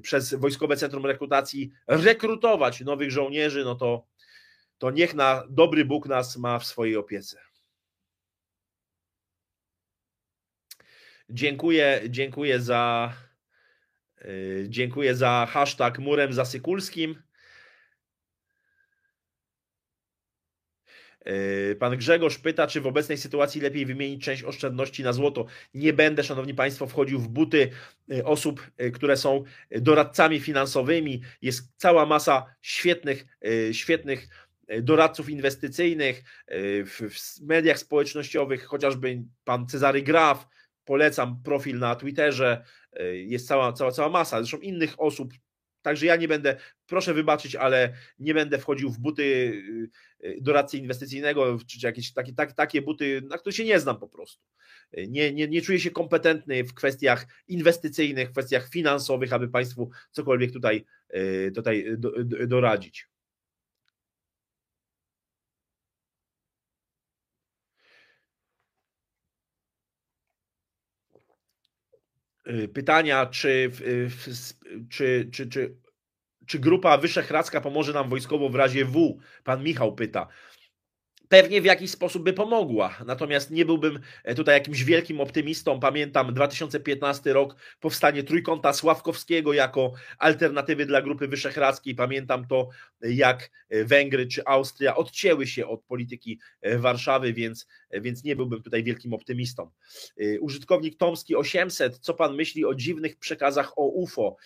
[0.03, 4.07] przez Wojskowe Centrum Rekrutacji rekrutować nowych żołnierzy, no to,
[4.79, 7.39] to niech na dobry Bóg nas ma w swojej opiece.
[11.31, 13.13] Dziękuję, dziękuję za
[14.69, 17.23] dziękuję za hashtag murem zasykulskim.
[21.79, 25.47] Pan Grzegorz pyta, czy w obecnej sytuacji lepiej wymienić część oszczędności na złoto.
[25.75, 27.71] Nie będę, szanowni państwo, wchodził w buty
[28.09, 31.23] yy, osób, yy, które są doradcami finansowymi.
[31.43, 33.27] Jest cała masa świetnych,
[33.73, 34.29] świetnych
[34.83, 36.23] doradców inwestycyjnych
[36.87, 37.01] w
[37.43, 40.47] mediach społecznościowych, chociażby pan Cezary Graf.
[40.85, 42.65] Polecam profil na Twitterze.
[43.13, 44.43] Jest cała, cała, cała masa.
[44.43, 45.33] Zresztą innych osób
[45.83, 46.57] Także ja nie będę,
[46.87, 52.33] proszę wybaczyć, ale nie będę wchodził w buty y, y, doradcy inwestycyjnego, czy jakieś takie,
[52.33, 54.45] tak, takie buty, na które się nie znam po prostu.
[55.09, 60.53] Nie, nie, nie czuję się kompetentny w kwestiach inwestycyjnych, w kwestiach finansowych, aby Państwu cokolwiek
[60.53, 61.87] tutaj, y, tutaj
[62.47, 63.10] doradzić.
[72.75, 73.71] Pytania, czy,
[74.91, 75.77] czy, czy, czy,
[76.47, 79.19] czy Grupa Wyszehradzka pomoże nam wojskowo w razie W?
[79.45, 80.27] Pan Michał pyta
[81.31, 82.99] pewnie w jakiś sposób by pomogła.
[83.07, 85.81] Natomiast nie byłbym e, tutaj jakimś wielkim optymistą.
[85.81, 91.95] Pamiętam 2015 rok, powstanie Trójkąta Sławkowskiego jako alternatywy dla Grupy Wyszehradzkiej.
[91.95, 92.69] Pamiętam to,
[93.01, 98.63] jak e, Węgry czy Austria odcięły się od polityki e, Warszawy, więc, więc nie byłbym
[98.63, 99.71] tutaj wielkim optymistą.
[100.41, 104.37] Użytkownik Tomski 800, co pan myśli o dziwnych przekazach o UFO?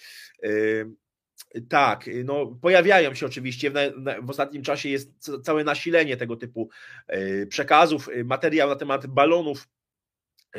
[1.68, 6.68] Tak, no pojawiają się oczywiście, w, na, w, ostatnim czasie jest całe nasilenie tego typu
[7.06, 8.08] e, przekazów.
[8.08, 9.68] E, materiał na temat balonów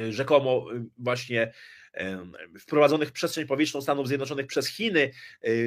[0.10, 0.66] rzekomo
[0.98, 1.54] właśnie
[2.60, 5.12] wprowadzonych w przestrzeń powietrzną Stanów Zjednoczonych przez Chiny.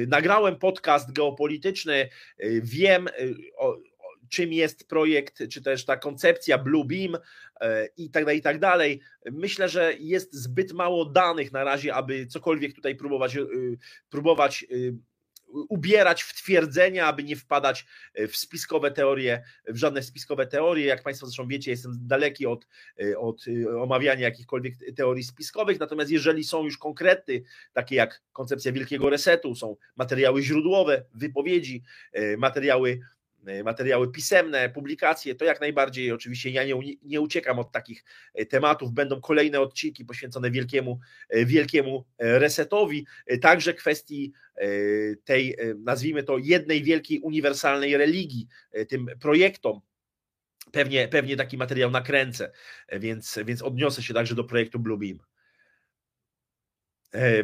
[0.07, 2.09] Nagrałem podcast geopolityczny,
[2.61, 3.09] wiem
[4.29, 7.17] czym jest projekt, czy też ta koncepcja Blue Beam
[7.97, 9.01] i tak dalej, i tak dalej.
[9.31, 13.37] Myślę, że jest zbyt mało danych na razie, aby cokolwiek tutaj próbować,
[14.09, 14.65] próbować
[15.69, 17.85] ubierać w twierdzenia, aby nie wpadać
[18.27, 20.85] w spiskowe teorie, w żadne spiskowe teorie.
[20.85, 22.67] Jak Państwo zresztą wiecie, jestem daleki od,
[23.17, 23.45] od
[23.81, 29.75] omawiania jakichkolwiek teorii spiskowych, natomiast jeżeli są już konkrety, takie jak koncepcja wielkiego resetu, są
[29.95, 31.83] materiały źródłowe, wypowiedzi,
[32.37, 33.18] materiały E,
[33.63, 38.91] materiały pisemne, publikacje, to jak najbardziej oczywiście ja nie, nie uciekam od takich e, tematów.
[38.91, 43.05] Będą kolejne odcinki poświęcone wielkiemu, e, wielkiemu resetowi,
[43.41, 44.33] także kwestii
[45.23, 48.47] tej, nazwijmy to, jednej wielkiej uniwersalnej religii,
[48.89, 49.81] tym projektom.
[50.71, 52.51] Pewnie, pewnie taki materiał nakręcę,
[52.91, 55.19] więc, więc odniosę się także do projektu Bluebeam.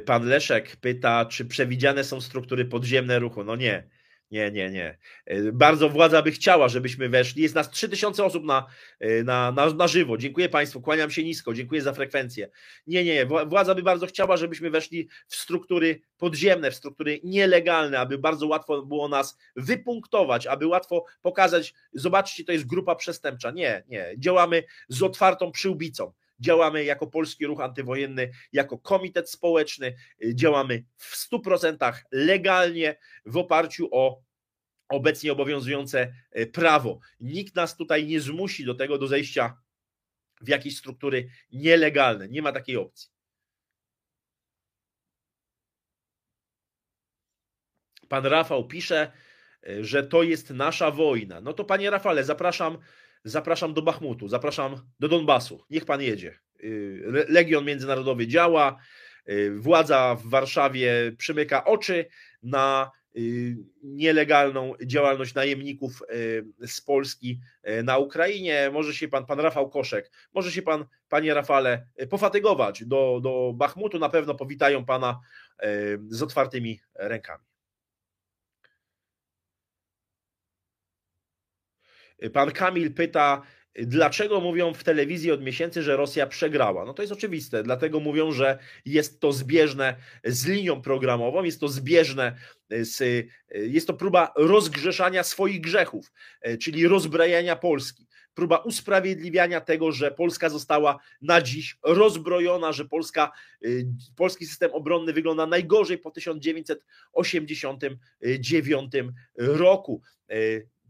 [0.06, 3.44] Pan Leszek pyta, czy przewidziane są struktury podziemne ruchu.
[3.44, 3.90] No nie.
[4.32, 4.98] Nie, nie, nie.
[5.26, 7.44] E, bardzo władza by chciała, żebyśmy weszli.
[7.44, 8.66] Jest nas 3000 osób na,
[9.00, 10.18] e, na, na, na żywo.
[10.18, 12.50] Dziękuję Państwu, kłaniam się nisko, dziękuję za frekwencję.
[12.88, 18.18] Nie, nie, władza by bardzo chciała, żebyśmy weszli w struktury podziemne, w struktury nielegalne, aby
[18.18, 23.52] bardzo łatwo było nas wypunktować, aby łatwo pokazać, zobaczcie, to jest grupa przestępcza.
[23.52, 24.14] Nie, nie.
[24.18, 31.16] Działamy z otwartą przyłbicą działamy jako polski ruch antywojenny, jako komitet społeczny, y, działamy w
[31.16, 34.22] 100% legalnie w oparciu o
[34.90, 37.00] obecnie obowiązujące y, prawo.
[37.20, 39.58] Nikt nas tutaj nie zmusi do tego, do zejścia
[40.42, 42.30] w jakieś struktury nielegalne.
[42.30, 43.10] Nie ma takiej opcji.
[48.10, 49.12] Pan Rafał pisze,
[49.68, 51.42] y, że to jest nasza wojna.
[51.42, 52.78] No to panie Rafale, zapraszam
[53.26, 56.40] zapraszam do Bachmutu, zapraszam do Donbasu, niech pan jedzie.
[56.64, 58.78] Y, Legion Międzynarodowy działa,
[59.30, 62.06] y, władza w Warszawie przymyka oczy
[62.44, 66.04] na y, nielegalną działalność najemników
[66.68, 67.40] z Polski
[67.84, 68.70] na Ukrainie.
[68.74, 74.00] Może się pan, pan Rafał Koszek, może się pan, panie Rafale, pofatygować do, do Bachmutu.
[74.00, 75.20] Na pewno powitają pana
[76.10, 77.55] z otwartymi rękami.
[82.34, 83.42] Pan Kamil pyta,
[83.76, 86.86] dlaczego mówią w telewizji od miesięcy, że Rosja przegrała?
[86.86, 91.68] No to jest oczywiste, dlatego mówią, że jest to zbieżne z linią programową, jest to
[91.68, 92.36] zbieżne
[92.70, 96.12] z, jest to próba rozgrzeszania swoich grzechów,
[96.62, 98.08] czyli rozbrajania Polski.
[98.34, 103.32] Próba usprawiedliwiania tego, że Polska została na dziś rozbrojona, że Polska,
[104.16, 108.92] polski system obronny wygląda najgorzej po 1989
[109.38, 110.02] roku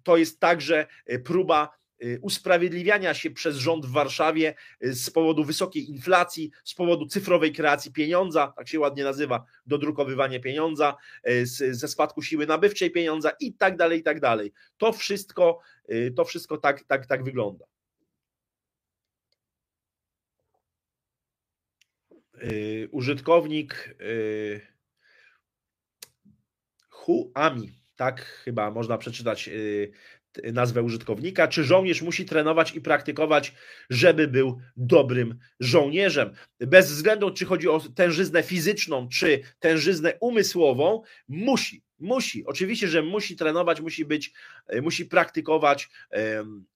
[0.05, 5.43] to jest także e, próba e, usprawiedliwiania się przez rząd w Warszawie e, z powodu
[5.43, 10.95] wysokiej inflacji, z powodu cyfrowej kreacji pieniądza, tak się ładnie nazywa, dodrukowywanie pieniądza,
[11.71, 14.53] ze spadku siły nabywczej pieniądza i tak dalej, i tak dalej.
[14.77, 15.59] To wszystko,
[16.15, 17.65] to wszystko tak, tak, tak wygląda.
[22.91, 23.95] Użytkownik
[26.89, 29.91] Huami tak chyba można przeczytać y,
[30.43, 33.53] nazwę użytkownika, czy żołnierz musi trenować i praktykować,
[33.89, 36.33] żeby był dobrym żołnierzem.
[36.59, 43.35] Bez względu, czy chodzi o tężyznę fizyczną, czy tężyznę umysłową, musi, musi, oczywiście, że musi
[43.35, 44.33] trenować, musi być,
[44.73, 45.89] y, musi praktykować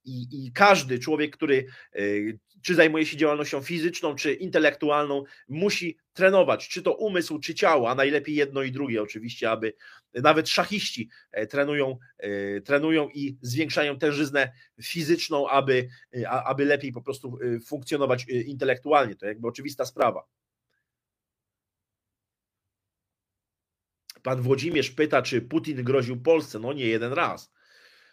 [0.06, 1.66] i, i każdy człowiek, który
[1.96, 7.90] y, czy zajmuje się działalnością fizyczną, czy intelektualną, musi trenować, czy to umysł, czy ciało,
[7.90, 9.74] a najlepiej jedno i drugie oczywiście, aby
[10.14, 14.52] nawet szachiści e, trenują, e, trenują i zwiększają tężyznę
[14.84, 19.16] fizyczną, aby, e, aby lepiej po prostu funkcjonować intelektualnie.
[19.16, 20.39] To jakby oczywista sprawa.
[24.24, 26.60] Pan Włodzimierz pyta, czy Putin groził Polsce.
[26.60, 27.52] No nie jeden raz.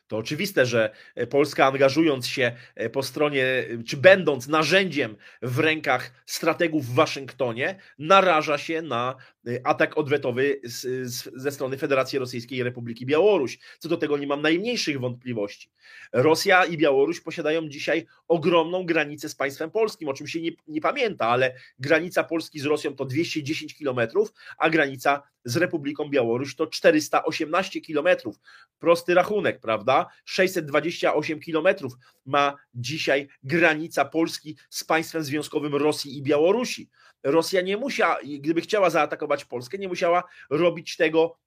[0.09, 0.91] To oczywiste, że
[1.31, 2.53] Polska angażując się
[2.93, 9.17] po stronie, czy będąc narzędziem w rękach strategów w Waszyngtonie, naraża się na
[9.65, 13.59] atak odwetowy z, z, ze strony Federacji Rosyjskiej i Republiki Białoruś.
[13.79, 15.71] Co do tego nie mam najmniejszych wątpliwości.
[16.13, 20.81] Rosja i Białoruś posiadają dzisiaj ogromną granicę z państwem polskim, o czym się nie, nie
[20.81, 26.67] pamięta, ale granica Polski z Rosją to 210 kilometrów, a granica z Republiką Białoruś to
[26.67, 28.41] 418 kilometrów.
[28.79, 30.07] Prosty rachunek, prawda?
[30.25, 31.93] 628 kilometrów
[32.27, 36.89] ma dzisiaj granica Polski z państwem związkowym Rosji i Białorusi.
[37.23, 41.39] Rosja nie musiała, gdyby chciała zaatakować Polskę, nie musiała robić tego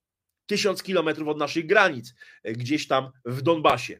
[0.45, 2.13] tysiąc kilometrów od naszych granic,
[2.43, 3.99] e, gdzieś tam w Donbasie.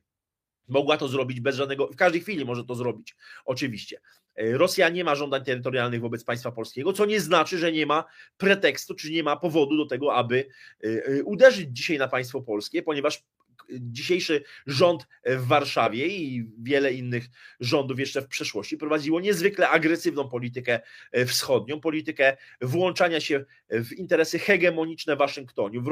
[0.68, 3.16] Mogła to zrobić bez żadnego, w każdej chwili może to zrobić,
[3.46, 4.02] oczywiście.
[4.36, 8.04] E, Rosja nie ma żądań terytorialnych wobec państwa polskiego, co nie znaczy, że nie ma
[8.38, 10.48] pretekstu, czy nie ma powodu do tego, aby
[10.84, 13.24] e, uderzyć dzisiaj na państwo polskie, ponieważ
[13.72, 17.26] dzisiejszy rząd w Warszawie i wiele innych
[17.60, 20.80] rządów jeszcze w przeszłości prowadziło niezwykle agresywną politykę
[21.28, 25.84] wschodnią, politykę włączania się w interesy hegemoniczne Waszyngtonu,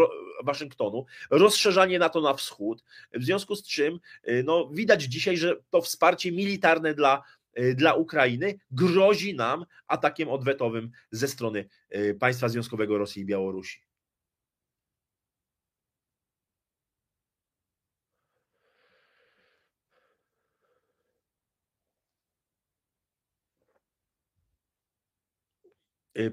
[0.44, 2.84] Waszyngtonu rozszerzanie NATO na wschód,
[3.14, 4.00] w związku z czym
[4.44, 7.24] no, widać dzisiaj, że to wsparcie militarne dla
[7.76, 11.70] dla Ukrainy grozi nam atakiem odwetowym ze strony
[12.20, 13.87] państwa związkowego Rosji i Białorusi.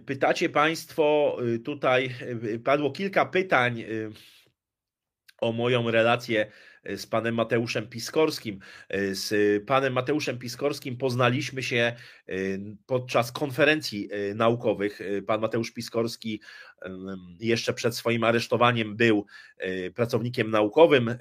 [0.06, 3.84] Pytacie Państwo, y, tutaj y, padło kilka pytań
[5.40, 6.50] o moją relację
[6.96, 8.58] z panem Mateuszem Piskorskim.
[9.12, 11.92] Z panem Mateuszem Piskorskim poznaliśmy się
[12.86, 15.00] podczas konferencji naukowych.
[15.26, 16.40] Pan Mateusz Piskorski
[17.40, 19.26] jeszcze przed swoim aresztowaniem był
[19.94, 21.14] pracownikiem naukowym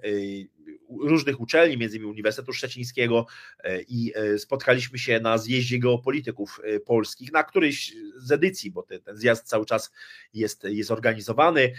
[1.02, 3.26] różnych uczelni, między innymi Uniwersytetu Szczecińskiego
[3.60, 8.84] e, i e, spotkaliśmy się na zjeździe geopolityków e, polskich, na którejś z edycji, bo
[8.84, 9.92] ten zjazd cały czas
[10.34, 11.74] jest, jest organizowany.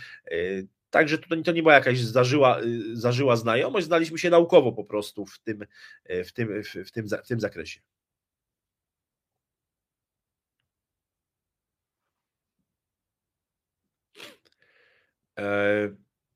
[0.95, 2.61] Także to, to nie była jakaś zażyła,
[2.93, 5.67] zażyła znajomość, znaliśmy się naukowo po prostu w tym,
[6.25, 7.81] w tym, w tym, w tym zakresie.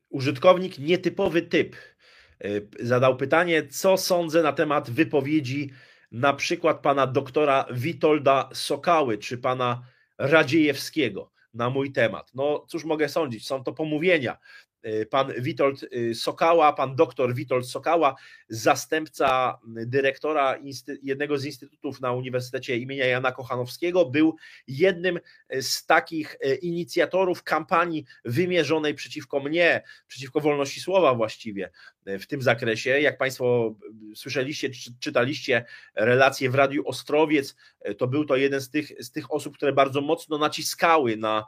[0.09, 1.75] Użytkownik nietypowy typ
[2.45, 5.71] Y, zadał pytanie, co sądzę na temat wypowiedzi
[6.11, 9.83] na przykład pana doktora Witolda Sokały czy pana
[10.17, 12.31] Radziejewskiego na mój temat.
[12.33, 14.37] No cóż mogę sądzić, są to pomówienia.
[14.85, 18.15] Y, pan Witold y, Sokała, pan doktor Witold Sokała,
[18.49, 20.57] zastępca dyrektora
[21.03, 24.35] jednego z instytutów na Uniwersytecie imienia Jana Kochanowskiego, był
[24.67, 25.19] jednym
[25.61, 31.69] z takich inicjatorów kampanii wymierzonej przeciwko mnie, przeciwko wolności słowa właściwie
[32.05, 33.01] w tym zakresie.
[33.01, 33.75] Jak Państwo
[34.15, 34.69] słyszeliście,
[34.99, 35.65] czytaliście
[35.95, 37.55] relacje w Radiu Ostrowiec,
[37.97, 41.45] to był to jeden z tych, z tych osób, które bardzo mocno naciskały na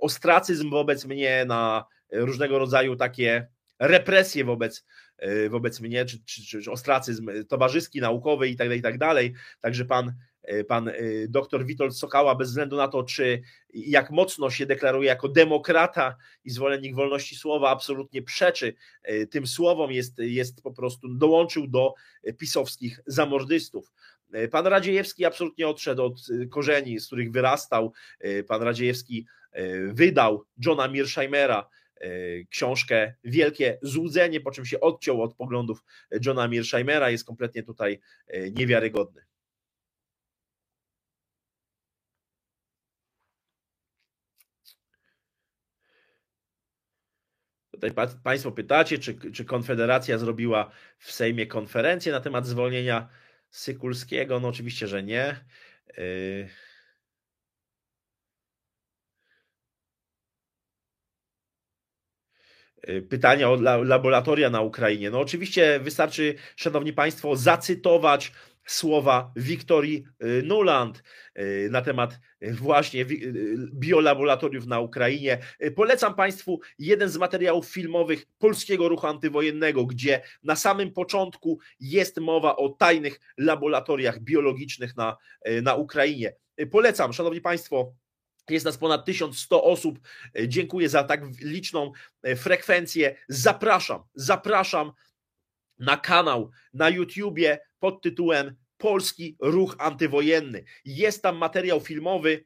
[0.00, 3.48] ostracyzm wobec mnie, na różnego rodzaju takie
[3.78, 4.84] represje wobec,
[5.50, 9.34] wobec mnie, czy, czy, czy ostracyzm towarzyski, naukowy i tak dalej, i tak dalej.
[9.60, 10.14] Także pan,
[10.68, 10.90] pan
[11.28, 13.42] doktor Witold Sokała, bez względu na to, czy
[13.74, 18.74] jak mocno się deklaruje jako demokrata i zwolennik wolności słowa, absolutnie przeczy
[19.30, 21.94] tym słowom, jest, jest po prostu, dołączył do
[22.38, 23.92] pisowskich zamordystów.
[24.50, 26.20] Pan Radziejewski absolutnie odszedł od
[26.50, 27.92] korzeni, z których wyrastał.
[28.48, 29.26] Pan Radziejewski
[29.92, 31.87] wydał Johna Mearsheimera, E,
[32.50, 35.84] książkę Wielkie Złudzenie, po czym się odciął od poglądów
[36.26, 39.22] Johna Mearsheimera, jest kompletnie tutaj e, niewiarygodny.
[47.70, 47.90] Tutaj
[48.24, 53.08] Państwo pytacie, czy, czy Konfederacja zrobiła w Sejmie konferencję na temat zwolnienia
[53.50, 54.40] Sykulskiego?
[54.40, 55.24] No oczywiście, że nie.
[55.24, 55.44] E,
[63.08, 65.10] pytania o laboratoria na Ukrainie.
[65.10, 68.32] No oczywiście wystarczy, szanowni państwo, zacytować
[68.70, 71.02] słowa Wiktorii y, Nuland
[71.38, 72.20] y, na temat
[72.52, 73.04] właśnie
[73.72, 75.38] biolaboratoriów na Ukrainie.
[75.76, 82.56] Polecam Państwu jeden z materiałów filmowych Polskiego Ruchu Antywojennego, gdzie na samym początku jest mowa
[82.56, 85.16] o tajnych laboratoriach biologicznych na,
[85.62, 86.34] na Ukrainie.
[86.70, 87.92] Polecam, Szanowni Państwo,
[88.50, 89.98] jest nas ponad 1100 osób.
[90.38, 91.92] E, dziękuję za tak liczną
[92.22, 93.16] e, frekwencję.
[93.28, 94.92] Zapraszam, zapraszam
[95.78, 100.64] na kanał na YouTubie pod tytułem Polski Ruch Antywojenny.
[100.84, 102.44] Jest tam materiał filmowy,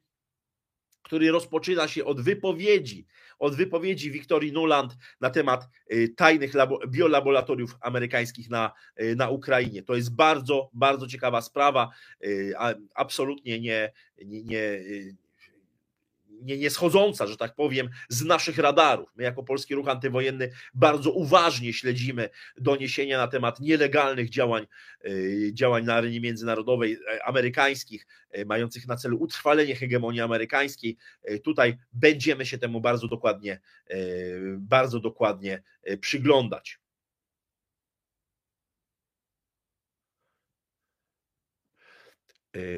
[1.02, 3.06] który rozpoczyna się od wypowiedzi,
[3.38, 6.52] od wypowiedzi Wiktorii Nuland na temat e, tajnych
[6.88, 8.72] biolaboratoriów amerykańskich na,
[9.16, 9.82] na Ukrainie.
[9.82, 11.90] To jest bardzo, bardzo ciekawa sprawa.
[12.94, 13.92] Absolutnie nie,
[14.24, 14.80] nie, nie
[16.42, 16.70] nie, nie
[17.26, 19.08] że tak powiem, z naszych radarów.
[19.16, 22.28] My jako Polski Ruch Antywojenny bardzo uważnie śledzimy
[22.58, 24.66] doniesienia na temat nielegalnych działań,
[25.04, 25.08] e,
[25.52, 30.96] działań na arenie międzynarodowej e, amerykańskich, e, mających na celu utrwalenie hegemonii amerykańskiej.
[31.44, 33.60] Tutaj będziemy się temu bardzo dokładnie,
[34.58, 35.62] bardzo dokładnie
[36.00, 36.81] przyglądać.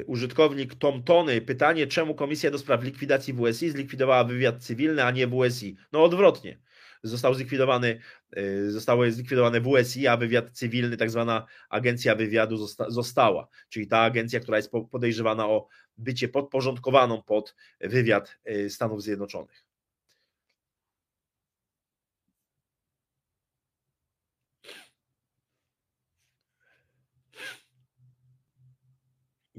[0.05, 5.27] Użytkownik Tom Tony, pytanie, czemu Komisja do Spraw Likwidacji WSI zlikwidowała wywiad cywilny, a nie
[5.27, 5.75] WSI?
[5.91, 6.59] No odwrotnie.
[7.03, 7.99] Został zlikwidowany,
[8.37, 13.47] y, zostało zlikwidowane WSI, a wywiad cywilny, tak zwana agencja wywiadu została.
[13.69, 19.64] Czyli ta agencja, która jest podejrzewana o bycie podporządkowaną pod wywiad y, Stanów Zjednoczonych.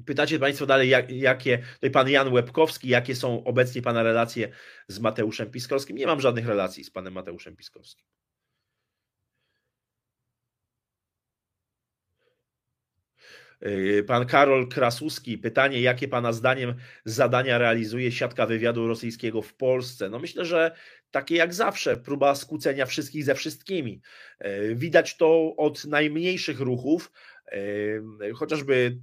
[0.06, 4.48] Pytacie Państwo dalej, jak, jakie, tutaj Pan Jan Łebkowski, jakie są obecnie Pana relacje
[4.88, 5.96] z Mateuszem Piskorskim?
[5.96, 8.06] Nie mam żadnych relacji z Panem Mateuszem Piskorskim.
[13.60, 16.74] Yy, pan Karol Krasuski, pytanie, jakie Pana zdaniem
[17.04, 20.10] zadania realizuje siatka wywiadu rosyjskiego w Polsce?
[20.10, 20.76] No myślę, że
[21.10, 24.00] takie jak zawsze, próba skłócenia wszystkich ze wszystkimi.
[24.40, 27.12] Yy, widać to od najmniejszych ruchów,
[27.52, 28.98] yy, chociażby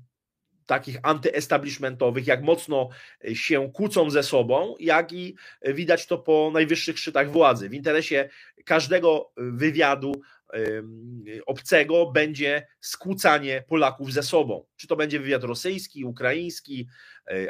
[0.65, 2.89] takich antyestablishmentowych, jak mocno
[3.33, 7.69] się kłócą ze sobą, jak i widać to po najwyższych szczytach władzy.
[7.69, 8.29] W interesie
[8.65, 10.13] każdego wywiadu
[11.45, 14.65] obcego będzie skłócanie Polaków ze sobą.
[14.75, 16.87] Czy to będzie wywiad rosyjski, ukraiński, e,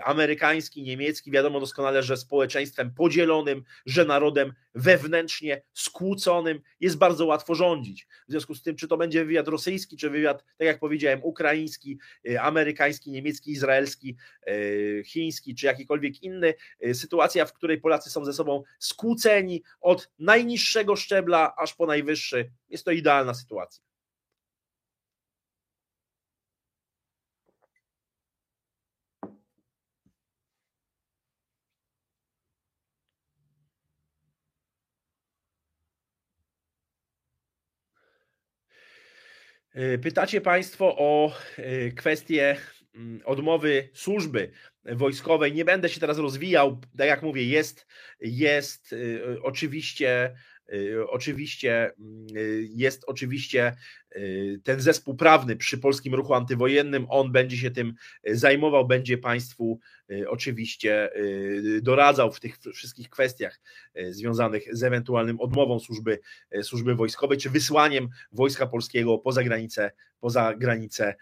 [0.04, 1.32] amerykański, niemiecki.
[1.32, 8.08] Wiadomo doskonale, że społeczeństwem podzielonym, że narodem wewnętrznie skłóconym jest bardzo łatwo rządzić.
[8.28, 12.00] W związku z tym, czy to będzie wywiad rosyjski, czy wywiad, tak jak powiedziałem, ukraiński,
[12.30, 14.18] e, amerykański, niemiecki, izraelski,
[14.48, 16.54] e, chiński, czy jakikolwiek inny,
[16.94, 22.86] sytuacja, w której Polacy są ze sobą skłóceni od najniższego szczebla aż po najwyższy, jest
[22.86, 23.93] to idealna sytuacja.
[40.02, 42.56] Pytacie Państwo o e, kwestię
[42.96, 44.52] mm, odmowy służby
[44.86, 45.54] wojskowej.
[45.54, 46.82] Nie będę się teraz rozwijał.
[46.98, 47.88] Tak jak mówię, jest,
[48.20, 50.36] jest e, oczywiście
[51.10, 51.92] oczywiście
[52.36, 53.76] y, jest oczywiście
[54.64, 57.94] ten zespół prawny przy Polskim Ruchu Antywojennym, on będzie się tym
[58.26, 59.80] zajmował, będzie Państwu
[60.28, 61.10] oczywiście
[61.82, 63.60] doradzał w tych wszystkich kwestiach
[64.10, 66.20] związanych z ewentualnym odmową służby,
[66.62, 71.16] służby wojskowej, czy wysłaniem Wojska Polskiego poza granice, poza granice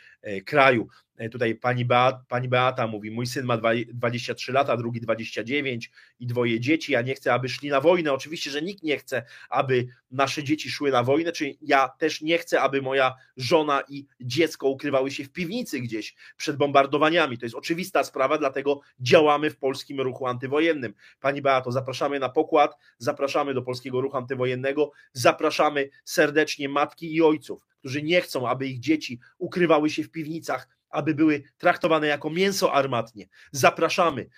[0.46, 0.88] kraju.
[1.32, 3.58] Tutaj pani Beata, pani Beata mówi: Mój syn ma
[3.94, 6.92] 23 lata, drugi 29 i dwoje dzieci.
[6.92, 8.14] Ja nie chcę, aby szli na wojnę.
[8.14, 12.38] Oczywiście, że nikt nie chce, aby nasze dzieci szły na wojnę, czyli ja też nie
[12.38, 17.38] chcę, aby moja żona i dziecko ukrywały się w piwnicy gdzieś przed bombardowaniami.
[17.38, 20.94] To jest oczywista sprawa, dlatego działamy w polskim ruchu antywojennym.
[21.20, 27.66] Pani Beato, zapraszamy na pokład, zapraszamy do polskiego ruchu antywojennego, zapraszamy serdecznie matki i ojców,
[27.80, 32.74] którzy nie chcą, aby ich dzieci ukrywały się w piwnicach aby były traktowane jako mięso
[32.74, 33.28] armatnie.
[33.52, 34.30] Zapraszamy.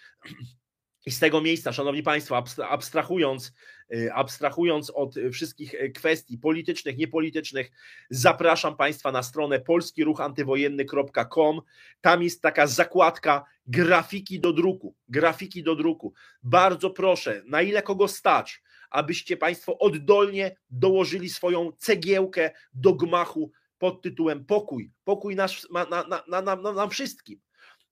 [1.05, 3.53] I z tego miejsca, szanowni państwo, abstrahując,
[3.93, 7.71] y, abstrahując od wszystkich kwestii politycznych, niepolitycznych,
[8.09, 11.61] zapraszam państwa na stronę polskiruchantywojenny.com.
[12.01, 14.95] Tam jest taka zakładka grafiki do druku.
[15.07, 16.13] Grafiki do druku.
[16.43, 24.01] Bardzo proszę, na ile kogo stać, abyście państwo oddolnie dołożyli swoją cegiełkę do gmachu pod
[24.01, 24.91] tytułem Pokój.
[25.03, 27.39] Pokój nasz, na, na, na, na, nam wszystkim.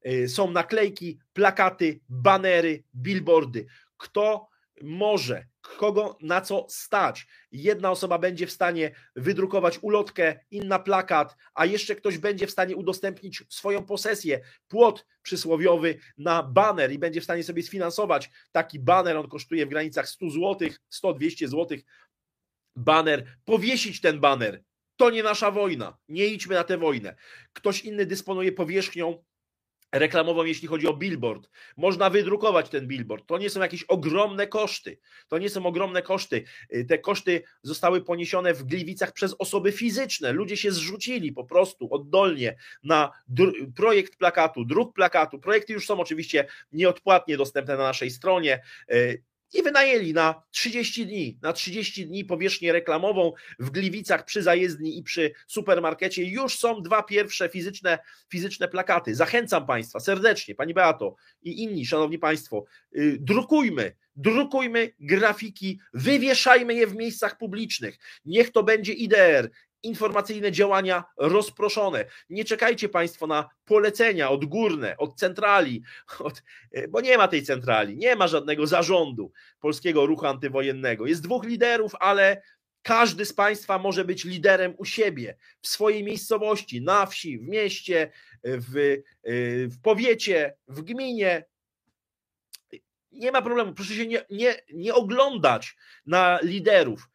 [0.07, 3.65] Y, są naklejki, plakaty, banery, billboardy.
[3.97, 4.47] Kto
[4.81, 7.27] może, kogo na co stać.
[7.51, 12.75] Jedna osoba będzie w stanie wydrukować ulotkę, inna plakat, a jeszcze ktoś będzie w stanie
[12.75, 19.17] udostępnić swoją posesję, płot przysłowiowy na baner i będzie w stanie sobie sfinansować taki baner.
[19.17, 20.69] On kosztuje w granicach 100 zł,
[21.03, 21.77] 100-200 zł.
[22.75, 24.63] Baner, powiesić ten baner
[25.01, 25.97] to nie nasza wojna.
[26.09, 27.15] Nie idźmy na tę wojnę.
[27.53, 29.23] Ktoś inny dysponuje powierzchnią
[29.91, 31.49] reklamową, jeśli chodzi o billboard.
[31.77, 33.27] Można wydrukować ten billboard.
[33.27, 34.97] To nie są jakieś ogromne koszty.
[35.27, 36.43] To nie są ogromne koszty.
[36.76, 40.31] Y, te koszty zostały poniesione w Gliwicach przez osoby fizyczne.
[40.31, 43.11] Ludzie się zrzucili po prostu oddolnie na
[43.76, 45.39] projekt plakatu, druk plakatu.
[45.39, 48.61] Projekty już są oczywiście nieodpłatnie dostępne na naszej stronie.
[49.55, 54.97] Y, i wynajęli na 30 dni, na 30 dni powierzchnię reklamową w Gliwicach przy zajezdni
[54.97, 56.23] i przy supermarkecie.
[56.23, 57.99] Już są dwa pierwsze fizyczne,
[58.29, 59.15] fizyczne plakaty.
[59.15, 66.87] Zachęcam Państwa serdecznie, Pani Beato i inni, Szanowni Państwo, yy, drukujmy, drukujmy grafiki, wywieszajmy je
[66.87, 67.97] w miejscach publicznych.
[68.25, 69.49] Niech to będzie IDR,
[69.83, 72.05] informacyjne działania rozproszone.
[72.29, 75.83] Nie czekajcie Państwo na polecenia odgórne, od centrali,
[76.19, 76.43] od,
[76.89, 81.05] bo nie ma tej centrali, nie ma żadnego zarządu polskiego ruchu antywojennego.
[81.05, 82.41] Jest dwóch liderów, ale
[82.81, 88.11] każdy z Państwa może być liderem u siebie, w swojej miejscowości, na wsi, w mieście,
[88.43, 88.97] w,
[89.71, 91.45] w powiecie, w gminie.
[93.11, 93.73] Nie ma problemu.
[93.73, 95.75] Proszę się nie, nie, nie oglądać
[96.05, 97.09] na liderów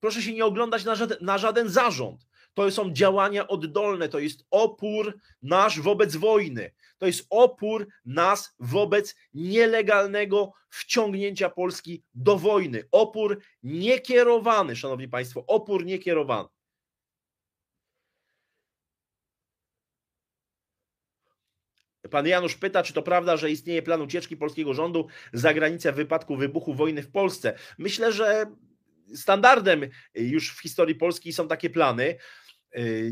[0.00, 2.26] proszę się nie oglądać na żaden, na żaden zarząd.
[2.54, 6.70] To są działania oddolne, to jest opór nasz wobec wojny.
[6.98, 12.84] To jest opór nas wobec nielegalnego wciągnięcia Polski do wojny.
[12.92, 16.48] Opór niekierowany, szanowni państwo, opór niekierowany.
[22.10, 25.96] Pan Janusz pyta, czy to prawda, że istnieje plan ucieczki polskiego rządu za granicę w
[25.96, 27.54] wypadku wybuchu wojny w Polsce.
[27.78, 28.46] Myślę, że
[29.14, 32.16] standardem już w historii Polski są takie plany.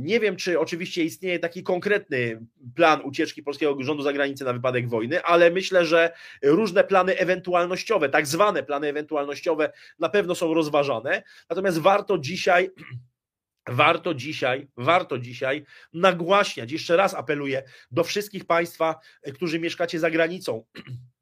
[0.01, 2.41] Nie wiem, czy oczywiście istnieje taki konkretny
[2.75, 6.13] plan ucieczki polskiego rządu za granicę na wypadek wojny, ale myślę, że
[6.43, 11.23] różne plany ewentualnościowe, tak zwane plany ewentualnościowe, na pewno są rozważane.
[11.51, 12.71] Natomiast warto dzisiaj
[13.69, 18.99] Warto dzisiaj, warto dzisiaj nagłaśniać, jeszcze raz apeluję do wszystkich Państwa,
[19.35, 20.65] którzy mieszkacie za granicą,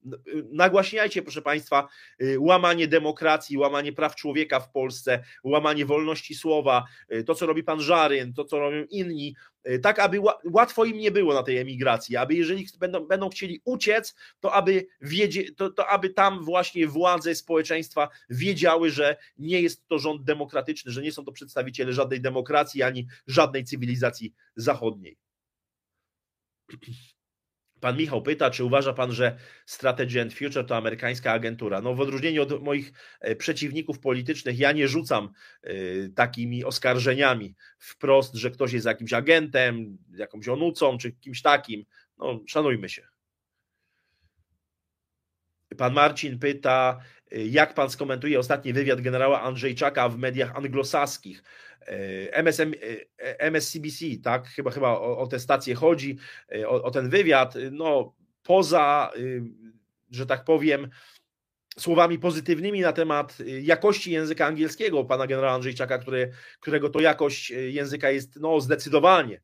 [0.52, 1.88] nagłaśniajcie, proszę Państwa,
[2.22, 7.64] y, łamanie demokracji, łamanie praw człowieka w Polsce, łamanie wolności słowa, y, to co robi
[7.64, 9.36] pan Żaryn, to co robią inni,
[9.68, 13.60] y, tak aby łatwo im nie było na tej emigracji, aby jeżeli będą, będą chcieli
[13.64, 19.88] uciec, to aby, wiedzie, to, to aby tam właśnie władze społeczeństwa wiedziały, że nie jest
[19.88, 25.16] to rząd demokratyczny, że nie są to przedstawiciele żadnej demokracji ani żadnej cywilizacji zachodniej.
[27.80, 31.80] Pan Michał pyta, czy uważa pan, że Strategy and Future to amerykańska agentura?
[31.80, 35.32] No, w odróżnieniu od moich e, przeciwników politycznych, ja nie rzucam
[35.62, 35.74] e,
[36.08, 41.84] takimi oskarżeniami wprost, że ktoś jest jakimś agentem, jakąś onucą, czy kimś takim.
[42.18, 43.02] No, szanujmy się.
[45.76, 47.00] Pan Marcin pyta,
[47.32, 51.42] e, jak pan skomentuje ostatni wywiad generała Andrzejczaka w mediach anglosaskich?
[52.32, 52.72] MSM,
[53.38, 54.48] MSCBC, tak?
[54.48, 56.18] Chyba, chyba o, o tę stację chodzi,
[56.66, 57.54] o, o ten wywiad.
[57.72, 59.10] No, poza,
[60.10, 60.88] że tak powiem,
[61.78, 68.10] słowami pozytywnymi na temat jakości języka angielskiego pana generała Andrzejczaka, który, którego to jakość języka
[68.10, 69.40] jest no, zdecydowanie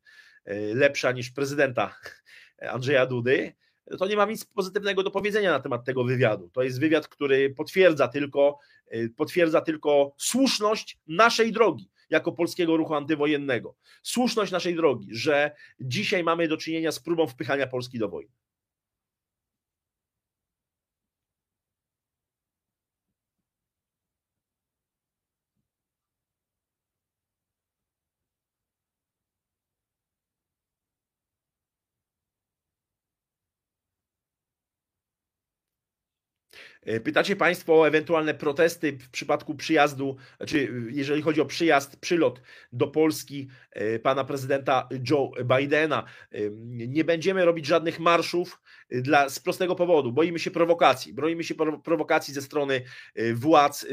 [0.75, 1.97] lepsza niż prezydenta
[2.59, 3.53] Andrzeja Dudy,
[3.99, 6.51] to nie mam nic pozytywnego do powiedzenia na temat tego wywiadu.
[6.51, 8.59] To jest wywiad, który potwierdza tylko,
[9.17, 13.75] potwierdza tylko słuszność naszej drogi jako polskiego ruchu antywojennego.
[14.03, 18.33] Słuszność naszej drogi, że dzisiaj mamy do czynienia z próbą wpychania Polski do wojny.
[37.05, 42.43] Pytacie Państwo o ewentualne protesty w przypadku przyjazdu, czy jeżeli chodzi o przyjazd, przylot
[42.73, 46.05] do Polski e, pana prezydenta Joe Bidena.
[46.33, 46.39] E,
[46.69, 48.61] nie będziemy robić żadnych marszów
[48.91, 50.13] dla, z prostego powodu.
[50.13, 51.15] Boimy się prowokacji.
[51.15, 51.55] Boimy się
[51.85, 52.83] prowokacji ze strony
[53.35, 53.87] władz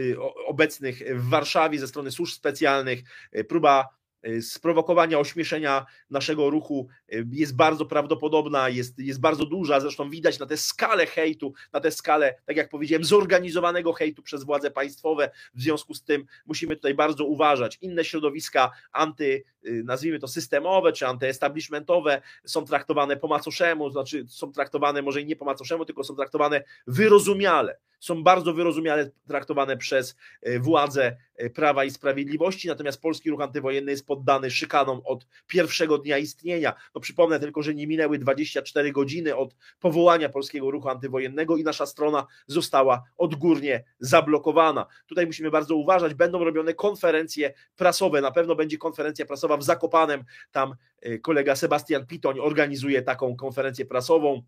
[0.45, 2.99] obecnych w Warszawie, ze strony służb specjalnych.
[3.47, 3.98] Próba
[4.41, 10.45] sprowokowania, ośmieszenia naszego ruchu y, jest bardzo prawdopodobna, jest, jest bardzo duża, zresztą widać na
[10.45, 15.61] tę skalę hejtu, na tę skalę, tak jak powiedziałem, zorganizowanego hejtu przez władze państwowe, w
[15.61, 17.77] związku z tym musimy tutaj bardzo uważać.
[17.81, 24.51] Inne środowiska anty, y, nazwijmy to systemowe, czy antyestablishmentowe są traktowane po macoszemu, znaczy są
[24.51, 30.15] traktowane może nie po macoszemu, tylko są traktowane wyrozumiale, są bardzo wyrozumiale traktowane przez
[30.59, 31.17] władze
[31.53, 36.73] Prawa i Sprawiedliwości, natomiast polski ruch antywojenny jest poddany szykanom od pierwszego dnia istnienia.
[36.95, 41.85] No przypomnę tylko, że nie minęły 24 godziny od powołania polskiego ruchu antywojennego i nasza
[41.85, 44.85] strona została odgórnie zablokowana.
[45.07, 50.23] Tutaj musimy bardzo uważać, będą robione konferencje prasowe, na pewno będzie konferencja prasowa w Zakopanem,
[50.51, 54.43] tam e, kolega Sebastian Pitoń organizuje taką konferencję prasową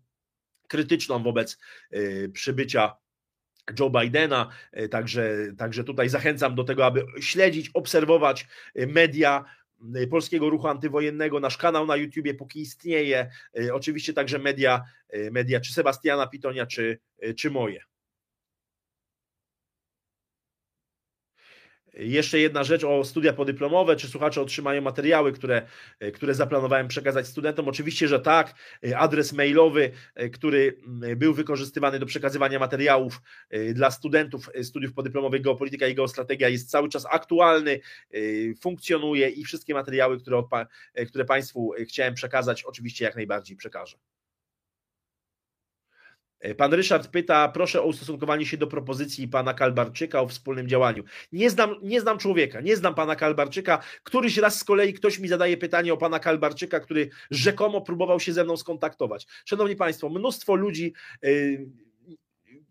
[0.68, 1.58] krytyczną wobec
[1.90, 2.96] e, przybycia
[3.78, 9.44] Joe Bidena, e, także, także tutaj zachęcam do tego, aby śledzić, obserwować e, media
[9.94, 13.30] e, polskiego ruchu antywojennego, nasz kanał na YouTubie, póki istnieje,
[13.72, 14.82] oczywiście także media,
[15.30, 16.98] media czy Sebastiana Pitonia, czy,
[17.36, 17.80] czy moje.
[21.94, 23.96] Jeszcze jedna rzecz o studia podyplomowe.
[23.96, 25.66] Czy słuchacze otrzymają materiały, które,
[26.14, 27.68] które zaplanowałem przekazać studentom?
[27.68, 28.54] Oczywiście, że tak.
[28.96, 29.90] Adres mailowy,
[30.32, 30.78] który
[31.16, 33.20] był wykorzystywany do przekazywania materiałów
[33.74, 37.80] dla studentów studiów podyplomowych Geopolityka i Geostrategia jest cały czas aktualny,
[38.60, 40.42] funkcjonuje i wszystkie materiały, które,
[41.08, 43.96] które Państwu chciałem przekazać, oczywiście jak najbardziej przekażę.
[46.42, 51.04] E, pan Ryszard pyta, proszę o ustosunkowanie się do propozycji pana Kalbarczyka o wspólnym działaniu.
[51.32, 53.82] Nie znam, nie znam człowieka, nie znam pana Kalbarczyka.
[54.02, 58.32] Któryś raz z kolei ktoś mi zadaje pytanie o pana Kalbarczyka, który rzekomo próbował się
[58.32, 59.26] ze mną skontaktować.
[59.44, 60.92] Szanowni Państwo, mnóstwo ludzi.
[61.22, 61.66] Yy,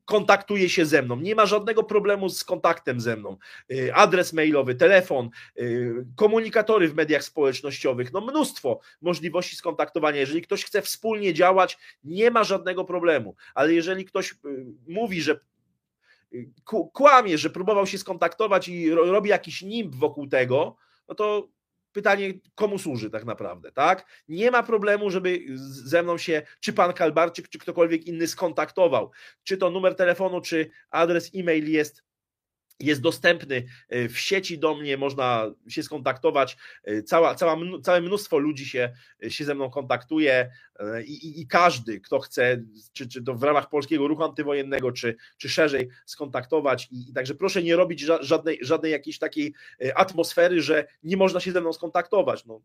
[0.05, 1.15] kontaktuje się ze mną.
[1.15, 3.37] Nie ma żadnego problemu z kontaktem ze mną.
[3.71, 5.29] Y, adres mailowy, telefon,
[5.59, 10.19] y, komunikatory w mediach społecznościowych, no mnóstwo możliwości skontaktowania.
[10.19, 14.35] Jeżeli ktoś chce wspólnie działać, nie ma żadnego problemu, ale jeżeli ktoś y,
[14.87, 15.39] mówi, że
[16.93, 20.75] kłamie, że próbował się skontaktować i robi jakiś nimb wokół tego,
[21.07, 21.47] no to
[21.91, 24.23] pytanie, komu służy tak naprawdę, tak?
[24.27, 29.11] Nie ma problemu, żeby ze mną się, czy pan Kalbarczyk, czy ktokolwiek inny skontaktował.
[29.43, 32.03] Czy to numer telefonu, czy adres e-mail jest
[32.79, 36.57] jest dostępny e, w sieci do mnie, można się skontaktować.
[36.83, 38.93] E, cała, cała, całe mnóstwo ludzi się,
[39.23, 40.51] e, się ze mną kontaktuje
[41.05, 45.15] i, i, i, każdy, kto chce, czy, czy to w ramach polskiego ruchu antywojennego, czy,
[45.37, 46.87] czy szerzej skontaktować.
[46.91, 49.53] I, I także proszę nie robić żadnej, żadnej jakiejś takiej
[49.95, 52.45] atmosfery, że nie można się ze mną skontaktować.
[52.45, 52.61] No,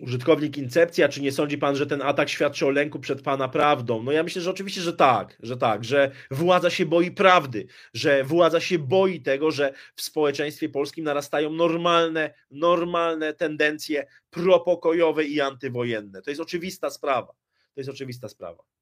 [0.00, 4.02] Użytkownik Incepcja, czy nie sądzi pan, że ten atak świadczy o lęku przed pana prawdą?
[4.02, 8.24] No ja myślę, że oczywiście, że tak, że tak, że władza się boi prawdy, że
[8.24, 16.22] władza się boi tego, że w społeczeństwie polskim narastają normalne, normalne tendencje propokojowe i antywojenne.
[16.22, 17.32] To jest oczywista sprawa.
[17.74, 18.73] To jest oczywista sprawa.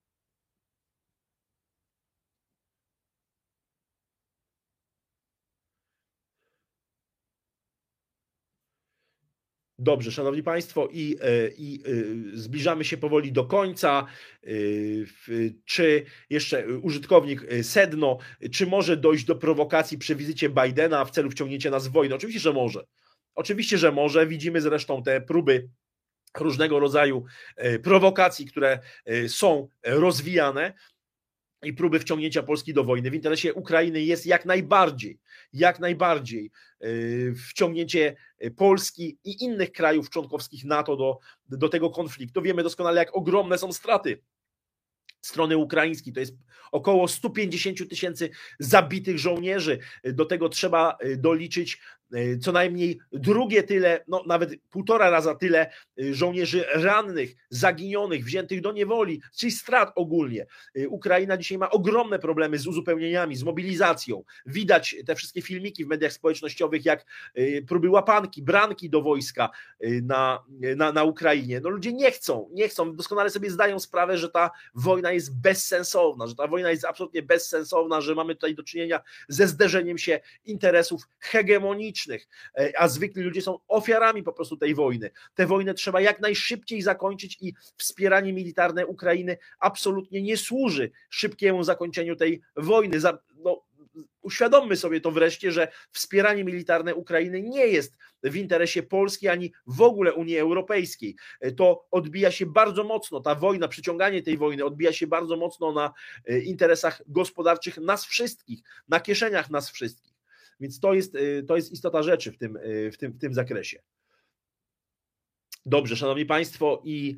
[9.82, 14.06] Dobrze, Szanowni Państwo, i, e, i e, zbliżamy się powoli do końca.
[14.44, 14.48] E,
[15.64, 18.18] czy jeszcze użytkownik Sedno,
[18.52, 22.14] czy może dojść do prowokacji przy wizycie Bidena w celu wciągnięcia nas w wojnę?
[22.14, 22.84] Oczywiście, że może.
[23.34, 24.26] Oczywiście, że może.
[24.26, 25.68] Widzimy zresztą te próby
[26.38, 27.24] różnego rodzaju
[27.82, 28.78] prowokacji, które
[29.28, 30.74] są rozwijane
[31.62, 35.18] i próby wciągnięcia Polski do wojny w interesie Ukrainy jest jak najbardziej,
[35.52, 38.16] jak najbardziej yy, wciągnięcie
[38.56, 41.18] Polski i innych krajów członkowskich NATO do,
[41.48, 42.42] do tego konfliktu.
[42.42, 44.22] Wiemy doskonale, jak ogromne są straty
[45.22, 46.12] strony ukraińskiej.
[46.12, 46.34] To jest
[46.72, 49.78] około 150 tysięcy zabitych żołnierzy.
[50.04, 51.80] Do tego trzeba doliczyć
[52.40, 55.70] co najmniej drugie tyle, no nawet półtora raza tyle
[56.00, 60.46] y, żołnierzy rannych, zaginionych, wziętych do niewoli, czyli strat ogólnie.
[60.88, 64.24] Ukraina dzisiaj ma ogromne problemy z uzupełnieniami, z mobilizacją.
[64.46, 67.06] Widać te wszystkie filmiki w mediach społecznościowych, jak
[67.68, 69.50] próby łapanki, branki do wojska
[70.02, 70.44] na,
[70.76, 71.60] na, na Ukrainie.
[71.60, 76.26] No ludzie nie chcą, nie chcą, doskonale sobie zdają sprawę, że ta wojna jest bezsensowna,
[76.26, 81.02] że ta wojna jest absolutnie bezsensowna, że mamy tutaj do czynienia ze zderzeniem się interesów
[81.18, 85.10] hegemonicznych, e, a zwykli ludzie są ofiarami po prostu tej wojny.
[85.34, 92.16] Tę wojnę trzeba jak najszybciej zakończyć i wspieranie militarne Ukrainy absolutnie nie służy szybkiemu zakończeniu
[92.16, 92.98] tej wojny.
[93.36, 93.62] No,
[94.22, 99.82] uświadommy sobie to wreszcie, że wspieranie militarne Ukrainy nie jest w interesie Polski ani w
[99.82, 101.16] ogóle Unii Europejskiej.
[101.56, 105.92] To odbija się bardzo mocno, ta wojna, przyciąganie tej wojny odbija się bardzo mocno na
[106.26, 110.11] e, interesach gospodarczych nas wszystkich, na kieszeniach nas wszystkich.
[110.62, 113.34] Więc to jest, e, to jest istota rzeczy w tym, e, w, tym, w tym
[113.34, 113.82] zakresie.
[115.66, 117.16] Dobrze, Szanowni Państwo, i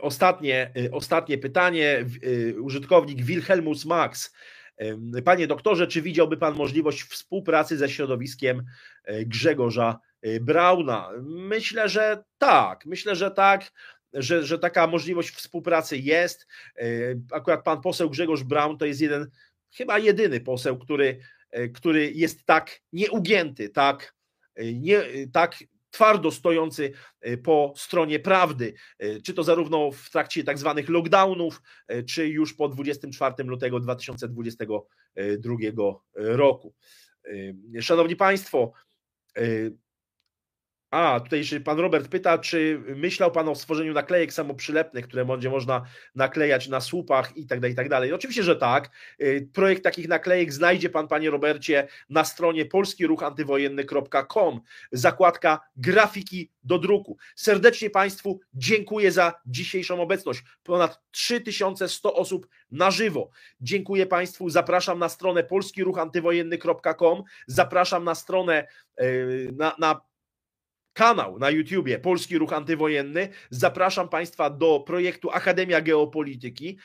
[0.00, 2.04] ostatnie, ostatnie pytanie.
[2.60, 4.34] Użytkownik Wilhelmus Max
[5.24, 8.64] Panie doktorze, czy widziałby Pan możliwość współpracy ze środowiskiem
[9.26, 9.98] Grzegorza
[10.40, 11.10] Brauna?
[11.22, 12.86] Myślę, że tak.
[12.86, 13.72] Myślę, że tak.
[14.12, 16.46] Że, że taka możliwość współpracy jest.
[17.32, 19.30] Akurat pan poseł Grzegorz Braun to jest jeden,
[19.76, 21.20] chyba jedyny poseł, który,
[21.74, 24.14] który jest tak nieugięty, tak,
[24.56, 25.02] nie,
[25.32, 25.58] tak
[25.92, 31.62] twardo stojący e, po stronie prawdy, e, czy to zarówno w trakcie tak zwanych lockdownów,
[31.88, 35.56] e, czy już po 24 lutego 2022
[36.14, 36.74] roku.
[37.80, 38.72] Szanowni Państwo,
[40.92, 45.84] a, tutaj pan Robert pyta, czy myślał pan o stworzeniu naklejek samoprzylepnych, które będzie można
[46.14, 48.12] naklejać na słupach i tak dalej, i tak dalej.
[48.12, 48.90] Oczywiście, że tak.
[49.20, 54.60] Y, projekt takich naklejek znajdzie pan, panie Robercie, na stronie polskiruchantywojenny.com.
[54.92, 57.16] Zakładka grafiki do druku.
[57.36, 60.44] Serdecznie Państwu dziękuję za dzisiejszą obecność.
[60.62, 63.30] Ponad 3100 osób na żywo.
[63.60, 64.50] Dziękuję Państwu.
[64.50, 67.22] Zapraszam na stronę polskiruchantywojenny.com.
[67.46, 68.66] Zapraszam na stronę
[69.00, 70.11] y, na, na
[70.92, 73.28] kanał na YouTubie Polski Ruch Antywojenny.
[73.50, 76.78] Zapraszam Państwa do projektu Akademia Geopolityki,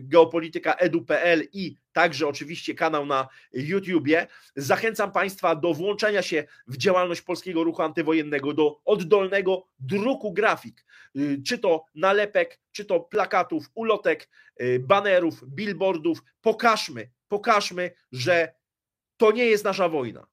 [0.00, 4.26] geopolityka edu.pl i także oczywiście kanał na YouTubie.
[4.56, 10.84] Zachęcam Państwa do włączenia się w działalność Polskiego Ruchu Antywojennego, do oddolnego druku grafik,
[11.16, 14.28] y, czy to nalepek, czy to plakatów, ulotek,
[14.60, 16.18] y, banerów, billboardów.
[16.40, 18.54] Pokażmy, pokażmy, że
[19.16, 20.26] to nie jest nasza wojna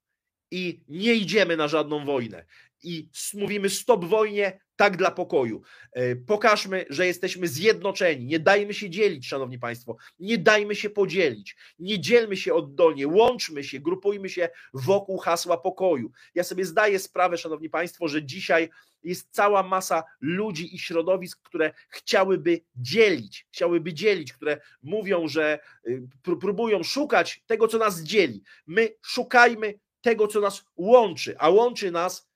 [0.52, 2.46] i nie idziemy na żadną wojnę
[2.84, 5.62] i mówimy stop wojnie, tak dla pokoju.
[5.92, 8.26] E, pokażmy, że jesteśmy zjednoczeni.
[8.26, 9.98] Nie dajmy się dzielić, szanowni państwo.
[10.20, 11.56] Nie dajmy się podzielić.
[11.80, 13.08] Nie dzielmy się oddolnie.
[13.08, 16.12] Łączmy się, grupujmy się wokół hasła pokoju.
[16.36, 18.70] Ja sobie zdaję sprawę, szanowni państwo, że dzisiaj
[19.04, 26.04] jest cała masa ludzi i środowisk, które chciałyby dzielić, chciałyby dzielić, które mówią, że y,
[26.24, 28.44] próbują szukać tego, co nas dzieli.
[28.68, 32.33] My szukajmy tego, co nas łączy, a łączy nas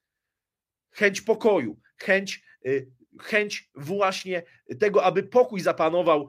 [0.98, 2.92] chęć pokoju, chęć, y,
[3.22, 4.44] chęć właśnie
[4.80, 6.28] tego, aby pokój zapanował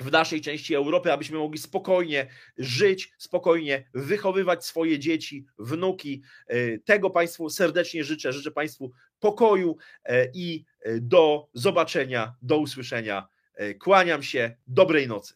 [0.00, 2.26] w naszej części Europy, abyśmy mogli spokojnie
[2.58, 6.22] żyć, spokojnie wychowywać swoje dzieci, wnuki.
[6.52, 8.32] Y, tego Państwu serdecznie życzę.
[8.32, 9.76] Życzę Państwu pokoju
[10.08, 10.64] y, i
[11.00, 13.28] do zobaczenia, do usłyszenia.
[13.80, 14.56] Kłaniam się.
[14.66, 15.34] Dobrej nocy.